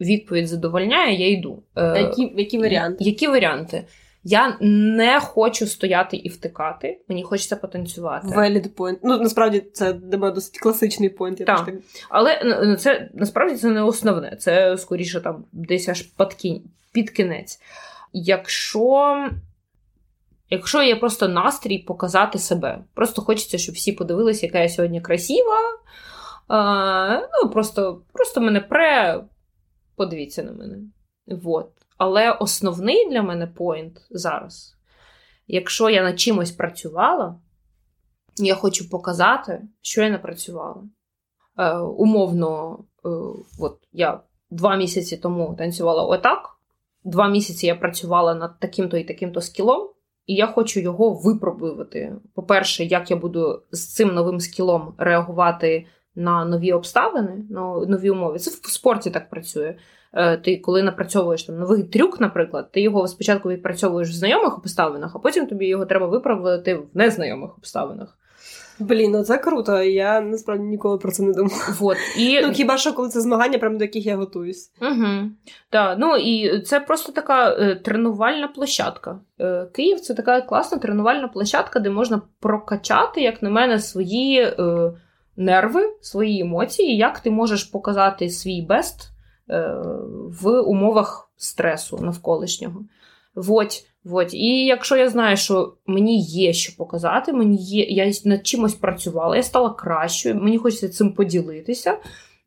відповідь 0.00 0.48
задовольняє, 0.48 1.20
я 1.20 1.30
йду. 1.30 1.62
Е, 1.76 2.02
які 2.02 2.32
які 2.36 2.58
варіанти? 2.58 3.04
Які 3.04 3.28
варіанти? 3.28 3.84
Я 4.26 4.56
не 4.60 5.20
хочу 5.20 5.66
стояти 5.66 6.16
і 6.16 6.28
втикати, 6.28 7.00
мені 7.08 7.22
хочеться 7.22 7.56
потанцювати. 7.56 8.28
Valid 8.28 8.68
point. 8.74 8.96
Ну, 9.02 9.18
насправді, 9.18 9.60
це 9.72 9.92
для 9.92 10.18
мене 10.18 10.34
досить 10.34 10.58
класичний 10.58 11.16
point. 11.16 11.40
Я 11.40 11.46
так. 11.46 11.72
Але 12.08 12.40
це 12.80 13.10
насправді 13.14 13.56
це 13.56 13.68
не 13.68 13.82
основне, 13.82 14.36
це 14.40 14.78
скоріше 14.78 15.20
там 15.20 15.44
десь 15.52 15.88
аж 15.88 16.02
під 16.92 17.10
кінець. 17.10 17.60
Якщо 18.12 19.16
Якщо 20.50 20.82
є 20.82 20.96
просто 20.96 21.28
настрій 21.28 21.78
показати 21.78 22.38
себе, 22.38 22.84
просто 22.94 23.22
хочеться, 23.22 23.58
щоб 23.58 23.74
всі 23.74 23.92
подивилися, 23.92 24.46
яка 24.46 24.58
я 24.58 24.68
сьогодні 24.68 25.00
красива. 25.00 25.60
А, 26.48 27.20
ну, 27.42 27.50
Просто 27.50 28.02
просто 28.12 28.40
мене 28.40 28.60
пре, 28.60 29.24
подивіться 29.96 30.42
на 30.42 30.52
мене. 30.52 30.78
Вот. 31.26 31.70
Але 31.98 32.32
основний 32.32 33.10
для 33.10 33.22
мене 33.22 33.46
поінт 33.46 34.06
зараз, 34.10 34.76
якщо 35.46 35.90
я 35.90 36.02
над 36.02 36.20
чимось 36.20 36.50
працювала, 36.50 37.40
я 38.36 38.54
хочу 38.54 38.90
показати, 38.90 39.62
що 39.82 40.02
я 40.02 40.10
напрацювала. 40.10 40.82
Е, 41.58 41.76
Умовно, 41.78 42.78
е, 43.04 43.08
от 43.60 43.78
я 43.92 44.20
два 44.50 44.76
місяці 44.76 45.16
тому 45.16 45.54
танцювала 45.58 46.02
отак, 46.02 46.58
два 47.04 47.28
місяці 47.28 47.66
я 47.66 47.74
працювала 47.74 48.34
над 48.34 48.60
таким-то 48.60 48.96
і 48.96 49.04
таким-то 49.04 49.40
скілом. 49.40 49.93
І 50.26 50.34
я 50.34 50.46
хочу 50.46 50.80
його 50.80 51.10
випробувати. 51.10 52.12
По-перше, 52.34 52.84
як 52.84 53.10
я 53.10 53.16
буду 53.16 53.62
з 53.70 53.94
цим 53.94 54.08
новим 54.08 54.40
скілом 54.40 54.94
реагувати 54.98 55.86
на 56.14 56.44
нові 56.44 56.72
обставини, 56.72 57.44
на 57.50 57.60
нові 57.86 58.10
умови. 58.10 58.38
Це 58.38 58.50
в 58.50 58.70
спорті 58.70 59.10
так 59.10 59.30
працює. 59.30 59.74
Е, 60.12 60.36
ти, 60.36 60.56
коли 60.56 60.82
напрацьовуєш 60.82 61.44
там 61.44 61.58
новий 61.58 61.82
трюк, 61.82 62.20
наприклад, 62.20 62.72
ти 62.72 62.80
його 62.80 63.08
спочатку 63.08 63.48
відпрацьовуєш 63.48 64.08
в 64.08 64.12
знайомих 64.12 64.58
обставинах, 64.58 65.16
а 65.16 65.18
потім 65.18 65.46
тобі 65.46 65.66
його 65.66 65.86
треба 65.86 66.06
виправити 66.06 66.74
в 66.74 66.86
незнайомих 66.94 67.58
обставинах. 67.58 68.18
Блін, 68.78 69.10
ну 69.10 69.22
це 69.22 69.38
круто. 69.38 69.82
Я 69.82 70.20
насправді 70.20 70.64
ніколи 70.64 70.98
про 70.98 71.12
це 71.12 71.22
не 71.22 71.32
думала. 71.32 71.54
Вот. 71.78 71.96
І... 72.18 72.40
Ну 72.42 72.52
хіба 72.52 72.78
що 72.78 72.92
коли 72.92 73.08
це 73.08 73.20
змагання, 73.20 73.58
прямо 73.58 73.78
до 73.78 73.84
яких 73.84 74.06
я 74.06 74.16
готуюсь. 74.16 74.72
Угу. 74.80 75.30
Так, 75.70 75.96
ну 76.00 76.16
і 76.16 76.60
це 76.60 76.80
просто 76.80 77.12
така 77.12 77.50
е, 77.50 77.74
тренувальна 77.74 78.48
площадка. 78.48 79.20
Е, 79.40 79.66
Київ 79.72 80.00
це 80.00 80.14
така 80.14 80.40
класна 80.40 80.78
тренувальна 80.78 81.28
площадка, 81.28 81.80
де 81.80 81.90
можна 81.90 82.22
прокачати, 82.40 83.20
як 83.20 83.42
на 83.42 83.50
мене, 83.50 83.78
свої 83.78 84.40
е, 84.40 84.92
нерви, 85.36 85.96
свої 86.00 86.40
емоції, 86.40 86.96
як 86.96 87.18
ти 87.20 87.30
можеш 87.30 87.64
показати 87.64 88.30
свій 88.30 88.62
бест 88.62 89.10
е, 89.50 89.74
в 90.42 90.60
умовах 90.60 91.30
стресу 91.36 91.98
навколишнього. 91.98 92.84
Вот, 93.34 93.84
вот. 94.04 94.34
І 94.34 94.64
якщо 94.64 94.96
я 94.96 95.08
знаю, 95.08 95.36
що 95.36 95.74
мені 95.86 96.20
є 96.20 96.52
що 96.52 96.76
показати, 96.76 97.32
мені 97.32 97.56
є, 97.56 97.84
я 97.84 98.12
над 98.24 98.46
чимось 98.46 98.74
працювала, 98.74 99.36
я 99.36 99.42
стала 99.42 99.70
кращою, 99.70 100.34
мені 100.34 100.58
хочеться 100.58 100.88
цим 100.88 101.12
поділитися. 101.12 101.98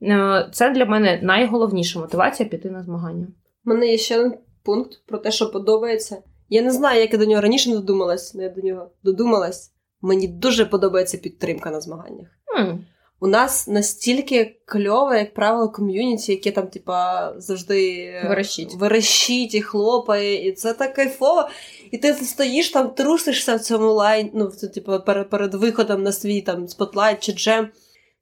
Е, 0.02 0.50
це 0.54 0.70
для 0.70 0.86
мене 0.86 1.20
найголовніша 1.24 2.00
мотивація 2.00 2.50
піти 2.50 2.70
на 2.70 2.84
змагання. 2.84 3.28
У 3.66 3.70
мене 3.70 3.88
є 3.88 3.98
ще 3.98 4.20
один 4.20 4.34
пункт 4.64 4.92
про 5.06 5.18
те, 5.18 5.32
що 5.32 5.52
подобається. 5.52 6.18
Я 6.50 6.62
не 6.62 6.72
знаю, 6.72 7.02
як 7.02 7.14
я 7.14 7.20
до 7.20 7.26
нього 7.26 7.42
раніше 7.42 7.70
не 7.70 7.76
додумалась, 7.76 8.36
але 8.36 8.44
я 8.44 8.50
до 8.50 8.62
нього 8.62 8.92
додумалась. 9.04 9.74
Мені 10.02 10.28
дуже 10.28 10.66
подобається 10.66 11.18
підтримка 11.18 11.72
на 11.72 11.82
змаганнях. 11.82 12.28
Mm. 12.60 12.78
У 13.20 13.28
нас 13.28 13.68
настільки 13.68 14.58
кльове, 14.66 15.20
як 15.20 15.34
правило, 15.34 15.70
ком'юніті, 15.70 16.32
яке 16.32 16.52
там, 16.52 16.68
типа, 16.68 17.34
завжди 17.38 18.12
верещить. 18.28 18.76
верещить 18.76 19.56
і 19.56 19.62
хлопає, 19.62 20.48
і 20.48 20.52
це 20.52 20.74
так 20.74 20.94
кайфово. 20.94 21.50
І 21.92 21.98
ти 21.98 22.14
стоїш 22.14 22.70
там, 22.70 22.90
трусишся 22.90 23.56
в 23.56 23.60
цьому 23.60 23.92
лайн, 23.92 24.32
ну, 24.34 24.48
це, 24.48 24.68
типу, 24.68 25.00
перед, 25.06 25.30
перед 25.30 25.54
виходом 25.54 26.04
на 26.04 26.12
свій 26.12 26.42
там 26.42 26.68
spotlight 26.68 27.20
чи 27.20 27.32
джем. 27.32 27.70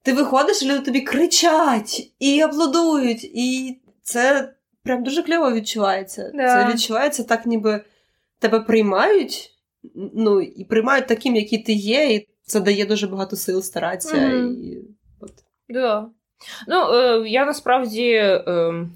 Ти 0.02 0.14
виходиш, 0.14 0.64
і 0.64 0.66
люди 0.66 0.80
тобі 0.80 1.02
кричать 1.02 2.12
і 2.20 2.42
аплодують. 2.42 3.24
І 3.24 3.78
це 4.04 4.54
прям 4.84 5.04
дуже 5.04 5.24
кльово 5.24 5.52
відчувається. 5.52 6.32
Да. 6.34 6.48
Це 6.48 6.74
відчувається 6.74 7.24
так, 7.24 7.46
ніби 7.46 7.82
тебе 8.40 8.60
приймають, 8.60 9.52
ну, 10.14 10.42
і 10.42 10.64
приймають 10.64 11.08
таким, 11.08 11.36
який 11.36 11.60
ти 11.64 11.74
є, 11.74 12.14
і 12.14 12.28
це 12.46 12.60
дає 12.60 12.86
дуже 12.86 13.08
багато 13.08 13.36
сил 13.36 13.62
старатися. 13.62 14.18
Мгм. 14.18 14.54
І... 14.64 14.78
От. 15.20 15.32
Да. 15.70 16.10
Ну, 16.68 16.94
е, 16.94 17.30
я 17.30 17.46
насправді. 17.46 18.12
Е, 18.12 18.88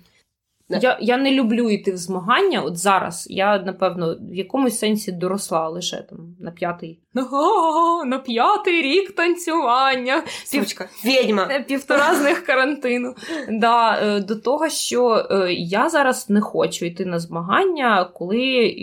я, 0.69 0.97
я 1.01 1.17
не 1.17 1.31
люблю 1.31 1.69
йти 1.69 1.91
в 1.91 1.97
змагання. 1.97 2.61
От 2.61 2.77
зараз 2.77 3.27
я, 3.29 3.59
напевно, 3.59 4.17
в 4.21 4.35
якомусь 4.35 4.79
сенсі 4.79 5.11
доросла 5.11 5.69
лише 5.69 5.97
там 5.97 6.35
на 6.39 6.51
п'ятий. 6.51 6.99
Ага, 7.15 8.05
на 8.05 8.19
п'ятий 8.19 8.81
рік 8.81 9.15
танцювання. 9.15 10.23
Сучка, 10.45 10.89
відьма. 11.05 11.47
Е, 11.51 11.63
Півтора 11.63 12.15
з 12.15 12.21
них 12.21 12.45
карантину. 12.45 13.15
Да, 13.49 13.99
е, 14.01 14.19
до 14.19 14.35
того, 14.35 14.69
що 14.69 15.27
е, 15.31 15.53
я 15.53 15.89
зараз 15.89 16.29
не 16.29 16.41
хочу 16.41 16.85
йти 16.85 17.05
на 17.05 17.19
змагання, 17.19 18.05
коли 18.13 18.75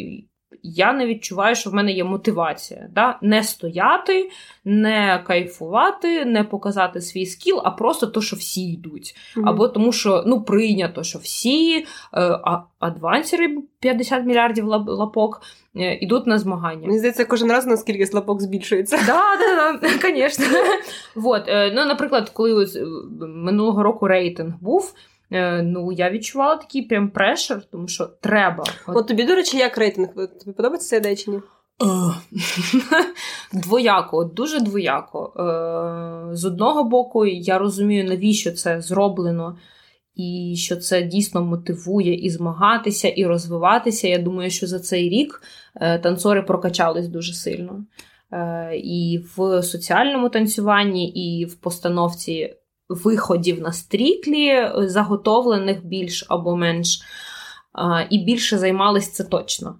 я 0.62 0.92
не 0.92 1.06
відчуваю, 1.06 1.54
що 1.56 1.70
в 1.70 1.74
мене 1.74 1.92
є 1.92 2.04
мотивація. 2.04 2.88
Да? 2.92 3.18
Не 3.22 3.42
стояти, 3.42 4.30
не 4.64 5.22
кайфувати, 5.26 6.24
не 6.24 6.44
показати 6.44 7.00
свій 7.00 7.26
скіл, 7.26 7.60
а 7.64 7.70
просто 7.70 8.06
то, 8.06 8.20
що 8.20 8.36
всі 8.36 8.72
йдуть. 8.72 9.16
Або 9.44 9.68
тому, 9.68 9.92
що 9.92 10.24
ну, 10.26 10.42
прийнято, 10.42 11.02
що 11.02 11.18
всі 11.18 11.78
е, 11.78 11.84
а- 12.12 12.62
адвансери 12.78 13.58
50 13.80 14.26
мільярдів 14.26 14.66
лапок 14.86 15.42
е, 15.76 15.94
ідуть 15.94 16.26
на 16.26 16.38
змагання. 16.38 16.86
Мені 16.86 16.98
здається, 16.98 17.24
кожен 17.24 17.50
раз 17.50 17.66
наскільки 17.66 18.06
слабок 18.06 18.42
збільшується. 18.42 18.98
Да, 19.06 19.22
да, 19.38 19.78
да, 19.82 19.88
звісно. 20.00 20.46
Вот, 21.14 21.48
е, 21.48 21.72
ну, 21.74 21.84
наприклад, 21.84 22.30
коли 22.30 22.64
е, 22.64 22.84
минулого 23.20 23.82
року 23.82 24.08
рейтинг 24.08 24.54
був, 24.60 24.94
е, 24.94 25.15
ну 25.62 25.92
я 25.92 26.10
відчувала 26.10 26.56
такий 26.56 26.82
прям 26.82 27.10
прешер, 27.10 27.62
тому 27.72 27.88
що 27.88 28.06
треба. 28.06 28.64
От, 28.86 28.96
От 28.96 29.06
тобі, 29.06 29.24
до 29.24 29.34
речі, 29.34 29.56
як 29.56 29.78
рейтинг? 29.78 30.08
Тобі 30.14 30.52
подобається 30.56 30.88
ця 30.88 30.96
ідея 30.96 31.16
чи 31.16 31.30
ні? 31.30 31.40
двояко, 33.52 34.24
дуже 34.24 34.60
двояко. 34.60 35.32
Е, 35.36 36.36
З 36.36 36.44
одного 36.44 36.84
боку, 36.84 37.26
я 37.26 37.58
розумію, 37.58 38.04
навіщо 38.04 38.52
це 38.52 38.80
зроблено. 38.80 39.56
І 40.14 40.54
що 40.58 40.76
це 40.76 41.02
дійсно 41.02 41.42
мотивує 41.42 42.14
і 42.14 42.30
змагатися, 42.30 43.08
і 43.08 43.26
розвиватися. 43.26 44.08
Я 44.08 44.18
думаю, 44.18 44.50
що 44.50 44.66
за 44.66 44.78
цей 44.78 45.08
рік 45.08 45.42
е, 45.74 45.98
танцори 45.98 46.42
прокачались 46.42 47.08
дуже 47.08 47.32
сильно. 47.32 47.84
Е, 48.32 48.70
І 48.76 49.24
в 49.36 49.62
соціальному 49.62 50.28
танцюванні, 50.28 51.08
і 51.08 51.44
в 51.44 51.54
постановці 51.54 52.54
виходів 52.88 53.60
на 53.60 53.72
стрітлі, 53.72 54.46
е, 54.46 54.72
заготовлених 54.76 55.86
більш 55.86 56.26
або 56.28 56.56
менш, 56.56 57.00
і 58.10 58.18
більше 58.18 58.58
займались 58.58 59.12
це 59.12 59.24
точно. 59.24 59.78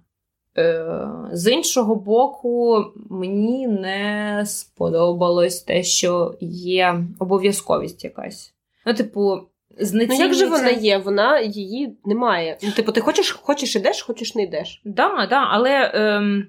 Е, 0.57 1.07
З 1.31 1.51
іншого 1.51 1.95
боку, 1.95 2.85
мені 3.09 3.67
не 3.67 4.43
сподобалось 4.47 5.61
те, 5.61 5.83
що 5.83 6.35
є 6.41 7.03
обов'язковість 7.19 8.03
якась. 8.03 8.53
Ну, 8.85 8.93
типу, 8.93 9.39
Ну 9.79 10.15
як 10.15 10.33
же 10.33 10.45
вона 10.45 10.69
є? 10.69 10.97
Вона 10.97 11.39
її 11.39 11.97
немає. 12.05 12.57
Ну, 12.63 12.71
типу, 12.71 12.91
ти 12.91 13.01
хочеш, 13.01 13.31
хочеш 13.31 13.75
ідеш, 13.75 14.01
хочеш 14.01 14.35
не 14.35 14.43
йдеш. 14.43 14.81
Да, 14.85 15.27
да, 15.29 15.47
але 15.49 15.91
ем, 15.93 16.47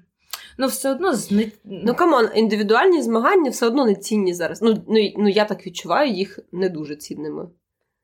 ну, 0.59 0.67
все 0.67 0.91
одно 0.91 1.13
зне... 1.13 1.51
Ну 1.63 1.93
come 1.93 2.14
on, 2.14 2.29
індивідуальні 2.35 3.01
змагання 3.01 3.49
все 3.49 3.67
одно 3.67 3.85
не 3.85 3.95
цінні 3.95 4.33
зараз. 4.33 4.61
Ну, 4.61 4.83
ну, 4.87 5.11
ну 5.17 5.29
я 5.29 5.45
так 5.45 5.67
відчуваю 5.67 6.11
їх 6.11 6.39
не 6.51 6.69
дуже 6.69 6.95
цінними. 6.95 7.47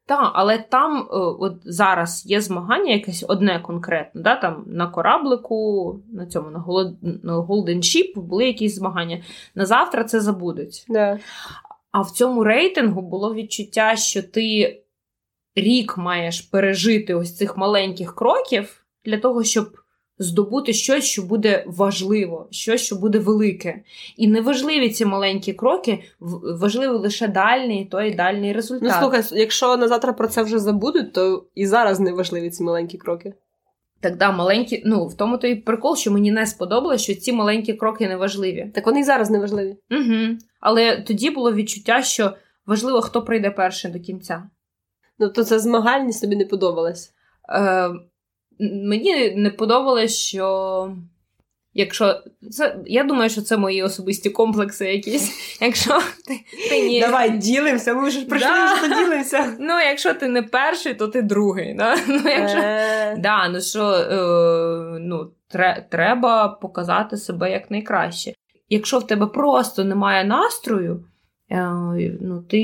Так, 0.07 0.31
але 0.33 0.57
там 0.57 0.97
е, 0.97 1.05
от 1.15 1.53
зараз 1.63 2.25
є 2.25 2.41
змагання 2.41 2.91
якесь 2.91 3.25
одне 3.27 3.59
конкретне. 3.59 4.21
Да? 4.21 4.35
Там 4.35 4.63
на 4.67 4.87
кораблику, 4.87 5.99
на 6.13 6.25
цьому 6.25 6.49
на 6.49 6.59
Голод- 6.59 7.23
на 7.23 7.37
Golden 7.39 7.77
Ship 7.77 8.19
були 8.21 8.45
якісь 8.45 8.75
змагання. 8.75 9.23
На 9.55 9.65
завтра 9.65 10.03
це 10.03 10.19
забудуть. 10.19 10.85
Да. 10.89 11.19
А 11.91 12.01
в 12.01 12.11
цьому 12.11 12.43
рейтингу 12.43 13.01
було 13.01 13.33
відчуття, 13.33 13.95
що 13.95 14.23
ти 14.23 14.77
рік 15.55 15.97
маєш 15.97 16.41
пережити 16.41 17.13
ось 17.13 17.37
цих 17.37 17.57
маленьких 17.57 18.15
кроків 18.15 18.85
для 19.05 19.17
того, 19.17 19.43
щоб 19.43 19.77
здобути 20.19 20.73
щось, 20.73 21.03
що 21.03 21.21
буде 21.21 21.63
важливо, 21.67 22.47
щось, 22.51 22.81
що 22.81 22.95
буде 22.95 23.19
велике. 23.19 23.81
І 24.17 24.27
неважливі 24.27 24.89
ці 24.89 25.05
маленькі 25.05 25.53
кроки, 25.53 26.03
важливий 26.59 26.97
лише 26.97 27.27
дальній 27.27 27.85
той 27.91 28.13
дальній 28.13 28.53
результат. 28.53 28.89
Ну 28.89 28.95
слухай, 28.99 29.23
якщо 29.39 29.77
на 29.77 29.87
завтра 29.87 30.13
про 30.13 30.27
це 30.27 30.43
вже 30.43 30.59
забудуть, 30.59 31.13
то 31.13 31.45
і 31.55 31.67
зараз 31.67 31.99
не 31.99 32.11
важливі 32.11 32.49
ці 32.49 32.63
маленькі 32.63 32.97
кроки. 32.97 33.33
Так, 33.99 34.17
да, 34.17 34.31
маленькі, 34.31 34.83
ну 34.85 35.07
в 35.07 35.17
тому 35.17 35.37
то 35.37 35.47
і 35.47 35.55
прикол, 35.55 35.95
що 35.95 36.11
мені 36.11 36.31
не 36.31 36.45
сподобалось, 36.45 37.01
що 37.01 37.15
ці 37.15 37.33
маленькі 37.33 37.73
кроки 37.73 38.07
не 38.07 38.15
важливі. 38.15 38.71
Так 38.75 38.85
вони 38.85 38.99
і 38.99 39.03
зараз 39.03 39.29
не 39.29 39.39
важливі. 39.39 39.77
Угу. 39.91 40.37
Але 40.59 41.01
тоді 41.01 41.29
було 41.29 41.53
відчуття, 41.53 42.03
що 42.03 42.31
важливо, 42.65 43.01
хто 43.01 43.21
прийде 43.21 43.51
перший 43.51 43.91
до 43.91 43.99
кінця. 43.99 44.43
Ну 45.19 45.29
то 45.29 45.43
це 45.43 45.59
змагальність 45.59 46.21
тобі 46.21 46.35
не 46.35 46.45
подобалась. 46.45 47.13
Е, 47.49 47.89
мені 48.59 49.35
не 49.35 49.49
подобалось, 49.49 50.17
що 50.17 50.91
якщо 51.73 52.21
це, 52.51 52.77
я 52.85 53.03
думаю, 53.03 53.29
що 53.29 53.41
це 53.41 53.57
мої 53.57 53.83
особисті 53.83 54.29
комплекси 54.29 54.93
якісь. 54.93 55.57
Якщо 55.61 55.99
ти, 56.27 56.39
ти 56.69 56.87
ні. 56.87 57.01
Давай 57.01 57.37
ділимося, 57.37 57.93
ми 57.93 58.07
вже 58.07 58.25
прийшли, 58.25 58.49
Да. 58.49 58.77
що 58.77 58.95
ділимося. 58.95 59.55
Ну, 59.59 59.79
якщо 59.79 60.13
ти 60.13 60.27
не 60.27 60.43
перший, 60.43 60.93
то 60.93 61.07
ти 61.07 61.21
другий. 61.21 61.73
Да? 61.73 61.95
Ну, 62.07 62.21
якщо... 62.25 62.59
Е, 62.59 63.17
Да, 63.17 63.49
ну 63.49 63.61
що 63.61 63.83
е, 63.91 64.99
ну, 64.99 65.31
тре, 65.47 65.87
треба 65.91 66.47
показати 66.47 67.17
себе 67.17 67.51
як 67.51 67.71
найкраще. 67.71 68.33
Якщо 68.69 68.99
в 68.99 69.07
тебе 69.07 69.27
просто 69.27 69.83
немає 69.83 70.23
настрою, 70.23 71.05
е, 71.51 71.71
ну 72.21 72.43
ти 72.49 72.61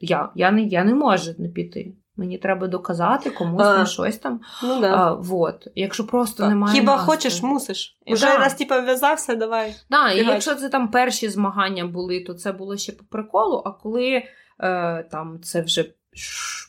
я, 0.00 0.28
я, 0.34 0.50
не, 0.50 0.62
я 0.62 0.84
не 0.84 0.94
можу 0.94 1.34
не 1.38 1.48
піти. 1.48 1.92
Мені 2.20 2.38
треба 2.38 2.66
доказати 2.66 3.30
комусь 3.30 3.62
А. 3.62 3.76
там 3.76 3.86
щось 3.86 4.18
там. 4.18 4.40
Ну 4.62 4.80
да. 4.80 4.94
А, 4.96 5.12
вот. 5.12 5.68
Якщо 5.74 6.06
просто 6.06 6.48
немає. 6.48 6.74
Хіба 6.74 6.96
настрою. 6.96 7.18
хочеш, 7.18 7.42
мусиш. 7.42 7.98
Уже 8.06 8.26
да. 8.26 8.38
раз 8.38 8.54
типа 8.54 8.80
в'язався, 8.80 9.34
давай. 9.34 9.74
Да, 9.90 10.10
і 10.10 10.26
якщо 10.26 10.54
це 10.54 10.68
там 10.68 10.88
перші 10.88 11.28
змагання 11.28 11.86
були, 11.86 12.20
то 12.20 12.34
це 12.34 12.52
було 12.52 12.76
ще 12.76 12.92
по 12.92 13.04
приколу. 13.04 13.62
А 13.64 13.70
коли 13.70 14.22
е, 14.60 15.02
там 15.02 15.40
це 15.42 15.62
вже 15.62 15.84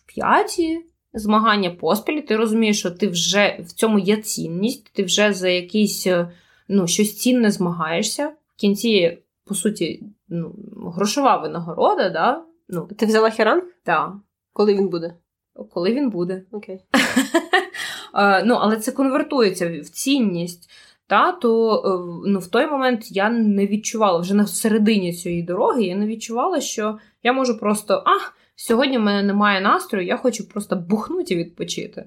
п'яті 0.06 0.86
змагання 1.14 1.70
поспіль, 1.70 2.22
ти 2.22 2.36
розумієш, 2.36 2.80
що 2.80 2.92
ти 2.92 3.08
вже 3.08 3.58
в 3.60 3.72
цьому 3.72 4.00
є 4.00 4.18
цінність, 4.18 4.94
ти 4.94 5.04
вже 5.04 5.34
за 5.34 5.50
якийсь 5.50 6.08
е, 6.08 6.32
ну, 6.68 6.88
щось 6.88 7.18
цінне 7.18 7.52
змагаєшся. 7.52 8.28
В 8.28 8.56
кінці, 8.56 9.18
по 9.46 9.56
суті, 9.56 10.04
ну, 10.30 10.56
грошова 10.96 11.38
винагорода, 11.38 12.10
да? 12.10 12.44
ну, 12.70 12.90
Ти 12.98 13.06
взяла 13.06 13.30
херан? 13.30 13.62
та, 13.84 14.14
Коли 14.54 14.74
він 14.74 14.90
буде? 14.90 15.14
Коли 15.72 15.94
він 15.94 16.10
буде. 16.10 16.44
Окей. 16.52 16.80
Е, 18.14 18.44
ну, 18.44 18.56
але 18.56 18.78
це 18.78 18.92
конвертується 18.92 19.82
в 19.82 19.90
цінність. 19.90 20.70
Та, 21.08 21.32
то 21.32 21.76
е, 21.76 22.22
ну, 22.30 22.40
в 22.40 22.48
той 22.48 22.68
момент 22.68 23.12
я 23.12 23.30
не 23.30 23.68
відчувала 23.68 24.20
вже 24.20 24.34
на 24.34 24.48
середині 24.48 25.14
цієї 25.14 25.44
дороги, 25.44 25.84
я 25.84 25.96
не 25.96 26.08
відчувала, 26.08 26.62
що 26.62 26.98
я 27.24 27.34
можу 27.34 27.60
просто 27.60 27.94
а, 27.94 28.12
сьогодні 28.56 28.98
в 28.98 29.02
мене 29.02 29.24
немає 29.24 29.62
настрою, 29.62 30.08
я 30.08 30.18
хочу 30.18 30.50
просто 30.50 30.76
бухнути 30.76 31.34
і 31.34 31.38
відпочити. 31.38 32.06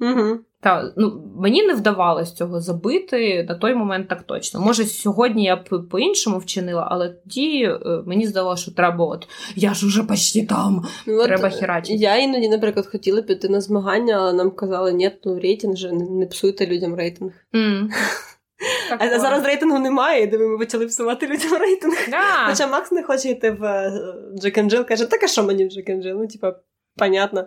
Угу. 0.00 0.38
Та, 0.66 0.92
ну, 0.96 1.22
Мені 1.36 1.62
не 1.62 1.74
вдавалось 1.74 2.32
цього 2.32 2.60
забити 2.60 3.46
на 3.48 3.54
той 3.54 3.74
момент 3.74 4.08
так 4.08 4.22
точно. 4.22 4.60
Може, 4.60 4.84
сьогодні 4.84 5.44
я 5.44 5.56
б 5.56 5.88
по-іншому 5.90 6.38
вчинила, 6.38 6.88
але 6.90 7.08
тоді 7.08 7.62
е, 7.62 8.02
мені 8.06 8.26
здалося, 8.26 8.62
що 8.62 8.72
треба 8.72 9.04
от 9.04 9.28
я 9.56 9.74
ж 9.74 9.86
уже 9.86 10.02
почти 10.02 10.46
там. 10.46 10.84
Ну, 11.06 11.24
треба 11.24 11.50
херачити. 11.50 11.98
Я 11.98 12.16
іноді, 12.16 12.48
наприклад, 12.48 12.86
хотіла 12.86 13.22
піти 13.22 13.48
на 13.48 13.60
змагання, 13.60 14.16
але 14.16 14.32
нам 14.32 14.50
казали, 14.50 14.92
ні, 14.92 15.10
ну 15.24 15.40
рейтинг 15.40 15.76
же, 15.76 15.92
не 15.92 16.26
псуйте 16.26 16.66
людям 16.66 16.94
рейтинг. 16.94 17.32
Mm. 17.54 17.88
А 18.98 19.18
зараз 19.18 19.44
рейтингу 19.44 19.78
немає, 19.78 20.24
і 20.24 20.38
ми 20.38 20.58
почали 20.58 20.86
псувати 20.86 21.26
людям 21.26 21.52
рейтинг. 21.60 21.96
Да. 22.10 22.50
Хоча 22.50 22.66
Макс 22.66 22.92
не 22.92 23.02
хоче 23.02 23.28
йти 23.28 23.50
в 23.50 23.92
Jack 24.40 24.60
Jill, 24.62 24.84
каже, 24.84 25.06
так 25.06 25.22
а 25.22 25.26
що 25.26 25.42
мені 25.42 25.66
в 25.66 25.70
Джек 25.70 25.86
Джил? 25.86 26.18
Ну, 26.20 26.26
типа, 26.26 26.54
понятно. 26.96 27.46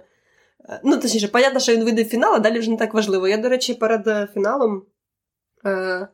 Е, 0.70 0.82
ну, 0.84 0.97
точніше, 0.97 1.28
понятно, 1.28 1.60
що 1.60 1.74
він 1.74 1.84
вийде 1.84 2.03
в 2.03 2.07
фінал, 2.07 2.36
а 2.36 2.39
далі 2.39 2.60
вже 2.60 2.72
не 2.72 2.78
так 2.78 2.93
важливо. 2.93 3.28
Я, 3.28 3.38
до 3.38 3.49
речі, 3.49 3.74
перед 3.74 4.07
е, 4.07 4.28
фіналом. 4.34 4.84
Е- 5.66 6.07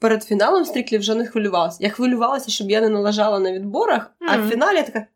Перед 0.00 0.24
фіналом 0.24 0.64
strictly 0.64 0.98
вже 0.98 1.14
не 1.14 1.26
хвилювалася. 1.26 1.78
Я 1.80 1.90
хвилювалася, 1.90 2.50
щоб 2.50 2.70
я 2.70 2.80
не 2.80 2.88
налажала 2.88 3.38
на 3.38 3.52
відборах, 3.52 4.02
mm-hmm. 4.02 4.28
а 4.30 4.36
в 4.38 4.50
фіналі 4.50 4.76
я 4.76 4.82
така. 4.82 5.06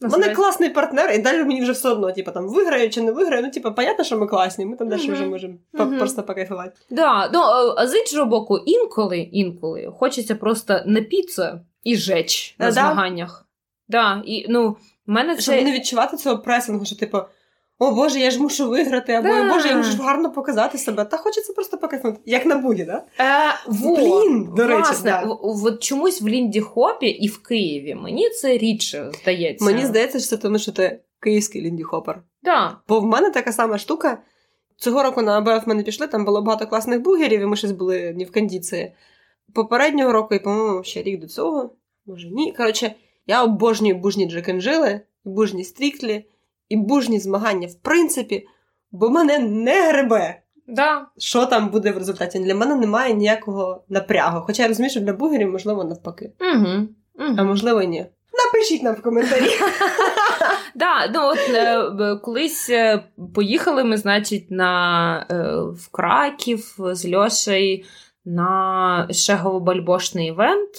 Мене 0.00 0.34
класний 0.34 0.70
партнер, 0.70 1.10
і 1.10 1.18
далі 1.18 1.44
мені 1.44 1.62
вже 1.62 1.72
все 1.72 1.88
одно, 1.88 2.12
типу, 2.12 2.32
там 2.32 2.48
виграю 2.48 2.90
чи 2.90 3.00
не 3.00 3.12
виграю. 3.12 3.42
Ну, 3.42 3.50
типу, 3.50 3.72
понятно, 3.72 4.04
що 4.04 4.18
ми 4.18 4.26
класні, 4.26 4.66
ми 4.66 4.76
там 4.76 4.88
далі 4.88 5.00
mm-hmm. 5.00 5.12
вже 5.12 5.26
можемо 5.26 5.54
mm-hmm. 5.74 5.98
просто 5.98 6.22
покайфувати. 6.22 6.72
Да, 6.90 7.30
ну, 7.32 7.40
а 7.76 7.86
з 7.86 7.94
іншого 7.94 8.26
боку, 8.26 8.58
інколи 8.58 9.18
інколи 9.18 9.92
хочеться 9.98 10.34
просто 10.34 10.82
на 10.86 11.06
і 11.84 11.96
жеч 11.96 12.54
на 12.58 12.66
да? 12.66 12.72
змаганнях. 12.72 13.46
Да, 13.88 14.22
і, 14.26 14.46
ну, 14.48 14.76
мене 15.06 15.32
Щоб 15.32 15.54
це... 15.54 15.62
не 15.62 15.72
відчувати 15.72 16.16
цього 16.16 16.38
пресингу, 16.38 16.84
що, 16.84 16.96
типу, 16.96 17.18
о 17.82 17.90
Боже, 17.90 18.18
я 18.18 18.30
ж 18.30 18.42
мушу 18.42 18.68
виграти, 18.68 19.12
або 19.12 19.28
да. 19.28 19.54
Боже, 19.54 19.68
я 19.68 19.76
мушу 19.76 20.02
гарно 20.02 20.32
показати 20.32 20.78
себе. 20.78 21.04
Та 21.04 21.16
хочеться 21.16 21.52
просто 21.52 21.78
покайфнути. 21.78 22.20
Як 22.26 22.46
на 22.46 22.56
бугі, 22.56 22.84
да? 22.84 23.02
Е, 23.20 23.54
во, 23.66 23.96
Блін, 23.96 24.48
до 24.56 24.66
речі, 24.66 24.82
власне, 24.82 25.10
да. 25.10 25.36
От 25.42 25.82
чомусь 25.82 26.22
в 26.22 26.28
Лінді 26.28 26.60
Хопі 26.60 27.06
і 27.06 27.28
в 27.28 27.42
Києві 27.42 27.94
мені 27.94 28.30
це 28.30 28.58
рідше 28.58 29.10
здається. 29.22 29.64
Мені 29.64 29.86
здається, 29.86 30.18
що 30.18 30.28
це 30.28 30.36
тому, 30.36 30.58
що 30.58 30.72
ти 30.72 31.00
київський 31.20 31.62
Лінді 31.62 31.82
Хопер. 31.82 32.22
Да. 32.42 32.76
Бо 32.88 33.00
в 33.00 33.06
мене 33.06 33.30
така 33.30 33.52
сама 33.52 33.78
штука. 33.78 34.18
Цього 34.76 35.02
року 35.02 35.22
на 35.22 35.38
АБФ 35.38 35.66
ми 35.66 35.74
не 35.74 35.82
пішли, 35.82 36.06
там 36.06 36.24
було 36.24 36.42
багато 36.42 36.66
класних 36.66 37.00
бугерів, 37.00 37.40
і 37.40 37.46
ми 37.46 37.56
щось 37.56 37.72
були 37.72 38.12
не 38.12 38.24
в 38.24 38.32
кондиції. 38.32 38.92
Попереднього 39.54 40.12
року, 40.12 40.34
і, 40.34 40.38
по-моєму, 40.38 40.84
ще 40.84 41.02
рік 41.02 41.20
до 41.20 41.26
цього, 41.26 41.70
може 42.06 42.28
ні. 42.28 42.54
Коротше, 42.56 42.94
я 43.26 43.44
обожнюю 43.44 43.94
бужні 43.94 44.30
джекенджили, 44.30 45.00
бужні 45.24 45.64
стріклі 45.64 46.24
і 46.70 46.76
бужні 46.76 47.20
змагання, 47.20 47.66
в 47.66 47.74
принципі, 47.74 48.46
бо 48.92 49.10
мене 49.10 49.38
не 49.38 49.88
гребе. 49.88 50.42
Да. 50.66 51.06
Що 51.18 51.46
там 51.46 51.68
буде 51.68 51.90
в 51.90 51.98
результаті? 51.98 52.38
Для 52.38 52.54
мене 52.54 52.74
немає 52.74 53.14
ніякого 53.14 53.84
напрягу. 53.88 54.40
Хоча 54.46 54.62
я 54.62 54.68
розумію, 54.68 54.90
що 54.90 55.00
для 55.00 55.12
бугерів, 55.12 55.50
можливо, 55.50 55.84
навпаки. 55.84 56.32
Угу. 56.40 56.88
Угу. 57.18 57.34
А 57.38 57.42
можливо, 57.44 57.82
ні. 57.82 58.06
Напишіть 58.44 58.82
нам 58.82 58.94
в 58.94 59.02
коментарі. 59.02 59.50
Да, 60.74 61.06
ну 61.14 61.20
от 61.22 61.38
е, 61.54 62.16
колись 62.16 62.70
е, 62.70 63.04
поїхали 63.34 63.84
ми, 63.84 63.96
значить, 63.96 64.50
на 64.50 65.26
е, 65.30 65.34
в 65.72 65.88
Краків 65.92 66.76
з 66.78 67.14
Льошею 67.14 67.84
на 68.24 69.08
Шегово-бальбошний 69.10 70.28
івент. 70.28 70.70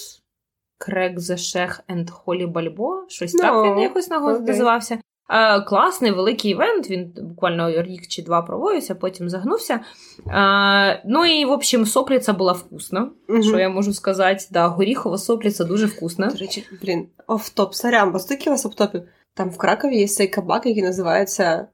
Крек 0.78 1.20
за 1.20 1.38
Шех 1.38 1.82
енд 1.88 2.10
Холі 2.10 2.46
Бальбо. 2.46 3.06
Щось 3.08 3.36
no. 3.36 3.42
так 3.42 3.66
він 3.66 3.80
якось 3.80 4.10
називався. 4.10 5.00
Е, 5.32 5.62
класний 5.62 6.12
великий 6.12 6.52
івент. 6.52 6.90
Він 6.90 7.14
буквально 7.18 7.82
рік 7.82 8.08
чи 8.08 8.22
два 8.22 8.42
проводився, 8.42 8.96
потім 8.96 9.30
загнувся. 9.30 9.80
Е, 10.28 11.04
ну 11.06 11.26
і, 11.26 11.46
в 11.46 11.52
общем, 11.52 11.86
сопліця 11.86 12.34
була 12.34 12.54
вкусна. 12.54 13.12
Угу. 13.30 13.44
Що 13.44 13.60
я 13.60 13.70
можу 13.70 13.94
сказати? 13.94 14.46
Да, 14.52 14.68
Горіхова 14.68 15.18
сопліця 15.18 15.64
дуже 15.64 15.86
вкусна. 15.86 16.28
До 16.28 16.38
речі, 16.38 16.66
блін, 16.82 17.08
офтоп, 17.28 17.74
сорян, 17.74 18.12
бо 18.12 18.20
стільки 18.20 18.50
вас 18.50 18.66
офтопів. 18.66 19.04
Там 19.34 19.50
в 19.50 19.58
Кракові 19.58 19.98
є 19.98 20.08
цей 20.08 20.28
кабак, 20.28 20.66
який 20.66 20.84
називається. 20.84 21.68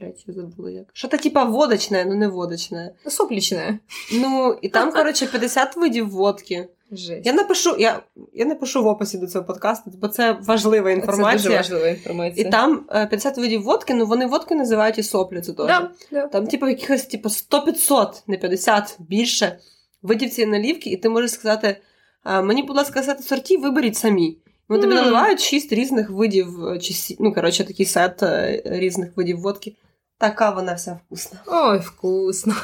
Блять, 0.00 0.24
я 0.26 0.34
забула 0.34 0.70
як. 0.70 0.86
Що-то 0.92 1.16
типа 1.16 1.44
водочне, 1.44 2.04
ну 2.04 2.14
не 2.14 2.28
водочне. 2.28 2.94
Соплічне. 3.06 3.78
Ну, 4.12 4.58
і 4.62 4.68
там, 4.68 4.92
коротше, 4.92 5.26
50 5.26 5.76
видів 5.76 6.10
водки. 6.10 6.68
Жесть. 6.92 7.26
Я 7.26 7.32
напишу 7.32 7.76
я, 7.78 8.02
я 8.32 8.44
напишу 8.44 8.82
в 8.82 8.86
описі 8.86 9.18
до 9.18 9.26
цього 9.26 9.44
подкасту, 9.44 9.90
бо 10.00 10.08
це 10.08 10.32
важлива 10.32 10.90
інформація. 10.90 11.38
Це 11.38 11.48
дуже 11.48 11.56
важлива 11.56 11.88
інформація. 11.88 12.48
І 12.48 12.50
там 12.50 12.84
50 12.84 13.38
е, 13.38 13.40
видів 13.40 13.62
водки, 13.62 13.94
ну 13.94 14.06
вони 14.06 14.26
водки 14.26 14.54
називають 14.54 14.98
і 14.98 15.02
соплю, 15.02 15.40
це 15.40 15.52
теж. 15.52 15.66
Да, 15.66 15.90
да. 16.12 16.26
Там, 16.26 16.46
типу, 16.46 16.68
якихось 16.68 17.04
типу, 17.04 17.28
100-500, 17.28 18.22
не 18.26 18.36
50, 18.36 18.96
більше 18.98 19.58
видів 20.02 20.30
цієї 20.30 20.52
налівки, 20.52 20.90
і 20.90 20.96
ти 20.96 21.08
можеш 21.08 21.30
сказати: 21.30 21.76
мені, 22.24 22.62
будь 22.62 22.76
ласка, 22.76 23.02
сет 23.02 23.24
сорті, 23.24 23.56
виберіть 23.56 23.96
самі. 23.96 24.38
Вони 24.68 24.82
тобі 24.82 24.94
mm. 24.94 24.96
наливають 24.96 25.40
6 25.40 25.72
різних 25.72 26.10
видів, 26.10 26.66
е, 26.66 26.78
чи 26.78 27.16
ну, 27.18 27.34
коротше, 27.34 27.64
такий 27.64 27.86
сет 27.86 28.22
е, 28.22 28.62
різних 28.64 29.16
видів 29.16 29.40
водки. 29.40 29.76
Така 30.18 30.50
вона 30.50 30.74
вся 30.74 31.00
вкусна. 31.06 31.38
Ой, 31.46 31.78
вкусно. 31.78 32.54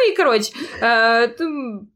Ну 0.00 0.12
і 0.12 0.16
коротше, 0.16 0.52
е, 0.82 1.34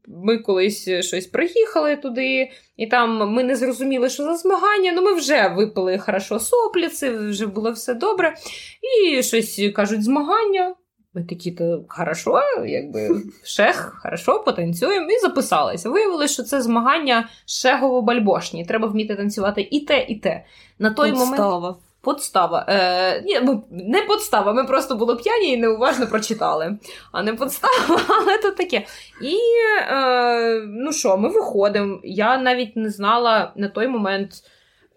ми 0.07 0.37
колись 0.37 0.89
щось 0.89 1.27
приїхали 1.27 1.95
туди, 1.95 2.49
і 2.77 2.87
там 2.87 3.31
ми 3.31 3.43
не 3.43 3.55
зрозуміли, 3.55 4.09
що 4.09 4.23
за 4.23 4.35
змагання. 4.35 4.91
Ну 4.95 5.01
ми 5.01 5.13
вже 5.13 5.47
випили 5.47 5.97
хорошо 5.97 6.39
сопліці, 6.39 7.09
вже 7.09 7.47
було 7.47 7.71
все 7.71 7.93
добре. 7.93 8.35
І 8.81 9.23
щось 9.23 9.61
кажуть, 9.75 10.03
змагання. 10.03 10.75
Ми 11.13 11.23
такі, 11.23 11.51
то 11.51 11.85
хорошо, 11.87 12.41
якби 12.67 13.21
shag, 13.43 13.99
хорошо, 14.03 14.43
потанцюємо 14.45 15.11
і 15.11 15.19
записалися. 15.19 15.89
Виявилося, 15.89 16.33
що 16.33 16.43
це 16.43 16.61
змагання 16.61 17.29
шегово-бальбошні. 17.47 18.67
Треба 18.67 18.87
вміти 18.87 19.15
танцювати 19.15 19.67
і 19.71 19.79
те, 19.79 20.05
і 20.09 20.15
те. 20.15 20.45
На 20.79 20.93
той 20.93 21.11
Подстава. 21.11 21.59
момент 21.59 21.77
Подстава. 22.05 22.65
Е, 22.69 23.21
ні, 23.21 23.39
ми, 23.39 23.61
Не 23.71 24.01
подстава, 24.01 24.53
ми 24.53 24.63
просто 24.63 24.95
були 24.95 25.15
п'яні 25.15 25.53
і 25.53 25.57
неуважно 25.57 26.07
прочитали. 26.07 26.77
А 27.11 27.23
не 27.23 27.33
подстава, 27.33 28.01
але 28.21 28.37
то 28.37 28.51
таке. 28.51 28.85
І 29.21 29.35
е, 29.91 30.61
ну 30.67 30.93
що, 30.93 31.17
ми 31.17 31.29
виходимо. 31.29 31.99
Я 32.03 32.37
навіть 32.37 32.75
не 32.75 32.89
знала 32.89 33.53
на 33.55 33.67
той 33.67 33.87
момент. 33.87 34.31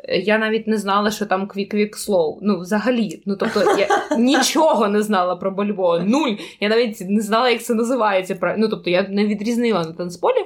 Я 0.09 0.39
навіть 0.39 0.67
не 0.67 0.79
знала, 0.79 1.11
що 1.11 1.27
там 1.27 1.47
quick-quick 1.47 1.97
slow. 1.97 2.39
Ну, 2.43 2.61
взагалі. 2.61 3.23
Ну, 3.27 3.37
тобто, 3.37 3.77
я 3.79 3.89
нічого 4.19 4.89
не 4.89 5.03
знала 5.03 5.37
про 5.37 5.51
Бальбо. 5.51 5.99
Нуль. 5.99 6.35
Я 6.61 6.69
навіть 6.69 7.01
не 7.01 7.21
знала, 7.21 7.51
як 7.51 7.63
це 7.63 7.75
називається. 7.75 8.55
Ну, 8.59 8.69
тобто, 8.69 8.91
я 8.91 9.07
не 9.09 9.27
відрізнила 9.27 9.85
на 9.85 9.93
танцполі. 9.93 10.45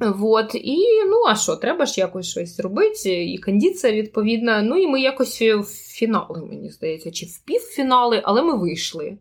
Вот, 0.00 0.54
і 0.54 0.76
ну, 1.06 1.16
а 1.28 1.36
що, 1.36 1.56
треба 1.56 1.86
ж 1.86 2.00
якось 2.00 2.30
щось 2.30 2.60
робити, 2.60 3.24
і 3.24 3.38
кондиція 3.38 3.92
відповідна. 3.92 4.62
Ну, 4.62 4.76
і 4.76 4.86
ми 4.86 5.00
якось 5.00 5.42
в 5.42 5.62
фінали, 5.64 6.46
мені 6.50 6.70
здається, 6.70 7.10
чи 7.10 7.26
в 7.26 7.38
півфінали, 7.44 8.22
але 8.24 8.42
ми 8.42 8.58
вийшли. 8.58 9.16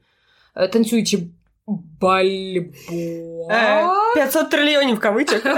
Е, 0.56 0.68
танцюючи 0.68 1.20
бальбо. 2.02 2.72
500 4.16 4.36
е, 4.36 4.50
трильйонів 4.52 5.00
кавичок. 5.00 5.42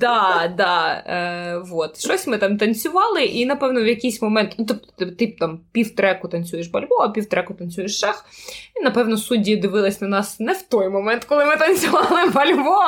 Да, 0.00 0.54
да, 0.56 1.02
е, 1.06 1.58
вот. 1.58 2.00
Щось 2.00 2.26
ми 2.26 2.38
там 2.38 2.58
танцювали, 2.58 3.24
і, 3.24 3.46
напевно, 3.46 3.82
в 3.82 3.86
якийсь 3.86 4.22
момент, 4.22 4.54
ну, 4.58 4.66
тобто, 4.68 5.14
ти 5.16 5.26
там 5.26 5.60
півтреку 5.72 6.28
танцюєш 6.28 6.66
бальбо, 6.66 6.96
а 6.96 7.08
півтреку 7.08 7.54
танцюєш 7.54 8.00
шах. 8.00 8.24
І, 8.80 8.84
напевно, 8.84 9.16
судді 9.16 9.56
дивились 9.56 10.00
на 10.00 10.08
нас 10.08 10.40
не 10.40 10.52
в 10.52 10.62
той 10.62 10.88
момент, 10.88 11.24
коли 11.24 11.44
ми 11.44 11.56
танцювали 11.56 12.30
бальбо, 12.34 12.78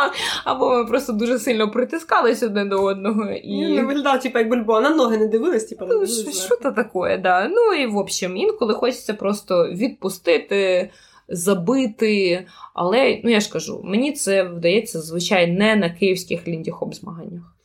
або 0.45 0.70
ми 0.70 0.85
просто 0.85 1.12
дуже 1.12 1.39
сильно 1.39 1.70
притискались 1.70 2.43
одне 2.43 2.64
до 2.64 2.83
одного. 2.83 3.31
І... 3.31 3.68
Не 3.68 3.83
виглядав, 3.83 4.20
типу, 4.20 4.39
як 4.39 4.49
бальбо, 4.49 4.81
на 4.81 4.91
ноги 4.91 5.18
не 5.18 5.27
дивились, 5.27 5.64
типу, 5.64 5.85
не 5.85 5.95
ну, 5.95 6.07
Що 6.07 6.57
то 6.57 6.72
таке, 6.72 7.18
да. 7.18 7.49
Ну 7.49 7.74
і 7.74 7.87
в 7.87 7.97
общем, 7.97 8.37
інколи 8.37 8.74
хочеться 8.74 9.14
просто 9.14 9.68
відпустити 9.68 10.91
забити. 11.29 12.47
Але 12.74 13.20
ну 13.24 13.31
я 13.31 13.41
ж 13.41 13.51
кажу, 13.51 13.81
мені 13.85 14.12
це 14.12 14.43
вдається 14.43 15.01
звичайно 15.01 15.59
не 15.59 15.77
на 15.77 15.91
київських 15.91 16.49
ліндіхоп 16.49 16.95
змаганнях. 16.95 17.57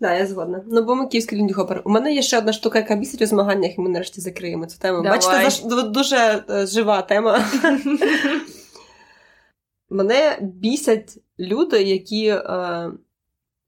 Так, 0.00 0.10
да, 0.10 0.16
я 0.18 0.26
згодна. 0.26 0.62
Ну, 0.66 0.84
бо 0.84 0.94
ми 0.94 1.06
київський 1.06 1.38
ліндіхопер. 1.38 1.82
У 1.84 1.90
мене 1.90 2.14
є 2.14 2.22
ще 2.22 2.38
одна 2.38 2.52
штука, 2.52 2.78
яка 2.78 2.96
бісить 2.96 3.22
у 3.22 3.26
змаганнях, 3.26 3.78
і 3.78 3.80
ми 3.80 3.88
нарешті 3.88 4.20
закриємо 4.20 4.66
цю 4.66 4.78
тему. 4.78 5.02
Давай. 5.02 5.44
Бачите, 5.44 5.82
дуже 5.82 6.44
е, 6.50 6.66
жива 6.66 7.02
тема. 7.02 7.44
Мене 9.90 10.38
бісять 10.40 11.18
люди, 11.38 11.82
які 11.82 12.26
е, 12.26 12.90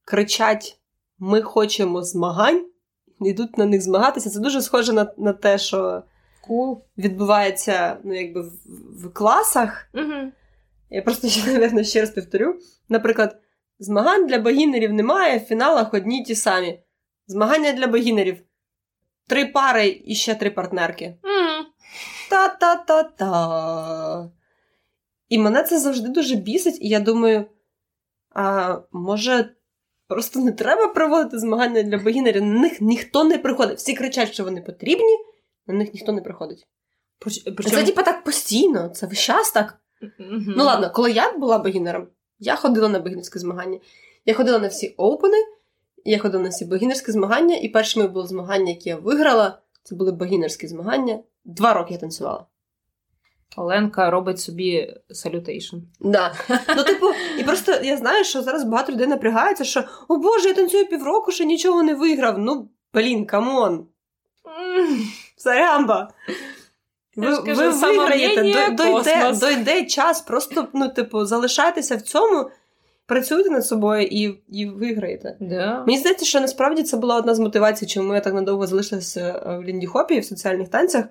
кричать: 0.04 0.78
ми 1.18 1.42
хочемо 1.42 2.02
змагань, 2.02 2.66
йдуть 3.20 3.58
на 3.58 3.66
них 3.66 3.82
змагатися. 3.82 4.30
Це 4.30 4.40
дуже 4.40 4.62
схоже 4.62 4.92
на, 4.92 5.12
на 5.18 5.32
те, 5.32 5.58
що 5.58 6.02
cool. 6.50 6.80
відбувається 6.98 7.96
ну, 8.04 8.20
якби 8.20 8.40
в, 8.40 8.52
в 9.04 9.12
класах. 9.12 9.88
Угу. 9.94 10.32
Я 10.90 11.02
просто 11.02 11.28
ще, 11.28 11.52
напевно, 11.52 11.84
ще 11.84 12.00
раз 12.00 12.10
повторю. 12.10 12.58
Наприклад, 12.88 13.40
змагань 13.78 14.26
для 14.26 14.38
богінерів 14.38 14.92
немає, 14.92 15.38
в 15.38 15.42
фіналах 15.42 15.94
одні 15.94 16.20
й 16.20 16.24
ті 16.24 16.34
самі. 16.34 16.80
Змагання 17.26 17.72
для 17.72 17.86
богінерів. 17.86 18.42
Три 19.28 19.46
пари 19.46 20.02
і 20.04 20.14
ще 20.14 20.34
три 20.34 20.50
партнерки. 20.50 21.14
Та-та-та-та. 22.30 24.30
І 25.28 25.38
мене 25.38 25.62
це 25.62 25.78
завжди 25.78 26.08
дуже 26.08 26.36
бісить, 26.36 26.78
і 26.80 26.88
я 26.88 27.00
думаю, 27.00 27.44
а 28.30 28.76
може. 28.92 29.54
Просто 30.08 30.40
не 30.40 30.52
треба 30.52 30.88
проводити 30.88 31.38
змагання 31.38 31.82
для 31.82 31.98
богінерів. 31.98 32.44
На 32.44 32.60
них 32.60 32.80
ніхто 32.80 33.24
не 33.24 33.38
приходить. 33.38 33.78
Всі 33.78 33.94
кричать, 33.94 34.32
що 34.32 34.44
вони 34.44 34.62
потрібні, 34.62 35.18
на 35.72 35.78
них 35.78 35.94
ніхто 35.94 36.12
не 36.12 36.20
приходить. 36.20 36.66
Причому... 37.18 37.76
Це 37.76 37.84
типа 37.84 38.02
так 38.02 38.24
постійно, 38.24 38.88
це 38.88 39.06
весь 39.06 39.18
час 39.18 39.52
так. 39.52 39.80
Mm-hmm. 40.02 40.54
Ну 40.56 40.64
ладно, 40.64 40.90
коли 40.94 41.10
я 41.12 41.32
була 41.32 41.58
богінером, 41.58 42.06
я 42.38 42.56
ходила 42.56 42.88
на 42.88 42.98
богінерське 43.00 43.38
змагання. 43.38 43.78
Я 44.26 44.34
ходила 44.34 44.58
на 44.58 44.68
всі 44.68 44.88
опени, 44.88 45.36
я 46.04 46.18
ходила 46.18 46.42
на 46.42 46.48
всі 46.48 46.64
богінерські 46.64 47.12
змагання, 47.12 47.56
і 47.56 47.68
першими 47.68 48.08
було 48.08 48.26
змагання, 48.26 48.70
які 48.70 48.88
я 48.88 48.96
виграла, 48.96 49.58
це 49.82 49.94
були 49.94 50.12
богінерські 50.12 50.66
змагання. 50.66 51.18
Два 51.44 51.74
роки 51.74 51.94
я 51.94 52.00
танцювала. 52.00 52.46
Оленка 53.56 54.10
робить 54.10 54.40
собі 54.40 54.96
salutation. 55.10 55.76
Да. 56.00 56.34
Ну, 56.76 56.84
типу, 56.84 57.06
і 57.38 57.44
просто 57.44 57.72
я 57.82 57.96
знаю, 57.96 58.24
що 58.24 58.42
зараз 58.42 58.64
багато 58.64 58.92
людей 58.92 59.06
напрягається, 59.06 59.64
що 59.64 59.84
о 60.08 60.16
Боже, 60.16 60.48
я 60.48 60.54
танцюю 60.54 60.86
півроку, 60.86 61.32
ще 61.32 61.44
нічого 61.44 61.82
не 61.82 61.94
виграв. 61.94 62.38
Ну, 62.38 62.68
блін, 62.94 63.26
come 63.26 63.61
on. 63.61 63.86
Сарямба. 65.40 66.08
Ви 67.16 67.54
ви 67.54 67.68
виграєте, 67.68 68.70
дойде, 68.70 69.32
дойде 69.40 69.84
час, 69.84 70.20
просто, 70.20 70.68
ну, 70.74 70.88
типу, 70.88 71.24
залишайтеся 71.24 71.96
в 71.96 72.02
цьому, 72.02 72.50
працюйте 73.06 73.50
над 73.50 73.66
собою 73.66 74.02
і 74.02 74.40
і 74.48 74.66
виграєте. 74.66 75.36
Да. 75.40 75.84
Мені 75.86 75.98
здається, 75.98 76.24
що 76.24 76.40
насправді 76.40 76.82
це 76.82 76.96
була 76.96 77.16
одна 77.16 77.34
з 77.34 77.38
мотивацій, 77.38 77.86
чому 77.86 78.14
я 78.14 78.20
так 78.20 78.34
надовго 78.34 78.66
залишилася 78.66 79.42
е, 79.46 79.58
в 79.58 79.62
Лінді 79.62 79.86
Хопі 79.86 80.20
в 80.20 80.24
соціальних 80.24 80.68
танцях. 80.68 81.04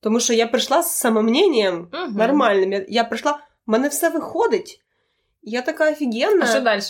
Тому 0.00 0.20
що 0.20 0.32
я 0.32 0.46
прийшла 0.46 0.82
з 0.82 0.92
самомненням 0.92 1.88
угу. 1.92 2.18
нормальним. 2.18 2.72
Я, 2.72 2.84
я 2.88 3.04
прийшла, 3.04 3.32
в 3.66 3.70
мене 3.70 3.88
все 3.88 4.08
виходить. 4.08 4.80
Я 5.42 5.62
така 5.62 5.90
офігенна. 5.90 6.44
А 6.44 6.46
що 6.46 6.60
далі? 6.60 6.80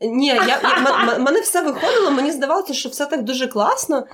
Ні, 0.00 0.26
я, 0.26 0.34
я, 0.34 1.18
мене 1.18 1.40
все 1.40 1.62
виходило, 1.62 2.10
мені 2.10 2.30
здавалося, 2.30 2.74
що 2.74 2.88
все 2.88 3.06
так 3.06 3.22
дуже 3.22 3.46
класно. 3.46 4.06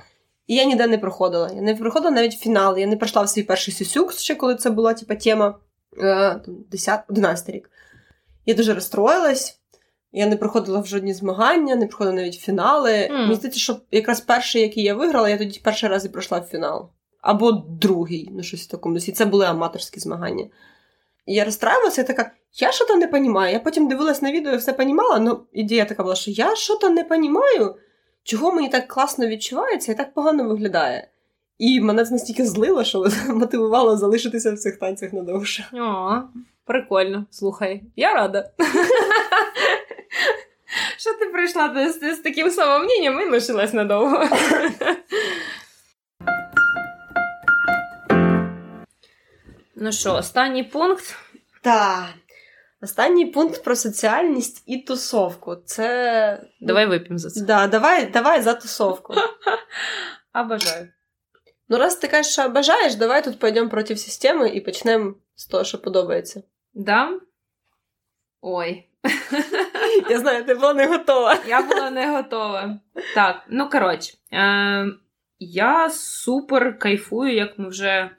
І 0.51 0.55
я 0.55 0.63
ніде 0.63 0.87
не 0.87 0.97
проходила. 0.97 1.51
Я 1.55 1.61
не 1.61 1.75
проходила 1.75 2.11
навіть 2.11 2.33
фінал. 2.33 2.77
Я 2.77 2.87
не 2.87 2.97
пройшла 2.97 3.21
в 3.21 3.29
свій 3.29 3.43
перший 3.43 3.73
сюсюк, 3.73 4.13
ще 4.13 4.35
коли 4.35 4.55
це 4.55 4.69
була 4.69 4.93
типа, 4.93 5.15
тема 5.15 5.59
10, 6.71 7.03
11 7.09 7.49
рік. 7.49 7.69
Я 8.45 8.53
дуже 8.53 8.73
розстроїлась. 8.73 9.59
Я 10.11 10.27
не 10.27 10.37
проходила 10.37 10.79
в 10.79 10.85
жодні 10.85 11.13
змагання, 11.13 11.75
не 11.75 11.87
проходила 11.87 12.15
навіть 12.15 12.33
фінали. 12.33 12.91
Mm. 12.91 13.11
Мені 13.11 13.35
здається, 13.35 13.59
що 13.59 13.75
якраз 13.91 14.21
перший, 14.21 14.61
який 14.61 14.83
я 14.83 14.93
виграла, 14.93 15.29
я 15.29 15.37
тоді 15.37 15.59
перший 15.63 15.89
раз 15.89 16.05
і 16.05 16.09
пройшла 16.09 16.39
в 16.39 16.45
фінал. 16.45 16.89
Або 17.21 17.51
другий, 17.51 18.29
ну 18.31 18.43
щось 18.43 18.61
в 18.61 18.71
такому 18.71 18.95
досі. 18.95 19.11
Це 19.11 19.25
були 19.25 19.45
аматорські 19.45 19.99
змагання. 19.99 20.45
І 21.25 21.33
я 21.33 21.45
розстраювалася, 21.45 22.01
я 22.01 22.07
така, 22.07 22.31
я 22.53 22.71
що 22.71 22.85
то 22.85 22.95
не 22.95 23.07
розумію. 23.07 23.53
Я 23.53 23.59
потім 23.59 23.87
дивилась 23.87 24.21
на 24.21 24.31
відео 24.31 24.53
і 24.53 24.57
все 24.57 24.71
розуміла, 24.71 25.19
ну 25.19 25.39
ідея 25.53 25.85
така 25.85 26.03
була, 26.03 26.15
що 26.15 26.31
я 26.31 26.55
що 26.55 26.75
то 26.75 26.89
не 26.89 27.03
розумію 27.03 27.75
чого 28.23 28.51
мені 28.51 28.69
так 28.69 28.87
класно 28.87 29.27
відчувається 29.27 29.91
і 29.91 29.95
так 29.95 30.13
погано 30.13 30.43
виглядає. 30.43 31.07
І 31.57 31.81
мене 31.81 32.05
це 32.05 32.11
настільки 32.11 32.45
злило, 32.45 32.83
що 32.83 33.05
мотивувало 33.27 33.97
залишитися 33.97 34.53
в 34.53 34.57
цих 34.57 34.77
танцях 34.77 35.13
надовше. 35.13 35.65
О, 35.73 36.21
прикольно. 36.65 37.25
Слухай, 37.31 37.83
я 37.95 38.13
рада. 38.13 38.49
Що 40.97 41.13
ти 41.13 41.25
прийшла 41.25 41.91
з, 41.91 42.17
таким 42.17 42.51
самомнінням 42.51 43.21
і 43.21 43.25
лишилась 43.29 43.73
надовго. 43.73 44.27
Ну 49.75 49.91
що, 49.91 50.13
останній 50.13 50.63
пункт? 50.63 51.15
Так. 51.61 52.05
Останній 52.81 53.25
пункт 53.25 53.63
про 53.63 53.75
соціальність 53.75 54.63
і 54.65 54.77
тусовку. 54.77 55.55
Це. 55.55 56.43
Давай 56.61 56.85
вип'ємо 56.85 57.17
за 57.17 57.29
це. 57.29 57.41
Да, 57.41 57.67
Давай 57.67 58.05
давай 58.05 58.41
за 58.41 58.53
тусовку. 58.53 59.13
А 60.31 60.43
бажаю. 60.43 60.87
Ну, 61.69 61.77
раз 61.77 61.95
ти 61.95 62.07
кажеш, 62.07 62.33
що 62.33 62.49
бажаєш, 62.49 62.95
давай 62.95 63.23
тут 63.23 63.39
пойдемо 63.39 63.69
проти 63.69 63.97
системи 63.97 64.49
і 64.49 64.61
почнемо 64.61 65.13
з 65.35 65.47
того, 65.47 65.63
що 65.63 65.81
подобається. 65.81 66.43
Да? 66.73 67.19
Ой. 68.41 68.87
Я 70.09 70.19
знаю, 70.19 70.45
ти 70.45 70.53
була 70.55 70.73
не 70.73 70.87
готова. 70.87 71.37
Я 71.47 71.61
була 71.61 71.91
не 71.91 72.11
готова. 72.11 72.79
Так, 73.15 73.35
ну 73.49 73.69
коротше, 73.69 74.13
е- 74.33 74.87
я 75.39 75.89
супер 75.89 76.79
кайфую, 76.79 77.33
як 77.35 77.59
ми 77.59 77.69
вже 77.69 78.09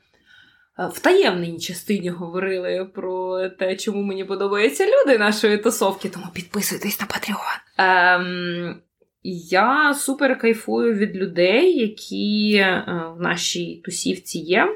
в 0.78 0.98
таємній 1.00 1.58
частині 1.58 2.10
говорили 2.10 2.90
про 2.94 3.48
те, 3.48 3.76
чому 3.76 4.02
мені 4.02 4.24
подобаються 4.24 4.86
люди 4.86 5.18
нашої 5.18 5.58
тусовки, 5.58 6.08
тому 6.08 6.26
підписуйтесь 6.34 7.00
на 7.00 7.06
Patreon. 7.06 7.58
Ем, 7.78 8.80
Я 9.22 9.94
супер 9.94 10.38
кайфую 10.38 10.94
від 10.94 11.16
людей, 11.16 11.78
які 11.78 12.54
е, 12.56 12.84
в 13.16 13.20
нашій 13.20 13.82
тусівці 13.84 14.38
є. 14.38 14.68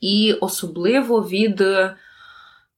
І 0.00 0.32
особливо 0.40 1.20
від 1.20 1.62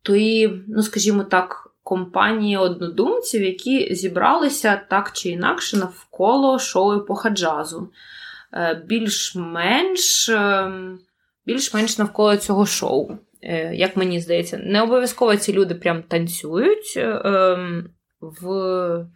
тої, 0.02 0.64
ну, 0.68 0.82
скажімо 0.82 1.24
так, 1.24 1.70
компанії 1.82 2.56
однодумців, 2.56 3.42
які 3.42 3.94
зібралися 3.94 4.80
так 4.90 5.12
чи 5.12 5.28
інакше 5.28 5.76
навколо 5.76 6.58
шоу 6.58 6.96
епоха 6.96 7.30
джазу. 7.30 7.92
Е, 8.52 8.82
більш-менш. 8.86 10.30
Більш-менш 11.46 11.98
навколо 11.98 12.36
цього 12.36 12.66
шоу. 12.66 13.10
Е, 13.42 13.74
як 13.74 13.96
мені 13.96 14.20
здається, 14.20 14.58
не 14.58 14.82
обов'язково 14.82 15.36
ці 15.36 15.52
люди 15.52 15.74
прям 15.74 16.02
танцюють 16.02 16.94
е, 16.96 17.22
ем, 17.24 17.90
в 18.20 19.06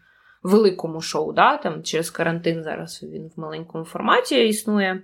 великому 0.42 1.00
шоу. 1.00 1.32
да? 1.32 1.56
Там 1.56 1.82
Через 1.82 2.10
карантин 2.10 2.62
зараз 2.62 3.02
він 3.02 3.30
в 3.36 3.40
маленькому 3.40 3.84
форматі 3.84 4.48
існує. 4.48 5.02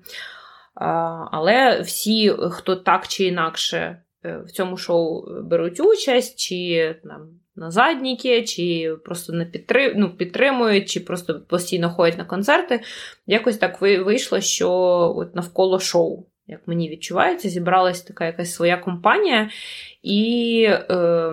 Але 1.30 1.80
всі, 1.80 2.34
хто 2.50 2.76
так 2.76 3.08
чи 3.08 3.24
інакше 3.24 4.02
е, 4.24 4.38
в 4.46 4.50
цьому 4.50 4.76
шоу 4.76 5.24
беруть 5.42 5.80
участь, 5.80 6.38
чи 6.38 6.94
там, 7.04 7.28
на 7.56 7.70
задніки, 7.70 8.44
чи 8.44 8.96
просто 9.04 9.32
не 9.32 9.44
підтрим... 9.44 9.92
ну, 9.96 10.16
підтримують, 10.16 10.88
чи 10.88 11.00
просто 11.00 11.40
постійно 11.40 11.90
ходять 11.90 12.18
на 12.18 12.24
концерти, 12.24 12.80
якось 13.26 13.58
так 13.58 13.80
вийшло, 13.80 14.40
що 14.40 14.70
от 15.16 15.34
навколо 15.34 15.80
шоу 15.80 16.26
як 16.46 16.60
мені 16.66 16.90
відчувається, 16.90 17.48
зібралась 17.48 18.02
така 18.02 18.26
якась 18.26 18.54
своя 18.54 18.76
компанія, 18.76 19.50
і 20.02 20.62
е, 20.70 21.32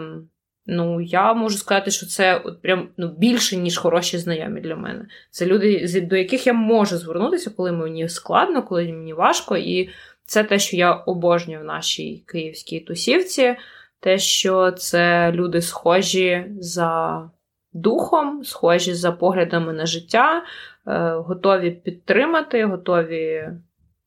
ну, 0.66 1.02
я 1.02 1.34
можу 1.34 1.58
сказати, 1.58 1.92
що 1.92 2.06
це 2.06 2.38
от 2.38 2.62
прям 2.62 2.90
ну, 2.98 3.08
більше, 3.08 3.58
ніж 3.58 3.78
хороші 3.78 4.18
знайомі 4.18 4.62
для 4.62 4.76
мене. 4.76 5.06
Це 5.30 5.46
люди, 5.46 6.02
до 6.02 6.16
яких 6.16 6.48
я 6.48 6.54
можу 6.54 6.98
звернутися, 6.98 7.52
коли 7.58 7.72
мені 7.72 8.10
складно, 8.10 8.64
коли 8.64 8.84
мені 8.84 9.14
важко. 9.14 9.58
І 9.58 9.90
це 10.26 10.44
те, 10.44 10.60
що 10.60 10.78
я 10.78 10.94
обожнюю 10.94 11.62
в 11.62 11.64
нашій 11.64 12.24
київській 12.28 12.80
тусівці, 12.80 13.56
те, 14.00 14.18
що 14.18 14.72
це 14.72 15.32
люди 15.32 15.62
схожі 15.62 16.46
за 16.60 17.30
духом, 17.74 18.44
схожі 18.44 18.94
за 18.94 19.12
поглядами 19.12 19.74
на 19.74 19.86
життя, 19.86 20.44
е, 20.88 21.12
готові 21.12 21.72
підтримати, 21.72 22.66
готові 22.66 23.50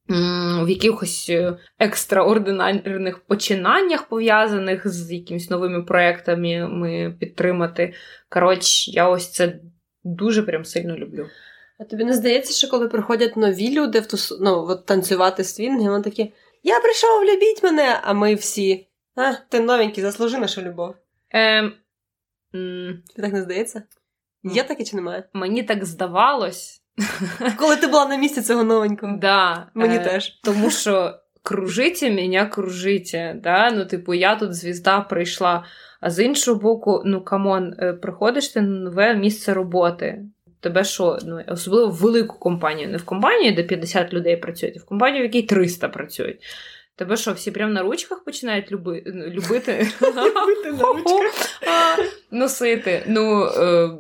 в 0.09 0.69
якихось 0.69 1.27
е, 1.31 1.59
екстраординарних 1.79 3.19
починаннях, 3.19 4.09
пов'язаних 4.09 4.89
з 4.89 5.13
якимись 5.13 5.51
новими 5.51 5.83
проектами 5.83 6.69
ми 6.69 7.17
підтримати. 7.21 7.95
Коротше, 8.29 8.91
я 8.91 9.09
ось 9.09 9.33
це 9.33 9.61
дуже 10.05 10.43
прям 10.43 10.65
сильно 10.65 10.97
люблю. 10.97 11.27
А 11.79 11.85
тобі 11.85 12.05
не 12.05 12.15
здається, 12.15 12.53
що 12.53 12.69
коли 12.69 12.89
приходять 12.89 13.37
нові 13.37 13.73
люди 13.73 14.01
в 14.01 14.07
тусу, 14.07 14.39
ну, 14.41 14.67
от 14.69 14.87
танцювати 14.87 15.45
стрінги, 15.45 15.91
вони 15.91 16.05
такі: 16.05 16.33
Я 16.63 16.81
прийшов, 16.81 17.25
любіть 17.25 17.63
мене! 17.63 18.01
А 18.03 18.13
ми 18.13 18.35
всі. 18.35 18.89
А, 19.15 19.33
ти 19.33 19.61
новенький, 19.61 20.03
заслужи 20.03 20.39
нашу 20.39 20.63
любов. 20.63 20.95
Ем, 21.31 21.73
Тобі 22.53 23.03
так 23.17 23.33
не 23.33 23.43
здається? 23.43 23.83
Є 24.43 24.63
таке 24.63 24.85
чи 24.85 24.97
немає? 24.97 25.29
Мені 25.33 25.63
так 25.63 25.85
здавалось. 25.85 26.83
Коли 27.59 27.77
ти 27.77 27.87
була 27.87 28.07
на 28.07 28.17
місці 28.17 28.43
цього 28.43 28.65
новенького. 28.65 29.17
Да, 29.21 29.67
Мені 29.75 29.97
е, 29.97 29.99
теж. 29.99 30.41
Тому 30.45 30.71
що 30.71 31.15
кружите 31.43 32.11
мене, 32.11 32.47
кружите. 32.47 33.37
Да? 33.43 33.71
Ну, 33.71 33.85
типу, 33.85 34.15
я 34.15 34.37
тут 34.37 34.55
звізда 34.55 35.01
прийшла. 35.01 35.65
А 36.01 36.11
з 36.11 36.25
іншого 36.25 36.61
боку, 36.61 37.03
ну 37.05 37.21
come 37.21 37.52
on, 37.52 37.75
е, 37.79 37.93
приходиш 37.93 38.49
ти 38.49 38.61
на 38.61 38.81
нове 38.81 39.15
місце 39.15 39.55
роботи. 39.55 40.23
Тебе 40.61 40.85
що? 40.85 41.19
Ну, 41.25 41.41
особливо 41.49 41.89
в 41.89 41.95
велику 41.95 42.39
компанію. 42.39 42.89
Не 42.89 42.97
в 42.97 43.05
компанію, 43.05 43.55
де 43.55 43.63
50 43.63 44.13
людей 44.13 44.37
працюють, 44.37 44.77
а 44.77 44.81
в 44.81 44.85
компанію, 44.85 45.21
в 45.21 45.25
якій 45.25 45.43
300 45.43 45.89
працюють. 45.89 46.41
Тебе 46.97 47.17
що, 47.17 47.33
всі 47.33 47.51
прямо 47.51 47.73
на 47.73 47.83
ручках 47.83 48.25
починають 48.25 48.73
люби... 48.73 49.03
Любити 49.07 49.89
носити? 52.31 53.05
Ну, 53.09 53.45
е, 53.45 53.91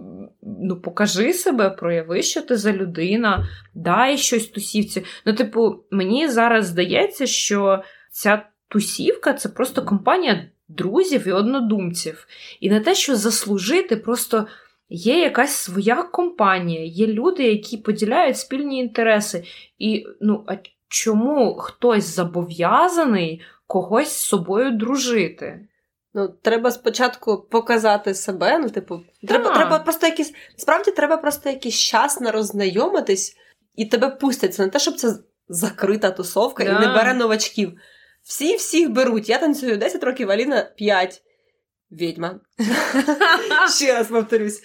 ну, 0.42 0.76
покажи 0.76 1.32
себе, 1.32 1.70
прояви, 1.70 2.22
що 2.22 2.42
ти 2.42 2.56
за 2.56 2.72
людина, 2.72 3.48
дай 3.74 4.18
щось 4.18 4.46
тусівці. 4.46 5.04
Ну, 5.26 5.32
типу, 5.32 5.84
мені 5.90 6.28
зараз 6.28 6.66
здається, 6.66 7.26
що 7.26 7.82
ця 8.10 8.42
тусівка 8.68 9.32
це 9.32 9.48
просто 9.48 9.82
компанія 9.82 10.50
друзів 10.68 11.28
і 11.28 11.32
однодумців. 11.32 12.26
І 12.60 12.70
не 12.70 12.80
те, 12.80 12.94
що 12.94 13.16
заслужити, 13.16 13.96
просто 13.96 14.46
є 14.88 15.20
якась 15.20 15.56
своя 15.56 16.02
компанія, 16.02 16.84
є 16.84 17.06
люди, 17.06 17.42
які 17.42 17.76
поділяють 17.76 18.38
спільні 18.38 18.78
інтереси. 18.78 19.44
І 19.78 20.06
ну, 20.20 20.44
а 20.46 20.56
чому 20.88 21.54
хтось 21.54 22.14
зобов'язаний 22.14 23.42
когось 23.66 24.08
з 24.08 24.20
собою 24.20 24.70
дружити? 24.70 25.68
Ну, 26.14 26.28
треба 26.28 26.70
спочатку 26.70 27.46
показати 27.50 28.14
себе. 28.14 28.58
Ну, 28.58 28.70
типу, 28.70 29.00
треба 29.28 29.54
треба 29.54 29.78
просто 29.78 30.06
якийсь. 30.06 30.34
Справді 30.56 30.90
треба 30.90 31.16
просто 31.16 31.48
якийсь 31.48 31.78
час 31.78 32.20
на 32.20 32.32
роззнайомитись, 32.32 33.36
і 33.74 33.86
тебе 33.86 34.10
пустять. 34.10 34.54
Це 34.54 34.64
не 34.64 34.68
те, 34.68 34.78
щоб 34.78 34.94
це 34.94 35.14
закрита 35.48 36.10
тусовка 36.10 36.64
да. 36.64 36.70
і 36.70 36.86
не 36.86 36.94
бере 36.94 37.14
новачків. 37.14 37.78
Всі 38.22 38.56
всіх 38.56 38.90
беруть. 38.90 39.28
Я 39.28 39.38
танцюю 39.38 39.76
10 39.76 40.04
років, 40.04 40.30
Аліна 40.30 40.62
5. 40.76 41.22
Відьма. 41.90 42.40
Ще 43.76 43.94
раз 43.94 44.06
повторюсь. 44.06 44.62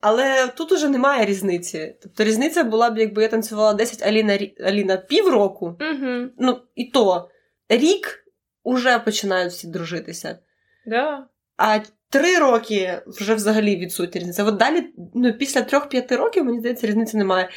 Але 0.00 0.48
тут 0.48 0.72
уже 0.72 0.88
немає 0.88 1.24
різниці. 1.24 1.96
Тобто 2.02 2.24
різниця 2.24 2.64
була 2.64 2.90
б, 2.90 2.98
якби 2.98 3.22
я 3.22 3.28
танцювала 3.28 3.74
10 3.74 4.02
Аліна 4.02 4.38
Аліна 4.60 4.96
півроку. 4.96 5.66
Угу. 5.66 6.28
Ну, 6.38 6.58
і 6.74 6.84
то 6.84 7.30
рік 7.68 8.24
уже 8.62 8.98
починають 8.98 9.52
всі 9.52 9.68
дружитися. 9.68 10.38
Да. 10.86 11.26
А 11.56 11.78
три 12.10 12.38
роки 12.38 13.02
вже 13.06 13.34
взагалі 13.34 13.76
відсутня 13.76 14.20
різниця. 14.20 14.44
От 14.44 14.56
далі, 14.56 14.86
ну, 15.14 15.32
після 15.32 15.62
трьох-п'яти 15.62 16.16
років, 16.16 16.44
мені 16.44 16.58
здається, 16.58 16.86
різниці 16.86 17.16
немає. 17.16 17.48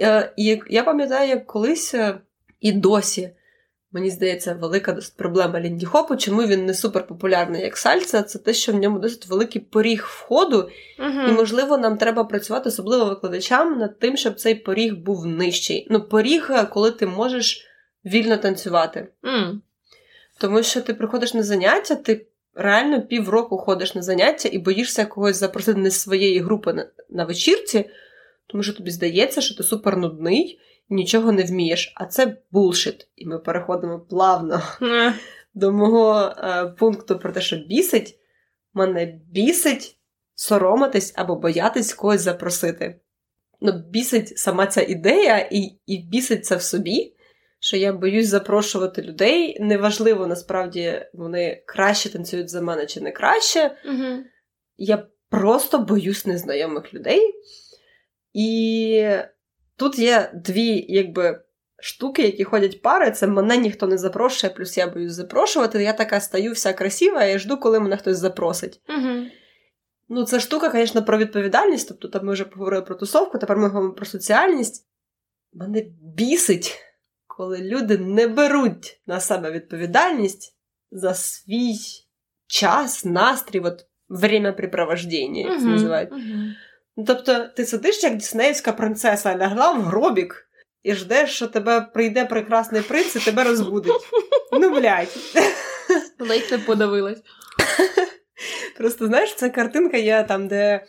Е, 0.00 0.32
і 0.36 0.62
я 0.70 0.82
пам'ятаю, 0.82 1.28
як 1.28 1.46
колись 1.46 1.94
е, 1.94 2.18
і 2.60 2.72
досі. 2.72 3.30
Мені 3.96 4.10
здається, 4.10 4.54
велика 4.54 4.98
проблема 5.16 5.60
Лінді 5.60 5.86
Хопу, 5.86 6.16
чому 6.16 6.42
він 6.42 6.66
не 6.66 6.74
суперпопулярний 6.74 7.62
як 7.62 7.76
сальця, 7.76 8.22
це 8.22 8.38
те, 8.38 8.54
що 8.54 8.72
в 8.72 8.74
ньому 8.74 8.98
досить 8.98 9.26
великий 9.26 9.60
поріг 9.60 10.06
входу, 10.08 10.70
uh 10.98 11.28
і, 11.28 11.32
можливо, 11.32 11.78
нам 11.78 11.96
треба 11.96 12.24
працювати, 12.24 12.68
особливо 12.68 13.04
викладачам, 13.04 13.78
над 13.78 13.98
тим, 13.98 14.16
щоб 14.16 14.34
цей 14.34 14.54
поріг 14.54 14.96
був 14.96 15.26
нижчий. 15.26 15.86
Ну, 15.90 16.00
поріг, 16.00 16.48
е, 16.50 16.64
коли 16.64 16.90
ти 16.90 17.06
можеш 17.06 17.66
вільно 18.04 18.36
танцювати. 18.36 19.08
Mm. 19.22 19.60
Тому 20.38 20.62
що 20.62 20.80
ти 20.80 20.94
приходиш 20.94 21.34
на 21.34 21.42
заняття, 21.42 21.94
ти 21.94 22.26
реально 22.54 23.02
півроку 23.02 23.58
ходиш 23.58 23.94
на 23.94 24.02
заняття 24.02 24.48
і 24.52 24.58
боїшся 24.58 25.04
когось 25.04 25.36
запросити 25.36 25.80
не 25.80 25.90
з 25.90 26.00
своєї 26.00 26.38
групи 26.40 26.72
на, 26.72 26.86
на 27.10 27.24
вечірці, 27.24 27.90
тому 28.46 28.62
що 28.62 28.72
тобі 28.72 28.90
здається, 28.90 29.40
що 29.40 29.54
ти 29.54 29.62
супер 29.62 29.96
нудний 29.96 30.58
нічого 30.88 31.32
не 31.32 31.44
вмієш. 31.44 31.92
А 31.96 32.06
це 32.06 32.36
булшит. 32.50 33.08
І 33.16 33.26
ми 33.26 33.38
переходимо 33.38 34.00
плавно 34.00 34.62
mm. 34.80 35.12
до 35.54 35.72
мого 35.72 36.34
е, 36.38 36.66
пункту 36.66 37.18
про 37.18 37.32
те, 37.32 37.40
що 37.40 37.56
бісить. 37.56 38.18
Мене 38.74 39.20
бісить 39.30 39.98
соромитись 40.34 41.12
або 41.16 41.36
боятись 41.36 41.94
когось 41.94 42.20
запросити. 42.20 43.00
Ну, 43.60 43.72
бісить 43.72 44.38
сама 44.38 44.66
ця 44.66 44.82
ідея, 44.82 45.48
і, 45.52 45.78
і 45.86 45.98
бісить 45.98 46.46
це 46.46 46.56
в 46.56 46.62
собі 46.62 47.16
що 47.60 47.76
я 47.76 47.92
боюсь 47.92 48.28
запрошувати 48.28 49.02
людей. 49.02 49.56
Неважливо, 49.60 50.26
насправді 50.26 51.06
вони 51.12 51.62
краще 51.66 52.12
танцюють 52.12 52.50
за 52.50 52.60
мене 52.60 52.86
чи 52.86 53.00
не 53.00 53.12
краще. 53.12 53.76
Угу. 53.84 54.24
Я 54.76 55.06
просто 55.28 55.78
боюсь 55.78 56.26
незнайомих 56.26 56.94
людей. 56.94 57.34
І 58.32 59.08
тут 59.76 59.98
є 59.98 60.30
дві, 60.34 60.86
якби. 60.88 61.42
Штуки, 61.78 62.22
які 62.22 62.44
ходять 62.44 62.82
пари, 62.82 63.10
це 63.10 63.26
мене 63.26 63.56
ніхто 63.56 63.86
не 63.86 63.98
запрошує, 63.98 64.52
плюс 64.52 64.78
я 64.78 64.86
боюсь 64.86 65.12
запрошувати. 65.12 65.82
Я 65.82 65.92
така 65.92 66.20
стаю 66.20 66.52
вся 66.52 66.72
красива, 66.72 67.24
і 67.24 67.38
жду, 67.38 67.56
коли 67.56 67.80
мене 67.80 67.96
хтось 67.96 68.18
запросить. 68.18 68.80
Угу. 68.88 69.26
Ну, 70.08 70.24
це 70.24 70.40
штука, 70.40 70.70
звісно, 70.70 71.04
про 71.04 71.18
відповідальність. 71.18 71.88
Тобто, 71.88 72.08
там 72.08 72.26
ми 72.26 72.32
вже 72.32 72.44
поговорили 72.44 72.82
про 72.82 72.94
тусовку, 72.94 73.38
тепер 73.38 73.56
ми 73.56 73.68
говоримо 73.68 73.94
про 73.94 74.06
соціальність. 74.06 74.88
Мене 75.52 75.82
бісить, 76.16 76.78
коли 77.26 77.58
люди 77.58 77.98
не 77.98 78.26
беруть 78.26 79.02
на 79.06 79.20
себе 79.20 79.50
відповідальність 79.50 80.56
за 80.90 81.14
свій 81.14 81.74
час, 82.46 83.04
настрій, 83.04 83.60
от 83.60 83.86
времяпрепровождення, 84.08 85.40
як 85.40 85.60
це 85.60 85.66
називають. 85.66 86.10
Uh-huh. 86.96 87.04
Тобто, 87.06 87.48
ти 87.56 87.66
сидиш 87.66 88.02
як 88.02 88.16
Діснеївська 88.16 88.72
принцеса, 88.72 89.36
лягла 89.36 89.72
в 89.72 89.82
гробік 89.82 90.48
і 90.82 90.94
ждеш, 90.94 91.30
що 91.30 91.46
тебе 91.46 91.80
прийде 91.80 92.24
прекрасний 92.24 92.82
принц 92.82 93.16
і 93.16 93.20
тебе 93.20 93.44
розбудить. 93.44 93.92
Ну, 94.52 94.70
блядь. 94.70 95.16
Ледь 96.18 96.48
не 96.50 96.58
подавилась. 96.58 97.18
Просто 98.78 99.06
знаєш, 99.06 99.34
ця 99.34 99.48
картинка 99.48 99.96
є 99.96 100.24
там, 100.28 100.48
де 100.48 100.86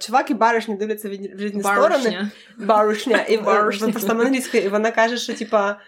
Чувак 0.00 0.30
і 0.30 0.34
баришня 0.34 0.76
дивляться 0.76 1.08
в 1.08 1.12
різні 1.12 1.62
сторони. 1.62 2.30
Баришня. 2.56 3.26
І 3.28 3.36
баришня. 3.36 3.92
просто 3.92 4.12
англійською, 4.12 4.62
і 4.62 4.68
вона 4.68 4.90
каже, 4.90 5.16
що 5.16 5.34
типа. 5.34 5.80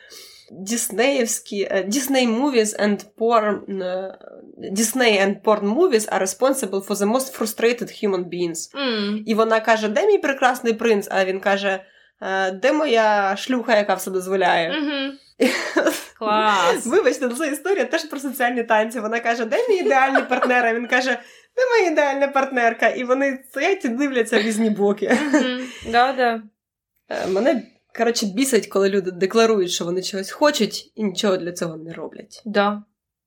Disneyівські 0.52 1.68
Disney 1.88 2.40
movies 2.40 2.80
and 2.80 3.04
porn 3.18 3.60
Disney 4.72 5.20
and 5.20 5.42
porn 5.42 5.66
movies 5.66 6.08
are 6.08 6.20
responsible 6.20 6.80
for 6.80 6.94
the 6.94 7.06
most 7.06 7.38
frustrated 7.38 7.90
human 8.02 8.24
beings. 8.24 8.74
Mm. 8.74 9.22
І 9.26 9.34
вона 9.34 9.60
каже, 9.60 9.88
де 9.88 10.06
мій 10.06 10.18
прекрасний 10.18 10.72
принц? 10.72 11.08
А 11.10 11.24
він 11.24 11.40
каже, 11.40 11.80
де 12.52 12.72
моя 12.72 13.36
шлюха, 13.36 13.76
яка 13.76 13.94
все 13.94 14.10
дозволяє? 14.10 14.70
Mm-hmm. 14.70 15.10
Клас. 16.18 16.86
Вибачте, 16.86 17.28
це 17.28 17.48
історія 17.48 17.84
теж 17.84 18.04
про 18.04 18.20
соціальні 18.20 18.62
танці. 18.62 19.00
Вона 19.00 19.20
каже, 19.20 19.44
де 19.44 19.68
мій 19.68 19.76
ідеальний 19.76 20.22
партнер? 20.22 20.66
А 20.66 20.74
він 20.74 20.86
каже, 20.86 21.18
ти 21.54 21.62
моя 21.70 21.90
ідеальна 21.90 22.28
партнерка, 22.28 22.88
і 22.88 23.04
вони 23.04 23.38
стоять 23.50 23.84
і 23.84 23.88
дивляться 23.88 24.38
в 24.38 24.42
різні 24.42 24.70
боки. 24.70 25.18
Да-да. 25.90 26.42
Е, 27.08 27.26
мене, 27.26 27.62
коротше, 27.96 28.26
бісить, 28.26 28.66
коли 28.66 28.88
люди 28.88 29.10
декларують, 29.10 29.70
що 29.70 29.84
вони 29.84 30.02
чогось 30.02 30.30
хочуть, 30.30 30.92
і 30.94 31.04
нічого 31.04 31.36
для 31.36 31.52
цього 31.52 31.76
не 31.76 31.92
роблять. 31.92 32.42
Да. 32.44 32.82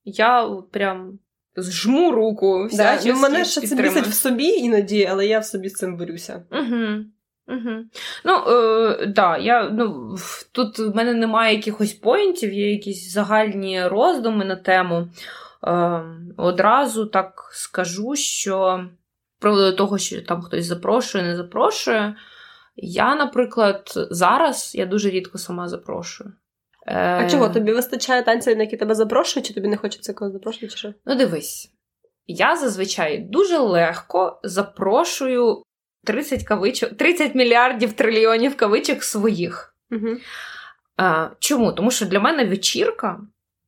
Я 0.05 0.49
прям 0.71 1.19
зжму 1.55 2.11
руку. 2.11 2.69
Да, 2.73 2.99
ну, 3.05 3.15
Мене 3.15 3.45
ще 3.45 3.61
це 3.61 3.75
бісить 3.75 4.07
в 4.07 4.13
собі 4.13 4.47
іноді, 4.47 5.05
але 5.11 5.27
я 5.27 5.39
в 5.39 5.45
собі 5.45 5.69
з 5.69 5.73
цим 5.73 5.97
борюся. 5.97 6.43
Угу. 6.51 7.05
Угу. 7.47 7.83
Ну, 8.25 8.33
е, 8.47 9.05
да, 9.05 9.37
я, 9.37 9.69
ну, 9.69 10.15
тут 10.51 10.79
в 10.79 10.95
мене 10.95 11.13
немає 11.13 11.55
якихось 11.55 11.93
поінтів, 11.93 12.53
є 12.53 12.71
якісь 12.71 13.11
загальні 13.11 13.87
роздуми 13.87 14.45
на 14.45 14.55
тему. 14.55 15.07
Ем, 15.63 16.33
одразу 16.37 17.05
так 17.05 17.49
скажу, 17.53 18.15
що 18.15 18.85
про 19.39 19.71
того, 19.71 19.97
що 19.97 20.21
там 20.21 20.41
хтось 20.41 20.65
запрошує, 20.65 21.23
не 21.23 21.35
запрошує. 21.35 22.15
Я, 22.81 23.15
наприклад, 23.15 23.93
зараз 24.11 24.75
я 24.75 24.85
дуже 24.85 25.09
рідко 25.09 25.37
сама 25.37 25.67
запрошую. 25.67 26.33
А 26.85 27.23
е... 27.23 27.29
чого? 27.29 27.49
Тобі 27.49 27.73
вистачає 27.73 28.23
танців, 28.23 28.57
на 28.57 28.63
які 28.63 28.77
тебе 28.77 28.95
запрошують, 28.95 29.47
чи 29.47 29.53
тобі 29.53 29.67
не 29.67 29.77
хочеться 29.77 30.13
когось 30.13 30.33
запрошувати? 30.33 30.67
чи 30.67 30.77
що? 30.77 30.93
Ну, 31.05 31.15
дивись. 31.15 31.71
Я 32.27 32.55
зазвичай 32.55 33.17
дуже 33.17 33.57
легко 33.57 34.39
запрошую 34.43 35.63
30 36.05 36.43
кавичок, 36.43 36.97
30 36.97 37.35
мільярдів 37.35 37.93
трильйонів 37.93 38.57
кавичок 38.57 39.03
своїх. 39.03 39.75
Угу. 39.91 40.17
А, 40.97 41.29
Чому? 41.39 41.71
Тому 41.71 41.91
що 41.91 42.05
для 42.05 42.19
мене 42.19 42.45
вечірка 42.45 43.19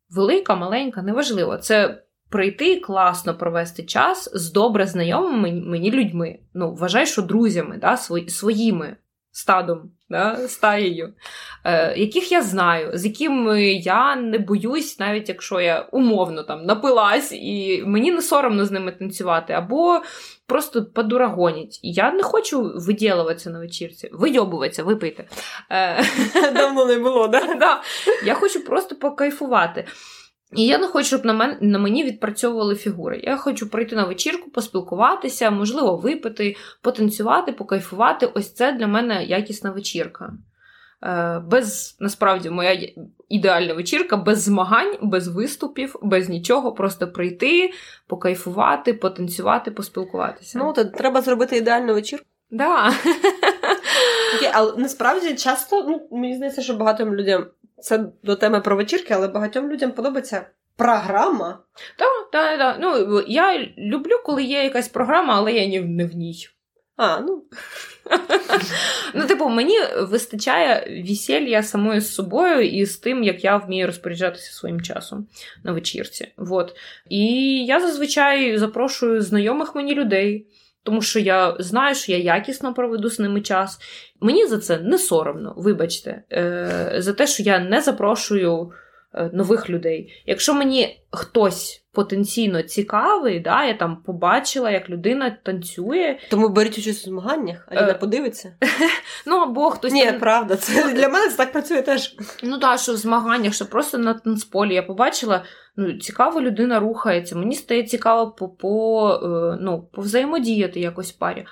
велика, 0.10 0.56
маленька, 0.56 1.02
неважливо. 1.02 1.58
Це 1.58 2.04
прийти 2.32 2.80
класно 2.80 3.38
провести 3.38 3.84
час 3.84 4.30
з 4.34 4.52
добре 4.52 4.88
знайомими 4.88 5.52
мені 5.52 5.92
людьми. 5.92 6.40
Ну, 6.54 6.74
вважай, 6.74 7.08
що 7.08 7.22
друзями, 7.22 7.78
да, 7.82 7.98
своїми 8.28 8.98
стадом, 9.32 9.92
да, 10.10 10.48
стаєю, 10.48 11.14
е, 11.64 12.00
яких 12.00 12.32
я 12.32 12.42
знаю, 12.42 12.92
з 12.94 13.06
якими 13.06 13.74
я 13.74 14.16
не 14.16 14.38
боюсь, 14.38 15.00
навіть 15.00 15.30
якщо 15.30 15.62
я 15.62 15.88
умовно 15.92 16.44
там 16.44 16.66
напилась, 16.66 17.32
і 17.32 17.84
мені 17.86 18.12
не 18.12 18.22
соромно 18.22 18.66
з 18.66 18.72
ними 18.72 18.92
танцювати, 18.92 19.54
або 19.54 20.02
просто 20.48 20.86
подурагонять. 20.86 21.80
Я 21.84 22.12
не 22.12 22.24
хочу 22.24 22.72
виділуватися 22.76 23.50
на 23.50 23.60
вечірці, 23.60 24.10
вийобуватися, 24.14 24.84
випийте. 24.84 25.26
Е, 25.72 26.04
Давно 26.54 26.86
не 26.86 26.98
було, 26.98 27.28
да? 27.28 27.82
Я 28.26 28.34
хочу 28.34 28.66
просто 28.66 28.96
покайфувати. 28.96 29.88
І 30.56 30.66
я 30.66 30.78
не 30.78 30.88
хочу, 30.88 31.08
щоб 31.08 31.26
на 31.26 31.34
мен, 31.34 31.58
на 31.62 31.80
мені 31.80 32.04
відпрацьовували 32.04 32.76
фігури. 32.76 33.22
Я 33.24 33.38
хочу 33.38 33.70
прийти 33.70 33.96
на 33.96 34.06
вечірку, 34.06 34.52
поспілкуватися, 34.52 35.52
можливо, 35.52 35.96
випити, 35.96 36.56
потанцювати, 36.82 37.52
покайфувати. 37.52 38.26
Ось 38.26 38.54
це 38.54 38.72
для 38.72 38.88
мене 38.88 39.24
якісна 39.24 39.72
вечірка. 39.72 40.34
Е, 41.04 41.40
без 41.40 41.98
насправді 42.00 42.50
моя 42.50 42.90
ідеальна 43.30 43.74
вечірка, 43.74 44.18
без 44.18 44.42
змагань, 44.44 44.98
без 45.02 45.28
виступів, 45.28 45.96
без 46.02 46.30
нічого. 46.30 46.72
Просто 46.72 47.08
прийти, 47.08 47.72
покайфувати, 48.08 48.94
потанцювати, 48.94 49.72
поспілкуватися. 49.72 50.60
Ну, 50.60 50.74
то 50.74 50.86
треба 50.86 51.22
зробити 51.22 51.58
ідеальну 51.58 51.94
вечірку. 51.94 52.26
Да. 52.52 52.88
Окей, 54.38 54.50
Але 54.54 54.74
насправді 54.78 55.36
часто, 55.36 55.84
ну, 55.84 56.18
мені 56.20 56.36
здається, 56.36 56.62
що 56.62 56.74
багатим 56.74 57.16
людям 57.16 57.46
це 57.82 58.06
до 58.24 58.36
теми 58.36 58.62
про 58.62 58.76
вечірки, 58.76 59.14
але 59.14 59.28
багатьом 59.28 59.72
людям 59.72 59.92
подобається 59.92 60.46
програма. 60.76 61.60
Так, 61.98 62.32
так, 62.32 62.60
так. 62.60 62.78
Ну, 62.82 63.22
я 63.28 63.68
люблю, 63.78 64.22
коли 64.26 64.44
є 64.44 64.64
якась 64.64 64.88
програма, 64.88 65.34
але 65.36 65.54
я 65.54 65.82
не 65.82 66.06
в 66.06 66.16
ній. 66.16 66.48
А, 66.96 67.20
ну. 67.20 67.44
Ну, 69.14 69.26
типу, 69.26 69.50
мені 69.50 69.78
вистачає 70.00 71.04
весілля 71.08 71.64
самою 71.64 72.02
з 72.02 72.14
собою 72.14 72.62
і 72.62 72.86
з 72.86 72.98
тим, 72.98 73.24
як 73.24 73.44
я 73.44 73.58
вмію 73.58 73.88
розпоряджатися 73.88 74.52
своїм 74.52 74.82
часом 74.82 75.28
на 75.64 75.72
вечірці. 75.72 76.28
Вот. 76.38 76.76
І 77.10 77.26
я 77.66 77.80
зазвичай 77.80 78.58
запрошую 78.58 79.22
знайомих 79.22 79.76
мені 79.76 79.96
людей, 79.96 80.48
тому 80.84 81.02
що 81.02 81.20
я 81.20 81.56
знаю, 81.60 81.96
що 81.96 82.12
я 82.12 82.18
якісно 82.18 82.74
проведу 82.74 83.10
з 83.10 83.20
ними 83.20 83.42
час. 83.42 83.80
Мені 84.22 84.48
за 84.48 84.60
це 84.60 84.78
не 84.80 84.98
соромно, 84.98 85.54
вибачте, 85.58 86.24
е, 86.32 86.96
за 86.98 87.14
те, 87.14 87.28
що 87.28 87.44
я 87.44 87.60
не 87.60 87.82
запрошую. 87.82 88.72
Е, 89.14 89.30
нових 89.34 89.70
людей. 89.70 90.24
Якщо 90.26 90.54
мені 90.54 91.04
хтось 91.12 91.84
потенційно 91.92 92.62
цікавий, 92.62 93.40
да, 93.40 93.66
я 93.66 93.74
там 93.74 94.04
побачила, 94.06 94.72
як 94.72 94.90
людина 94.90 95.38
танцює. 95.44 96.20
Тому 96.30 96.50
беріть 96.50 96.78
участь 96.78 97.08
у 97.08 97.10
змаганнях, 97.10 97.68
а 97.72 97.86
не 97.86 97.94
подивиться. 97.94 98.54
Ну, 99.26 99.38
або 99.38 99.70
хтось. 99.70 99.94
Ні, 99.94 100.12
правда, 100.20 100.56
це 100.56 100.94
для 100.94 101.10
мене 101.10 101.30
це 101.30 101.38
так 101.38 101.52
працює 101.52 101.82
теж. 101.82 102.16
Ну 102.44 102.58
так, 102.58 102.80
що 102.80 102.94
в 102.94 102.98
змаганнях, 102.98 103.54
що 103.54 103.66
просто 103.66 103.98
на 103.98 104.14
танцполі 104.14 104.74
я 104.74 104.84
побачила, 104.84 105.44
ну, 105.76 105.94
цікава 105.94 106.42
людина 106.42 106.80
рухається. 106.80 107.36
Мені 107.36 107.56
стає 107.56 107.84
цікаво 107.84 108.32
по, 108.32 108.50
по, 108.50 109.10
е, 109.24 109.58
ну, 109.62 109.90
повзаємодіяти 109.94 110.80
якось 110.80 111.12
парі. 111.12 111.46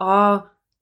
А 0.00 0.38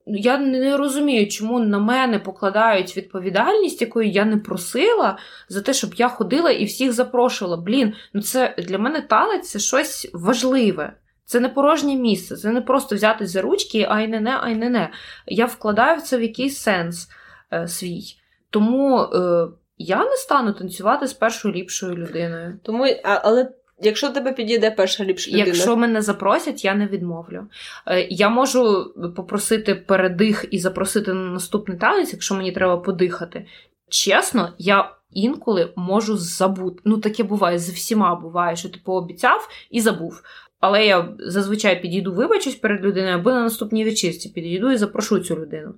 я 0.09 0.39
не 0.39 0.77
розумію, 0.77 1.29
чому 1.29 1.61
на 1.61 1.79
мене 1.79 2.19
покладають 2.19 2.97
відповідальність, 2.97 3.81
якої 3.81 4.13
я 4.13 4.25
не 4.25 4.37
просила, 4.37 5.19
за 5.49 5.61
те, 5.61 5.73
щоб 5.73 5.95
я 5.95 6.09
ходила 6.09 6.51
і 6.51 6.65
всіх 6.65 6.93
запрошувала. 6.93 7.57
Блін, 7.57 7.95
ну 8.13 8.23
це 8.23 8.55
для 8.59 8.79
мене 8.79 9.03
танець 9.03 9.51
це 9.51 9.59
щось 9.59 10.11
важливе. 10.13 10.93
Це 11.25 11.41
не 11.41 11.49
порожнє 11.49 11.97
місце, 11.97 12.37
це 12.37 12.51
не 12.51 12.61
просто 12.61 12.95
взяти 12.95 13.27
за 13.27 13.43
ручки, 13.43 13.87
ай 13.89 14.09
не 14.09 14.21
не, 14.21 14.39
ай 14.41 14.55
не 14.55 14.71
не. 14.71 14.91
Я 15.27 15.47
вкладаю 15.47 15.99
в 15.99 16.03
це 16.03 16.17
в 16.17 16.23
якийсь 16.23 16.59
сенс 16.59 17.09
е, 17.53 17.69
свій. 17.69 18.03
Тому 18.51 19.01
е, 19.03 19.49
я 19.79 20.05
не 20.05 20.17
стану 20.17 20.53
танцювати 20.53 21.07
з 21.07 21.13
першою 21.13 21.55
ліпшою 21.55 21.97
людиною. 21.97 22.59
Тому, 22.63 22.87
Але 23.05 23.51
Якщо 23.81 24.11
тебе 24.11 24.33
підійде 24.33 24.71
перша 24.71 25.05
ліпша 25.05 25.31
людина. 25.31 25.47
Якщо 25.47 25.77
мене 25.77 26.03
запросять, 26.03 26.65
я 26.65 26.75
не 26.75 26.87
відмовлю. 26.87 27.47
Е, 27.87 28.07
я 28.11 28.29
можу 28.29 28.95
попросити 29.17 29.75
передих 29.75 30.45
і 30.51 30.59
запросити 30.59 31.13
на 31.13 31.31
наступний 31.31 31.79
танець, 31.79 32.13
якщо 32.13 32.35
мені 32.35 32.53
треба 32.53 32.77
подихати. 32.77 33.47
Чесно, 33.89 34.53
я 34.59 34.91
інколи 35.13 35.73
можу 35.77 36.17
забути. 36.17 36.81
Ну, 36.85 36.99
таке 36.99 37.23
буває 37.23 37.59
з 37.59 37.71
всіма 37.71 38.15
буває, 38.15 38.57
що 38.57 38.69
ти 38.69 38.81
пообіцяв 38.85 39.49
і 39.71 39.81
забув. 39.81 40.23
Але 40.61 40.87
я 40.87 41.09
зазвичай 41.19 41.83
підійду, 41.83 42.13
вибачусь 42.13 42.55
перед 42.55 42.85
людиною, 42.85 43.15
або 43.15 43.31
на 43.31 43.43
наступній 43.43 43.85
вечірці 43.85 44.29
підійду 44.29 44.71
і 44.71 44.77
запрошу 44.77 45.19
цю 45.19 45.37
людину. 45.37 45.75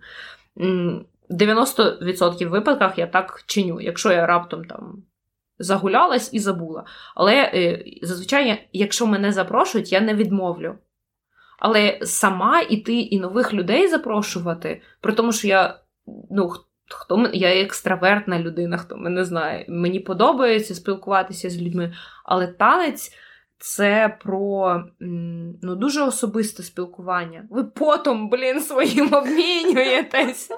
В 0.56 1.34
90% 1.34 2.48
випадках 2.48 2.98
я 2.98 3.06
так 3.06 3.42
чиню. 3.46 3.80
Якщо 3.80 4.12
я 4.12 4.26
раптом 4.26 4.64
там 4.64 5.02
загулялась 5.60 6.34
і 6.34 6.38
забула. 6.38 6.84
Але 7.14 7.34
е, 7.34 7.84
зазвичай, 8.02 8.68
якщо 8.72 9.06
мене 9.06 9.32
запрошують, 9.32 9.92
я 9.92 10.00
не 10.00 10.14
відмовлю. 10.14 10.74
Але 11.58 11.98
сама 12.02 12.60
іти 12.60 13.00
і 13.00 13.20
нових 13.20 13.54
людей 13.54 13.88
запрошувати, 13.88 14.82
при 15.00 15.12
тому, 15.12 15.32
що 15.32 15.48
я 15.48 15.78
ну, 16.30 16.52
хто 16.88 17.30
я 17.32 17.60
екстравертна 17.60 18.38
людина, 18.38 18.76
хто 18.76 18.96
мене 18.96 19.24
знає. 19.24 19.64
Мені 19.68 20.00
подобається 20.00 20.74
спілкуватися 20.74 21.50
з 21.50 21.62
людьми, 21.62 21.94
але 22.24 22.46
танець. 22.46 23.12
Це 23.62 24.16
про 24.22 24.84
ну, 25.62 25.76
дуже 25.76 26.02
особисте 26.02 26.62
спілкування. 26.62 27.46
Ви 27.50 27.64
потом, 27.64 28.30
блін, 28.30 28.60
своїм 28.60 29.14
обмінюєтесь, 29.14 30.50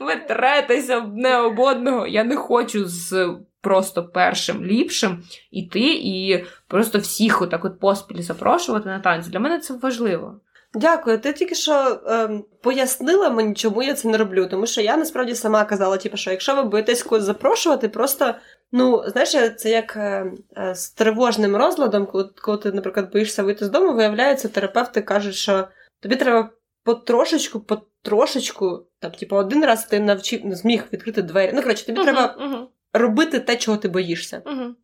ви 0.00 0.16
третеся 0.16 0.98
одне 0.98 1.40
об 1.40 1.58
одного. 1.58 2.06
Я 2.06 2.24
не 2.24 2.36
хочу 2.36 2.84
з 2.84 3.36
просто 3.62 4.04
першим 4.04 4.64
ліпшим 4.64 5.22
іти 5.50 5.92
і 5.92 6.44
просто 6.68 6.98
всіх 6.98 7.42
отак 7.42 7.64
от 7.64 7.80
поспіль 7.80 8.22
запрошувати 8.22 8.88
на 8.88 9.00
танці. 9.00 9.30
Для 9.30 9.40
мене 9.40 9.58
це 9.58 9.74
важливо. 9.74 10.40
Дякую. 10.74 11.18
Ти 11.18 11.32
тільки 11.32 11.54
що 11.54 12.00
ем, 12.06 12.44
пояснила 12.62 13.30
мені, 13.30 13.54
чому 13.54 13.82
я 13.82 13.94
це 13.94 14.08
не 14.08 14.18
роблю. 14.18 14.46
Тому 14.46 14.66
що 14.66 14.80
я 14.80 14.96
насправді 14.96 15.34
сама 15.34 15.64
казала, 15.64 15.96
типу, 15.96 16.16
що 16.16 16.30
якщо 16.30 16.56
ви 16.56 16.62
боїтесь 16.62 17.02
когось 17.02 17.24
запрошувати, 17.24 17.88
просто 17.88 18.34
ну 18.72 19.04
знаєш, 19.06 19.56
це 19.56 19.70
як 19.70 19.96
е, 19.96 20.32
е, 20.56 20.74
з 20.74 20.90
тривожним 20.90 21.56
розладом, 21.56 22.06
коли, 22.06 22.30
коли 22.42 22.58
ти, 22.58 22.72
наприклад, 22.72 23.12
боїшся 23.12 23.42
вийти 23.42 23.64
з 23.64 23.68
дому, 23.68 23.92
виявляється, 23.92 24.48
терапевти 24.48 25.02
кажуть, 25.02 25.34
що 25.34 25.68
тобі 26.00 26.16
треба 26.16 26.50
потрошечку, 26.84 27.60
потрошечку, 27.60 28.86
там, 29.00 29.10
типу, 29.10 29.36
один 29.36 29.64
раз 29.64 29.84
ти 29.84 30.00
навчив 30.00 30.40
зміг 30.44 30.84
відкрити 30.92 31.22
двері. 31.22 31.52
Ну, 31.54 31.62
коротше, 31.62 31.86
тобі 31.86 32.00
uh-huh, 32.00 32.04
треба 32.04 32.36
uh-huh 32.40 32.66
робити 32.92 33.40
те, 33.40 33.56
чого 33.56 33.76
ти 33.76 33.88
боїшся. 33.88 34.42
Угу. 34.46 34.74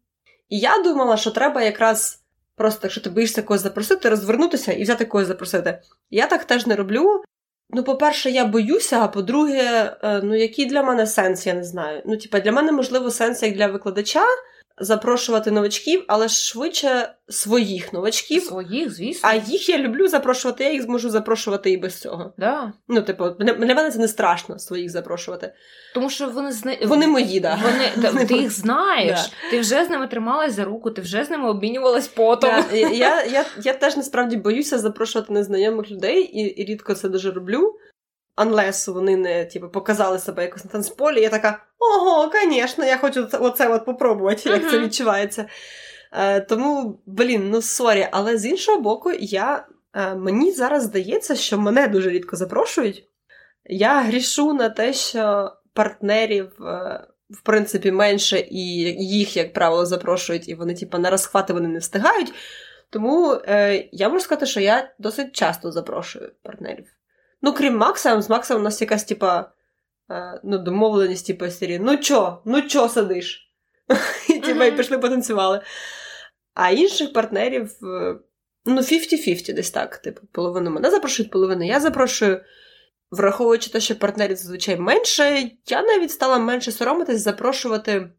І 0.49 0.59
я 0.59 0.83
думала, 0.83 1.17
що 1.17 1.31
треба 1.31 1.63
якраз 1.63 2.23
просто, 2.57 2.81
якщо 2.83 3.01
ти 3.01 3.11
боїшся 3.11 3.43
когось 3.43 3.63
запросити, 3.63 4.09
розвернутися 4.09 4.73
і 4.73 4.83
взяти 4.83 5.05
когось 5.05 5.27
запросити. 5.27 5.79
Я 6.11 6.27
так 6.27 6.45
теж 6.45 6.67
не 6.67 6.77
роблю. 6.77 7.23
Ну, 7.71 7.85
по-перше, 7.85 8.31
я 8.31 8.45
боюся, 8.45 9.01
а 9.01 9.09
по-друге, 9.09 9.97
е, 10.03 10.21
ну 10.23 10.35
який 10.35 10.67
для 10.67 10.83
мене 10.83 11.07
сенс, 11.07 11.47
я 11.47 11.55
не 11.55 11.65
знаю. 11.65 12.03
Ну, 12.07 12.17
типа, 12.17 12.41
для 12.41 12.53
мене 12.53 12.73
можливо 12.73 13.11
сенс 13.11 13.43
як 13.43 13.55
для 13.55 13.67
викладача, 13.67 14.25
запрошувати 14.81 15.51
новачків, 15.51 16.05
але 16.09 16.29
швидше 16.29 17.15
своїх 17.29 17.93
новачків. 17.93 18.43
Своїх, 18.43 18.95
звісно. 18.95 19.29
А 19.29 19.35
їх 19.35 19.69
я 19.69 19.79
люблю 19.79 20.09
запрошувати, 20.09 20.65
я 20.65 20.73
їх 20.73 20.83
зможу 20.83 21.11
запрошувати 21.11 21.71
і 21.71 21.77
без 21.77 22.01
цього. 22.01 22.33
Да. 22.39 22.73
Ну, 22.89 23.03
типу, 23.03 23.31
для 23.39 23.75
мене 23.75 23.91
це 23.91 23.99
не 23.99 24.09
страшно 24.09 24.59
своїх 24.59 24.91
запрошувати. 24.91 25.53
Тому 25.95 26.11
що 26.11 26.29
вони 26.29 26.53
зна... 26.53 26.77
Вони 26.83 27.07
мої, 27.07 27.41
да. 27.41 27.59
Вони, 27.63 28.13
да. 28.13 28.25
Ти 28.25 28.35
їх 28.35 28.51
знаєш, 28.51 29.21
да. 29.21 29.51
ти 29.51 29.61
вже 29.61 29.85
з 29.85 29.91
ними 29.91 30.07
трималась 30.07 30.55
за 30.55 30.65
руку, 30.65 30.91
ти 30.91 31.01
вже 31.01 31.25
з 31.25 31.31
ними 31.31 31.51
обмінювалась 31.51 32.09
потом. 32.09 32.51
Да. 32.71 32.77
Я 32.77 33.25
я, 33.25 33.45
я, 33.65 33.75
теж 33.75 33.97
насправді 33.97 34.37
боюся 34.37 34.79
запрошувати 34.79 35.33
незнайомих 35.33 35.91
людей 35.91 36.23
і, 36.23 36.41
і 36.41 36.65
рідко 36.65 36.95
це 36.95 37.09
дуже 37.09 37.31
роблю 37.31 37.75
unless 38.39 38.93
вони 38.93 39.17
не 39.17 39.45
типу, 39.45 39.69
показали 39.69 40.19
себе 40.19 40.43
якось 40.43 40.65
на 40.65 40.71
танцполі, 40.71 41.21
я 41.21 41.29
така, 41.29 41.63
ого, 41.79 42.33
звісно, 42.33 42.85
я 42.85 42.97
хочу 42.97 43.29
оце 43.33 43.69
от 43.69 43.85
попробувати, 43.85 44.51
як 44.51 44.63
uh-huh. 44.63 44.71
це 44.71 44.79
відчувається. 44.79 45.47
Е, 46.13 46.41
Тому, 46.41 47.01
блін, 47.07 47.51
ну 47.51 47.63
sorry, 47.63 48.09
але 48.11 48.39
з 48.39 48.47
іншого 48.47 48.81
боку, 48.81 49.13
я, 49.21 49.67
е, 49.95 50.15
мені 50.15 50.53
зараз 50.53 50.83
здається, 50.83 51.37
що 51.37 51.59
мене 51.59 51.89
дуже 51.89 52.11
рідко 52.11 52.37
запрошують. 52.37 53.05
Я 53.65 54.01
грішу 54.01 54.53
на 54.53 54.69
те, 54.69 54.93
що 54.93 55.53
партнерів. 55.75 56.53
Е, 56.61 57.07
в 57.31 57.41
принципі, 57.41 57.93
менше, 57.93 58.47
і 58.51 58.61
їх, 59.05 59.37
як 59.37 59.53
правило, 59.53 59.87
запрошують, 59.87 60.49
і 60.49 60.55
вони, 60.55 60.75
типу, 60.75 60.99
на 60.99 61.11
розхвати 61.11 61.53
вони 61.53 61.69
не 61.69 61.79
встигають. 61.79 62.33
Тому 62.91 63.33
е, 63.33 63.89
я 63.93 64.09
можу 64.09 64.25
сказати, 64.25 64.47
що 64.47 64.61
я 64.61 64.95
досить 64.99 65.33
часто 65.33 65.73
запрошую 65.73 66.33
партнерів. 66.43 66.98
Ну, 67.43 67.53
крім 67.53 67.77
Макса, 67.77 68.23
з 68.23 68.31
Максом 68.31 68.61
у 68.61 68.63
нас 68.63 68.81
якась, 68.81 69.05
типа, 69.05 69.51
е, 70.11 70.41
ну, 70.45 70.59
домовленість, 70.59 71.27
типу, 71.27 71.51
серії. 71.51 71.79
Ну 71.79 71.97
чо, 71.97 72.43
ну 72.45 72.63
чо 72.63 72.89
сидиш? 72.89 73.53
І 74.29 74.39
типа, 74.39 74.65
і 74.65 74.77
пішли 74.77 74.99
потанцювали. 74.99 75.61
А 76.55 76.71
інших 76.71 77.13
партнерів, 77.13 77.71
е, 77.83 78.17
ну, 78.65 78.81
50-50 78.81 79.55
десь 79.55 79.71
так. 79.71 79.97
Типу, 79.97 80.27
половину 80.33 80.71
мене 80.71 80.91
запрошують, 80.91 81.33
половину 81.33 81.67
я 81.67 81.81
запрошую. 81.81 82.41
Враховуючи 83.11 83.71
те, 83.71 83.81
що 83.81 83.99
партнерів 83.99 84.37
зазвичай 84.37 84.77
менше, 84.77 85.51
я 85.67 85.83
навіть 85.83 86.11
стала 86.11 86.39
менше 86.39 86.73
соромитись, 86.73 87.21
запрошувати 87.21 88.11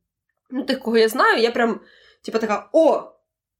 ну, 0.49 0.63
тих, 0.63 0.79
кого 0.79 0.97
я 0.97 1.09
знаю. 1.09 1.41
Я 1.41 1.51
прям, 1.51 1.79
типу, 2.23 2.39
така: 2.39 2.69
о, 2.73 3.11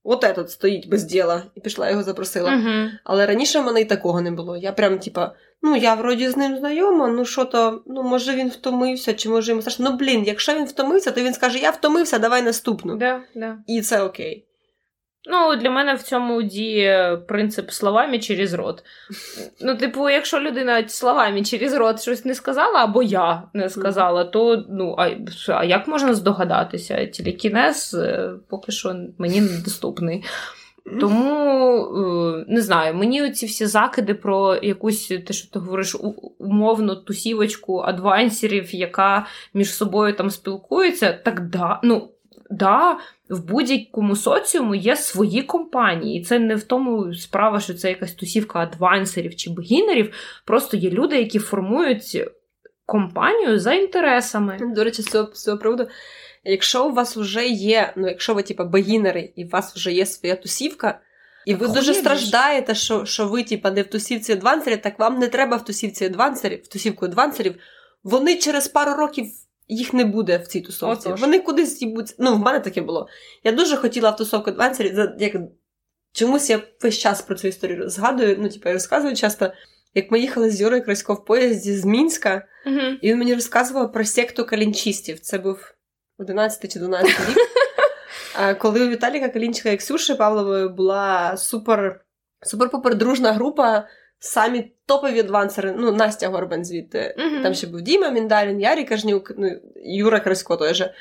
от 0.04 0.24
этот 0.24 0.48
стоїть 0.48 0.88
без 0.88 1.04
діла, 1.04 1.42
і 1.54 1.60
пішла 1.60 1.90
його 1.90 2.02
запросила. 2.02 2.50
Uh-huh. 2.50 2.90
Але 3.04 3.26
раніше 3.26 3.60
в 3.60 3.64
мене 3.64 3.80
і 3.80 3.84
такого 3.84 4.20
не 4.20 4.30
було. 4.30 4.56
Я 4.56 4.72
прям, 4.72 4.98
типа, 4.98 5.32
ну 5.62 5.76
я 5.76 5.94
вроді 5.94 6.28
з 6.28 6.36
ним 6.36 6.58
знайома, 6.58 7.08
ну 7.08 7.24
що 7.24 7.44
то, 7.44 7.82
ну 7.86 8.02
може 8.02 8.34
він 8.34 8.48
втомився, 8.48 9.14
чи 9.14 9.28
може 9.28 9.52
йому 9.52 9.62
страшно. 9.62 9.90
Ну 9.90 9.96
блін, 9.96 10.24
якщо 10.26 10.54
він 10.54 10.64
втомився, 10.64 11.10
то 11.10 11.20
він 11.20 11.34
скаже: 11.34 11.58
Я 11.58 11.70
втомився, 11.70 12.18
давай 12.18 12.42
наступну. 12.42 12.96
Да, 12.96 13.20
да. 13.34 13.58
І 13.66 13.82
це 13.82 14.02
окей. 14.02 14.46
Ну, 15.26 15.56
для 15.56 15.70
мене 15.70 15.94
в 15.94 16.02
цьому 16.02 16.42
діє 16.42 17.18
принцип 17.28 17.70
словами 17.70 18.18
через 18.18 18.54
рот. 18.54 18.84
Ну, 19.60 19.76
типу, 19.76 20.10
якщо 20.10 20.40
людина 20.40 20.88
словами 20.88 21.42
через 21.42 21.74
рот 21.74 22.02
щось 22.02 22.24
не 22.24 22.34
сказала, 22.34 22.84
або 22.84 23.02
я 23.02 23.42
не 23.54 23.68
сказала, 23.68 24.24
то 24.24 24.64
ну, 24.68 24.94
а, 24.98 25.10
а 25.48 25.64
як 25.64 25.88
можна 25.88 26.14
здогадатися? 26.14 27.06
Телекінез 27.06 27.94
е, 27.94 28.30
поки 28.48 28.72
що 28.72 28.94
мені 29.18 29.40
недоступний. 29.40 30.24
Тому 31.00 31.84
е, 31.84 32.44
не 32.48 32.62
знаю, 32.62 32.94
мені 32.94 33.30
ці 33.30 33.46
всі 33.46 33.66
закиди 33.66 34.14
про 34.14 34.56
якусь 34.62 35.08
те, 35.26 35.32
що 35.32 35.50
ти 35.50 35.58
говориш, 35.58 35.96
умовну 36.38 36.96
тусівочку 36.96 37.78
адвансерів, 37.78 38.74
яка 38.74 39.26
між 39.54 39.74
собою 39.74 40.16
там 40.16 40.30
спілкується, 40.30 41.12
так 41.12 41.48
да, 41.48 41.80
ну 41.82 42.08
да, 42.50 42.98
в 43.28 43.46
будь-якому 43.46 44.16
соціуму 44.16 44.74
є 44.74 44.96
свої 44.96 45.42
компанії. 45.42 46.20
І 46.20 46.24
це 46.24 46.38
не 46.38 46.54
в 46.54 46.62
тому 46.62 47.14
справа, 47.14 47.60
що 47.60 47.74
це 47.74 47.88
якась 47.88 48.14
тусівка 48.14 48.58
адвансерів 48.58 49.36
чи 49.36 49.50
бегінерів. 49.50 50.14
Просто 50.44 50.76
є 50.76 50.90
люди, 50.90 51.18
які 51.18 51.38
формують 51.38 52.28
компанію 52.86 53.58
за 53.58 53.72
інтересами. 53.72 54.58
До 54.74 54.84
речі, 54.84 55.02
з 55.02 55.06
цього, 55.06 55.24
цього 55.24 55.58
приводу. 55.58 55.88
Якщо 56.44 56.88
у 56.88 56.92
вас 56.92 57.16
вже 57.16 57.46
є, 57.46 57.92
ну 57.96 58.08
якщо 58.08 58.34
ви 58.34 58.42
типа 58.42 58.64
бегінери, 58.64 59.32
і 59.36 59.44
у 59.44 59.48
вас 59.48 59.74
вже 59.74 59.92
є 59.92 60.06
своя 60.06 60.36
тусівка, 60.36 61.00
і 61.46 61.54
ви 61.54 61.68
дуже 61.68 61.94
страждаєте, 61.94 62.74
що 62.74 63.04
що 63.04 63.28
ви, 63.28 63.42
типа, 63.42 63.70
не 63.70 63.82
в 63.82 63.86
тусівці 63.86 64.32
адвансерів, 64.32 64.82
так 64.82 64.98
вам 64.98 65.18
не 65.18 65.28
треба 65.28 65.56
в 65.56 65.64
тусівці 65.64 66.04
адвансерів, 66.04 66.62
в 66.64 66.68
тусівку 66.68 67.04
адвансерів. 67.04 67.54
Вони 68.04 68.36
через 68.36 68.68
пару 68.68 68.94
років 68.94 69.26
їх 69.70 69.92
не 69.94 70.04
буде 70.04 70.38
в 70.38 70.46
цій 70.46 70.60
тусовці. 70.60 71.08
Отож. 71.08 71.20
Вони 71.20 71.40
кудись 71.40 71.82
їбуть. 71.82 72.14
Ну, 72.18 72.34
в 72.34 72.38
мене 72.38 72.60
таке 72.60 72.80
було. 72.80 73.08
Я 73.44 73.52
дуже 73.52 73.76
хотіла 73.76 74.10
в 74.10 74.16
тусовку 74.16 74.50
адвансерів. 74.50 75.10
Як... 75.18 75.36
Чомусь 76.12 76.50
я 76.50 76.60
весь 76.82 76.98
час 76.98 77.22
про 77.22 77.34
цю 77.34 77.48
історію 77.48 77.88
згадую, 77.88 78.36
ну, 78.38 78.48
типу, 78.48 78.68
я 78.68 78.72
розказую 78.72 79.16
часто. 79.16 79.52
Як 79.94 80.10
ми 80.10 80.20
їхали 80.20 80.50
з 80.50 80.60
Юрою 80.60 80.84
Красько 80.84 81.14
в 81.14 81.24
поїзді 81.24 81.76
з 81.76 81.84
Мінська, 81.84 82.46
uh 82.66 82.98
і 83.00 83.08
він 83.08 83.18
мені 83.18 83.34
розказував 83.34 83.92
про 83.92 84.04
секту 84.04 84.44
калінчистів. 84.44 85.20
Це 85.20 85.38
був 85.38 85.74
11 86.18 86.72
чи 86.72 86.78
12 86.78 87.10
рік. 87.28 87.38
Коли 88.58 88.86
у 88.86 88.88
Віталіка 88.88 89.28
Калінчика 89.28 89.70
і 89.70 89.76
Ксюші 89.76 90.14
Павлової 90.14 90.68
була 90.68 91.36
супер 91.36 92.00
супер-попер 92.42 92.94
дружна 92.94 93.32
група, 93.32 93.88
самі 94.20 94.72
топові 94.86 95.20
адвансери, 95.20 95.74
ну, 95.78 95.92
Настя 95.92 96.28
Горбан 96.28 96.64
звідти. 96.64 97.16
Mm-hmm. 97.18 97.42
Там 97.42 97.54
ще 97.54 97.66
був 97.66 97.82
Діма 97.82 98.10
Міндалін, 98.10 98.60
Ярі 98.60 98.84
Кажнюк, 98.84 99.32
ну, 99.38 99.60
Юра 99.84 100.20
Красько 100.20 100.56
той 100.56 100.74
же. 100.74 100.94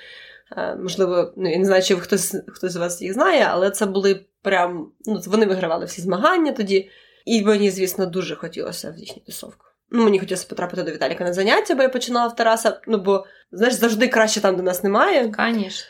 Можливо, 0.82 1.34
ну, 1.38 1.50
я 1.52 1.58
не 1.58 1.66
знаю, 1.66 1.84
чи 1.84 1.96
хтось 1.96 2.36
хтось 2.48 2.72
з 2.72 2.76
вас 2.76 3.02
їх 3.02 3.14
знає, 3.14 3.48
але 3.50 3.72
це 3.72 3.86
були 3.86 4.26
прям. 4.42 4.92
Ну, 5.06 5.22
вони 5.28 5.46
вигравали 5.46 5.86
всі 5.86 6.02
змагання 6.02 6.52
тоді. 6.52 6.90
І 7.26 7.44
мені, 7.44 7.72
звісно, 7.72 8.06
дуже 8.06 8.36
хотілося 8.36 8.92
в 8.92 8.98
їхню 8.98 9.24
тусовку. 9.26 9.66
Ну, 9.92 10.04
мені 10.04 10.20
хотілося 10.20 10.48
потрапити 10.50 10.84
до 10.84 10.92
Віталіка 10.92 11.24
на 11.24 11.34
заняття, 11.34 11.76
бо 11.76 11.84
я 11.84 11.90
починала 11.90 12.28
в 12.28 12.36
Тараса. 12.36 12.82
Ну, 12.88 12.98
бо, 12.98 13.26
знаєш, 13.52 13.76
завжди 13.76 14.08
краще 14.08 14.42
там, 14.42 14.56
де 14.56 14.62
нас 14.62 14.84
немає. 14.84 15.34
Звісно. 15.54 15.88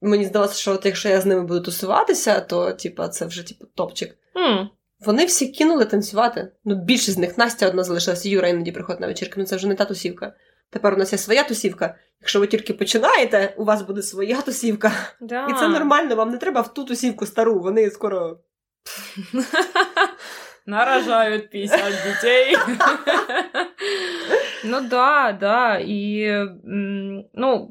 Мені 0.00 0.24
здалося, 0.24 0.54
що 0.54 0.72
от 0.72 0.86
якщо 0.86 1.08
я 1.08 1.20
з 1.20 1.26
ними 1.26 1.42
буду 1.42 1.60
тусуватися, 1.60 2.40
то 2.40 2.72
типа, 2.72 3.08
це 3.08 3.26
вже 3.26 3.46
типу, 3.46 3.64
топчик. 3.74 4.16
Mm. 4.34 4.66
Вони 5.06 5.24
всі 5.24 5.48
кинули 5.48 5.84
танцювати. 5.84 6.48
Ну, 6.64 6.74
більшість 6.74 7.16
з 7.16 7.18
них 7.18 7.38
Настя 7.38 7.68
одна 7.68 7.84
залишилася, 7.84 8.28
Юра 8.28 8.48
іноді 8.48 8.72
приходить 8.72 9.00
на 9.00 9.06
вечірки. 9.06 9.34
Ну 9.36 9.44
це 9.44 9.56
вже 9.56 9.68
не 9.68 9.74
та 9.74 9.84
тусівка. 9.84 10.32
Тепер 10.70 10.94
у 10.94 10.96
нас 10.96 11.12
є 11.12 11.18
своя 11.18 11.42
тусівка. 11.42 11.94
Якщо 12.20 12.40
ви 12.40 12.46
тільки 12.46 12.74
починаєте, 12.74 13.54
у 13.56 13.64
вас 13.64 13.82
буде 13.82 14.02
своя 14.02 14.42
тусівка. 14.42 14.92
Да. 15.20 15.46
І 15.46 15.52
це 15.52 15.68
нормально, 15.68 16.16
вам 16.16 16.30
не 16.30 16.38
треба 16.38 16.60
в 16.60 16.74
ту 16.74 16.84
тусівку 16.84 17.26
стару, 17.26 17.60
вони 17.60 17.90
скоро. 17.90 18.38
Наражають 20.66 21.50
50 21.50 21.80
дітей. 22.06 22.56
Ну 24.64 24.80
да, 24.80 25.38
да. 25.40 25.78
І 25.78 26.30
ну, 27.34 27.70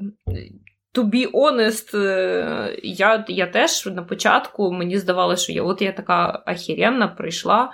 To 0.93 1.03
be 1.03 1.31
honest, 1.31 1.97
е, 1.97 2.79
я 2.83 3.25
я 3.27 3.47
теж 3.47 3.85
на 3.85 4.03
початку 4.03 4.71
мені 4.71 4.97
здавалося, 4.97 5.43
що 5.43 5.53
я 5.53 5.63
от 5.63 5.81
я 5.81 5.91
така 5.91 6.43
ахіренна 6.45 7.07
прийшла. 7.07 7.71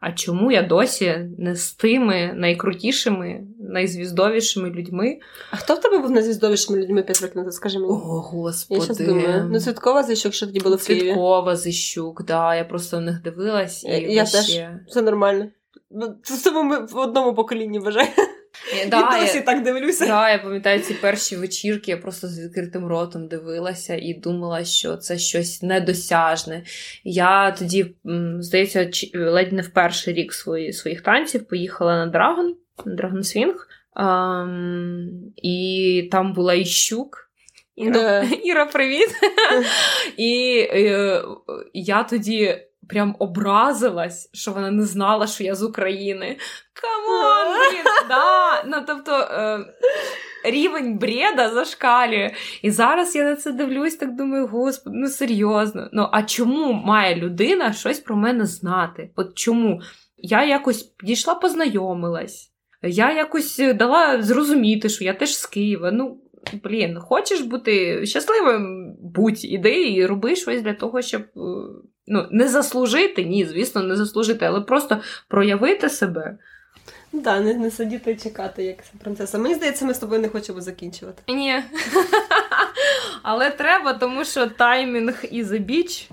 А 0.00 0.12
чому 0.12 0.52
я 0.52 0.62
досі 0.62 1.18
не 1.38 1.54
з 1.54 1.72
тими 1.72 2.32
найкрутішими, 2.34 3.40
найзвіздовішими 3.60 4.70
людьми? 4.70 5.18
А 5.50 5.56
хто 5.56 5.74
в 5.74 5.80
тебе 5.80 5.98
був 5.98 6.10
найзвіздовішими 6.10 6.78
людьми 6.78 7.02
5 7.02 7.22
років 7.22 7.36
назад? 7.36 7.54
Скажи 7.54 7.78
мені. 7.78 7.90
О, 7.92 7.96
господи. 7.96 8.86
Я 8.98 9.06
думаю. 9.06 9.48
Ну, 9.52 9.60
Цвіткова 9.60 10.02
Зищук, 10.02 10.34
що 10.34 10.46
тоді 10.46 10.60
були 10.60 10.76
в 10.76 10.86
Києві. 10.86 11.02
Цвіткова 11.02 11.56
Зищук, 11.56 12.24
да. 12.24 12.54
Я 12.54 12.64
просто 12.64 12.98
в 12.98 13.00
них 13.00 13.22
дивилась. 13.22 13.84
і 13.84 13.88
Я, 13.88 13.98
я 13.98 14.24
теж. 14.24 14.60
Все 14.88 15.02
нормально. 15.02 15.46
Ну, 15.90 16.14
це 16.22 16.50
ми 16.50 16.86
в 16.86 16.96
одному 16.96 17.34
поколінні 17.34 17.78
вважаю. 17.78 18.08
Да, 18.88 19.16
і 19.16 19.20
досі 19.20 19.36
я, 19.36 19.42
так 19.42 19.62
дивлюся. 19.62 20.06
Да, 20.06 20.30
Я 20.30 20.38
пам'ятаю 20.38 20.80
ці 20.80 20.94
перші 20.94 21.36
вечірки, 21.36 21.90
я 21.90 21.96
просто 21.96 22.28
з 22.28 22.44
відкритим 22.44 22.86
ротом 22.86 23.28
дивилася 23.28 23.96
і 23.96 24.14
думала, 24.14 24.64
що 24.64 24.96
це 24.96 25.18
щось 25.18 25.62
недосяжне. 25.62 26.62
Я 27.04 27.50
тоді, 27.50 27.94
здається, 28.38 28.90
ледь 29.14 29.52
не 29.52 29.62
в 29.62 29.68
перший 29.68 30.14
рік 30.14 30.32
свої, 30.32 30.72
своїх 30.72 31.00
танців 31.00 31.48
поїхала 31.48 31.96
на 31.96 32.06
Dragon, 32.06 32.56
на 32.84 32.94
Dragon 32.94 33.22
Swing. 33.22 33.68
Ем, 33.96 35.08
і 35.36 36.08
там 36.12 36.32
була 36.32 36.54
Іщук. 36.54 37.30
Іра, 37.76 38.22
Іра 38.44 38.66
привіт! 38.66 39.08
І 40.16 40.58
е, 40.72 41.22
я 41.74 42.02
тоді 42.02 42.58
прям 42.88 43.16
образилась, 43.18 44.30
що 44.32 44.52
вона 44.52 44.70
не 44.70 44.84
знала, 44.84 45.26
що 45.26 45.44
я 45.44 45.54
з 45.54 45.62
України. 45.62 46.36
Come 46.72 47.21
on, 47.21 47.58
блін! 47.58 47.84
да. 48.08 48.64
Ну, 48.66 48.84
тобто, 48.86 49.12
е, 49.12 49.64
рівень 50.44 50.98
бреда 50.98 51.50
зашкалює. 51.50 52.30
І 52.62 52.70
зараз 52.70 53.16
я 53.16 53.24
на 53.24 53.36
це 53.36 53.52
дивлюсь, 53.52 53.96
так 53.96 54.16
думаю, 54.16 54.46
господи, 54.46 54.96
ну 54.98 55.08
серйозно. 55.08 55.88
Ну, 55.92 56.08
а 56.12 56.22
чому 56.22 56.72
має 56.72 57.16
людина 57.16 57.72
щось 57.72 58.00
про 58.00 58.16
мене 58.16 58.46
знати? 58.46 59.10
От 59.16 59.34
чому? 59.34 59.80
Я 60.16 60.44
якось 60.44 60.82
підійшла, 60.82 61.34
познайомилась. 61.34 62.52
Я 62.82 63.12
якось 63.12 63.58
дала 63.74 64.22
зрозуміти, 64.22 64.88
що 64.88 65.04
я 65.04 65.14
теж 65.14 65.36
з 65.36 65.46
Києва. 65.46 65.90
Ну, 65.90 66.20
блін, 66.64 66.98
хочеш 67.00 67.40
бути 67.40 68.06
щасливим, 68.06 68.94
будь 69.00 69.44
іди 69.44 69.92
і 69.92 70.06
роби 70.06 70.36
щось 70.36 70.62
для 70.62 70.74
того, 70.74 71.02
щоб 71.02 71.22
е, 71.22 71.40
ну, 72.10 72.26
не 72.30 72.48
заслужити, 72.48 73.24
ні, 73.24 73.46
звісно, 73.46 73.82
не 73.82 73.96
заслужити, 73.96 74.44
але 74.44 74.60
просто 74.60 74.98
проявити 75.28 75.90
себе. 75.90 76.38
Да, 77.12 77.40
не, 77.40 77.54
не 77.54 77.70
сидіти 77.70 78.10
і 78.12 78.16
чекати, 78.16 78.64
як 78.64 78.76
принцеса. 79.02 79.38
Мені 79.38 79.54
здається, 79.54 79.84
ми 79.84 79.94
з 79.94 79.98
тобою 79.98 80.20
не 80.20 80.28
хочемо 80.28 80.60
закінчувати. 80.60 81.22
Ні. 81.28 81.62
Але 83.22 83.50
треба, 83.50 83.92
тому 83.92 84.24
що 84.24 84.46
таймінг 84.46 85.24
і 85.30 85.44
a 85.44 85.58
біч. 85.58 86.10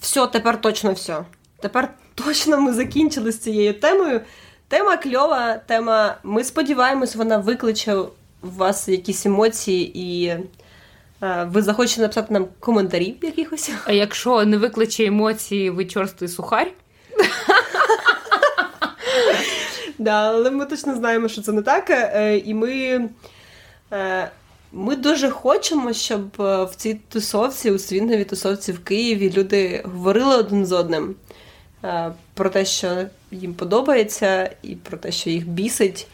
Все, 0.00 0.26
тепер 0.26 0.60
точно 0.60 0.92
все. 0.92 1.24
Тепер 1.60 1.94
точно 2.14 2.60
ми 2.60 2.72
закінчили 2.72 3.32
з 3.32 3.38
цією 3.38 3.74
темою. 3.74 4.20
Тема 4.68 4.96
кльова, 4.96 5.54
тема. 5.54 6.16
Ми 6.22 6.44
сподіваємось, 6.44 7.16
вона 7.16 7.38
викличе 7.38 7.94
у 7.94 8.08
вас 8.42 8.88
якісь 8.88 9.26
емоції 9.26 9.98
і. 9.98 10.36
Е, 11.24 11.48
ви 11.50 11.62
захочете 11.62 12.00
написати 12.00 12.34
нам 12.34 12.46
коментарів 12.60 13.16
якихось? 13.22 13.70
А 13.84 13.92
якщо 13.92 14.44
не 14.44 14.56
викличе 14.56 15.04
емоції, 15.04 15.70
ви 15.70 15.84
чорстий 15.84 16.28
сухарь? 16.28 16.72
Да, 19.98 20.28
але 20.28 20.50
ми 20.50 20.66
точно 20.66 20.96
знаємо, 20.96 21.28
що 21.28 21.42
це 21.42 21.52
не 21.52 21.62
так. 21.62 21.90
Е, 21.90 22.38
і 22.38 22.54
ми 22.54 23.08
е, 23.92 24.30
ми 24.72 24.96
дуже 24.96 25.30
хочемо, 25.30 25.92
щоб 25.92 26.20
в 26.38 26.70
цій 26.76 26.94
тусовці, 27.08 27.70
у 27.70 27.78
свінговій 27.78 28.24
тусовці 28.24 28.72
в 28.72 28.84
Києві 28.84 29.32
люди 29.36 29.82
говорили 29.84 30.36
один 30.36 30.66
з 30.66 30.72
одним 30.72 31.14
про 32.34 32.50
те, 32.50 32.64
що 32.64 33.06
їм 33.30 33.54
подобається, 33.54 34.50
і 34.62 34.74
про 34.74 34.98
те, 34.98 35.12
що 35.12 35.30
їх 35.30 35.48
бісить. 35.48 36.06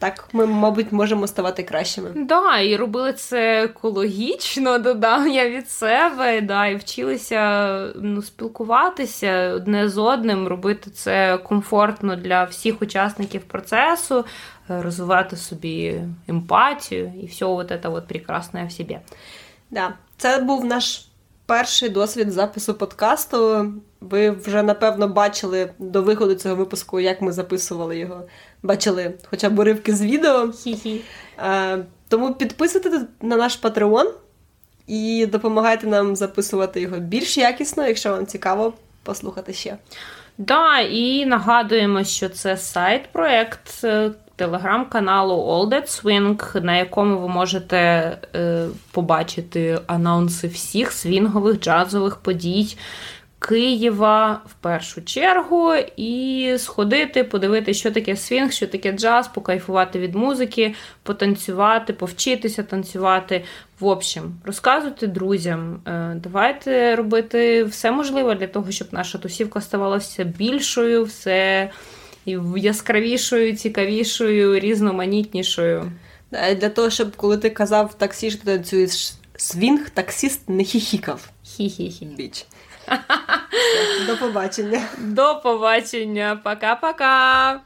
Так, 0.00 0.28
ми, 0.32 0.46
мабуть, 0.46 0.92
можемо 0.92 1.26
ставати 1.26 1.62
кращими. 1.62 2.10
Да, 2.14 2.58
і 2.58 2.76
робили 2.76 3.12
це 3.12 3.64
екологічно, 3.64 4.78
додав 4.78 5.28
я 5.28 5.50
від 5.50 5.70
себе, 5.70 6.40
да, 6.40 6.66
і 6.66 6.76
вчилися 6.76 7.92
ну, 7.96 8.22
спілкуватися 8.22 9.52
одне 9.54 9.88
з 9.88 9.98
одним, 9.98 10.48
робити 10.48 10.90
це 10.90 11.38
комфортно 11.38 12.16
для 12.16 12.44
всіх 12.44 12.82
учасників 12.82 13.40
процесу, 13.40 14.24
е, 14.70 14.82
розвивати 14.82 15.36
собі 15.36 16.02
емпатію 16.28 17.12
і 17.22 17.26
все 17.26 17.46
вот 17.46 17.70
это 17.70 17.90
вот 17.90 18.06
прекрасне 18.06 18.66
в 18.66 18.72
собі. 18.72 18.98
Да, 19.70 19.94
це 20.16 20.40
був 20.40 20.64
наш 20.64 21.09
перший 21.50 21.88
досвід 21.88 22.32
запису 22.32 22.74
подкасту. 22.74 23.72
Ви 24.00 24.30
вже 24.30 24.62
напевно 24.62 25.08
бачили 25.08 25.70
до 25.78 26.02
виходу 26.02 26.34
цього 26.34 26.54
випуску, 26.54 27.00
як 27.00 27.22
ми 27.22 27.32
записували 27.32 27.98
його. 27.98 28.22
Бачили 28.62 29.14
хоча 29.30 29.50
б 29.50 29.58
уривки 29.58 29.94
з 29.94 30.02
відео. 30.02 30.46
Хі-хі. 30.46 31.00
А, 31.36 31.76
тому 32.08 32.34
підписуйтесь 32.34 33.02
на 33.22 33.36
наш 33.36 33.56
Патреон 33.56 34.10
і 34.86 35.26
допомагайте 35.26 35.86
нам 35.86 36.16
записувати 36.16 36.80
його 36.80 36.98
більш 36.98 37.38
якісно, 37.38 37.86
якщо 37.86 38.10
вам 38.10 38.26
цікаво 38.26 38.72
послухати 39.02 39.52
ще. 39.52 39.76
Да, 40.38 40.78
і 40.78 41.26
нагадуємо, 41.26 42.04
що 42.04 42.28
це 42.28 42.56
side-проект 42.56 43.84
телеграм-каналу 44.40 45.34
All 45.34 45.68
That 45.68 45.86
Swing, 46.02 46.60
на 46.60 46.76
якому 46.76 47.18
ви 47.18 47.28
можете 47.28 47.76
е, 48.34 48.66
побачити 48.92 49.78
анонси 49.86 50.48
всіх 50.48 50.92
свінгових 50.92 51.60
джазових 51.60 52.16
подій. 52.16 52.76
Києва 53.38 54.40
в 54.46 54.54
першу 54.54 55.02
чергу 55.02 55.74
і 55.96 56.54
сходити, 56.58 57.24
подивитися, 57.24 57.80
що 57.80 57.90
таке 57.90 58.16
свінг, 58.16 58.52
що 58.52 58.66
таке 58.66 58.92
джаз, 58.92 59.28
покайфувати 59.28 59.98
від 59.98 60.14
музики, 60.14 60.74
потанцювати, 61.02 61.92
повчитися 61.92 62.62
танцювати. 62.62 63.44
В 63.80 63.86
общем, 63.86 64.34
розказуйте 64.44 65.06
друзям. 65.06 65.80
Е, 65.86 66.14
давайте 66.22 66.96
робити 66.96 67.64
все 67.64 67.90
можливе 67.90 68.34
для 68.34 68.46
того, 68.46 68.70
щоб 68.70 68.88
наша 68.92 69.18
тусівка 69.18 69.60
ставала 69.60 69.96
все 69.96 70.24
більшою, 70.24 71.04
все 71.04 71.70
яскравішою, 72.56 73.56
цікавішою, 73.56 74.58
різноманітнішою. 74.58 75.92
Для 76.30 76.68
того, 76.68 76.90
щоб 76.90 77.16
коли 77.16 77.38
ти 77.38 77.50
казав 77.50 77.86
в 77.86 77.94
таксі, 77.94 78.30
що 78.30 78.40
ти 78.40 78.44
танцюєш 78.44 79.12
свінг, 79.36 79.90
таксіст 79.90 80.48
не 80.48 80.64
хіхікав. 80.64 81.28
Хі-хі-хі. 81.44 82.16
Bitch. 82.16 82.46
До 84.06 84.16
побачення. 84.16 84.82
До 84.98 85.40
побачення. 85.42 86.40
Пока-пока. 86.44 87.60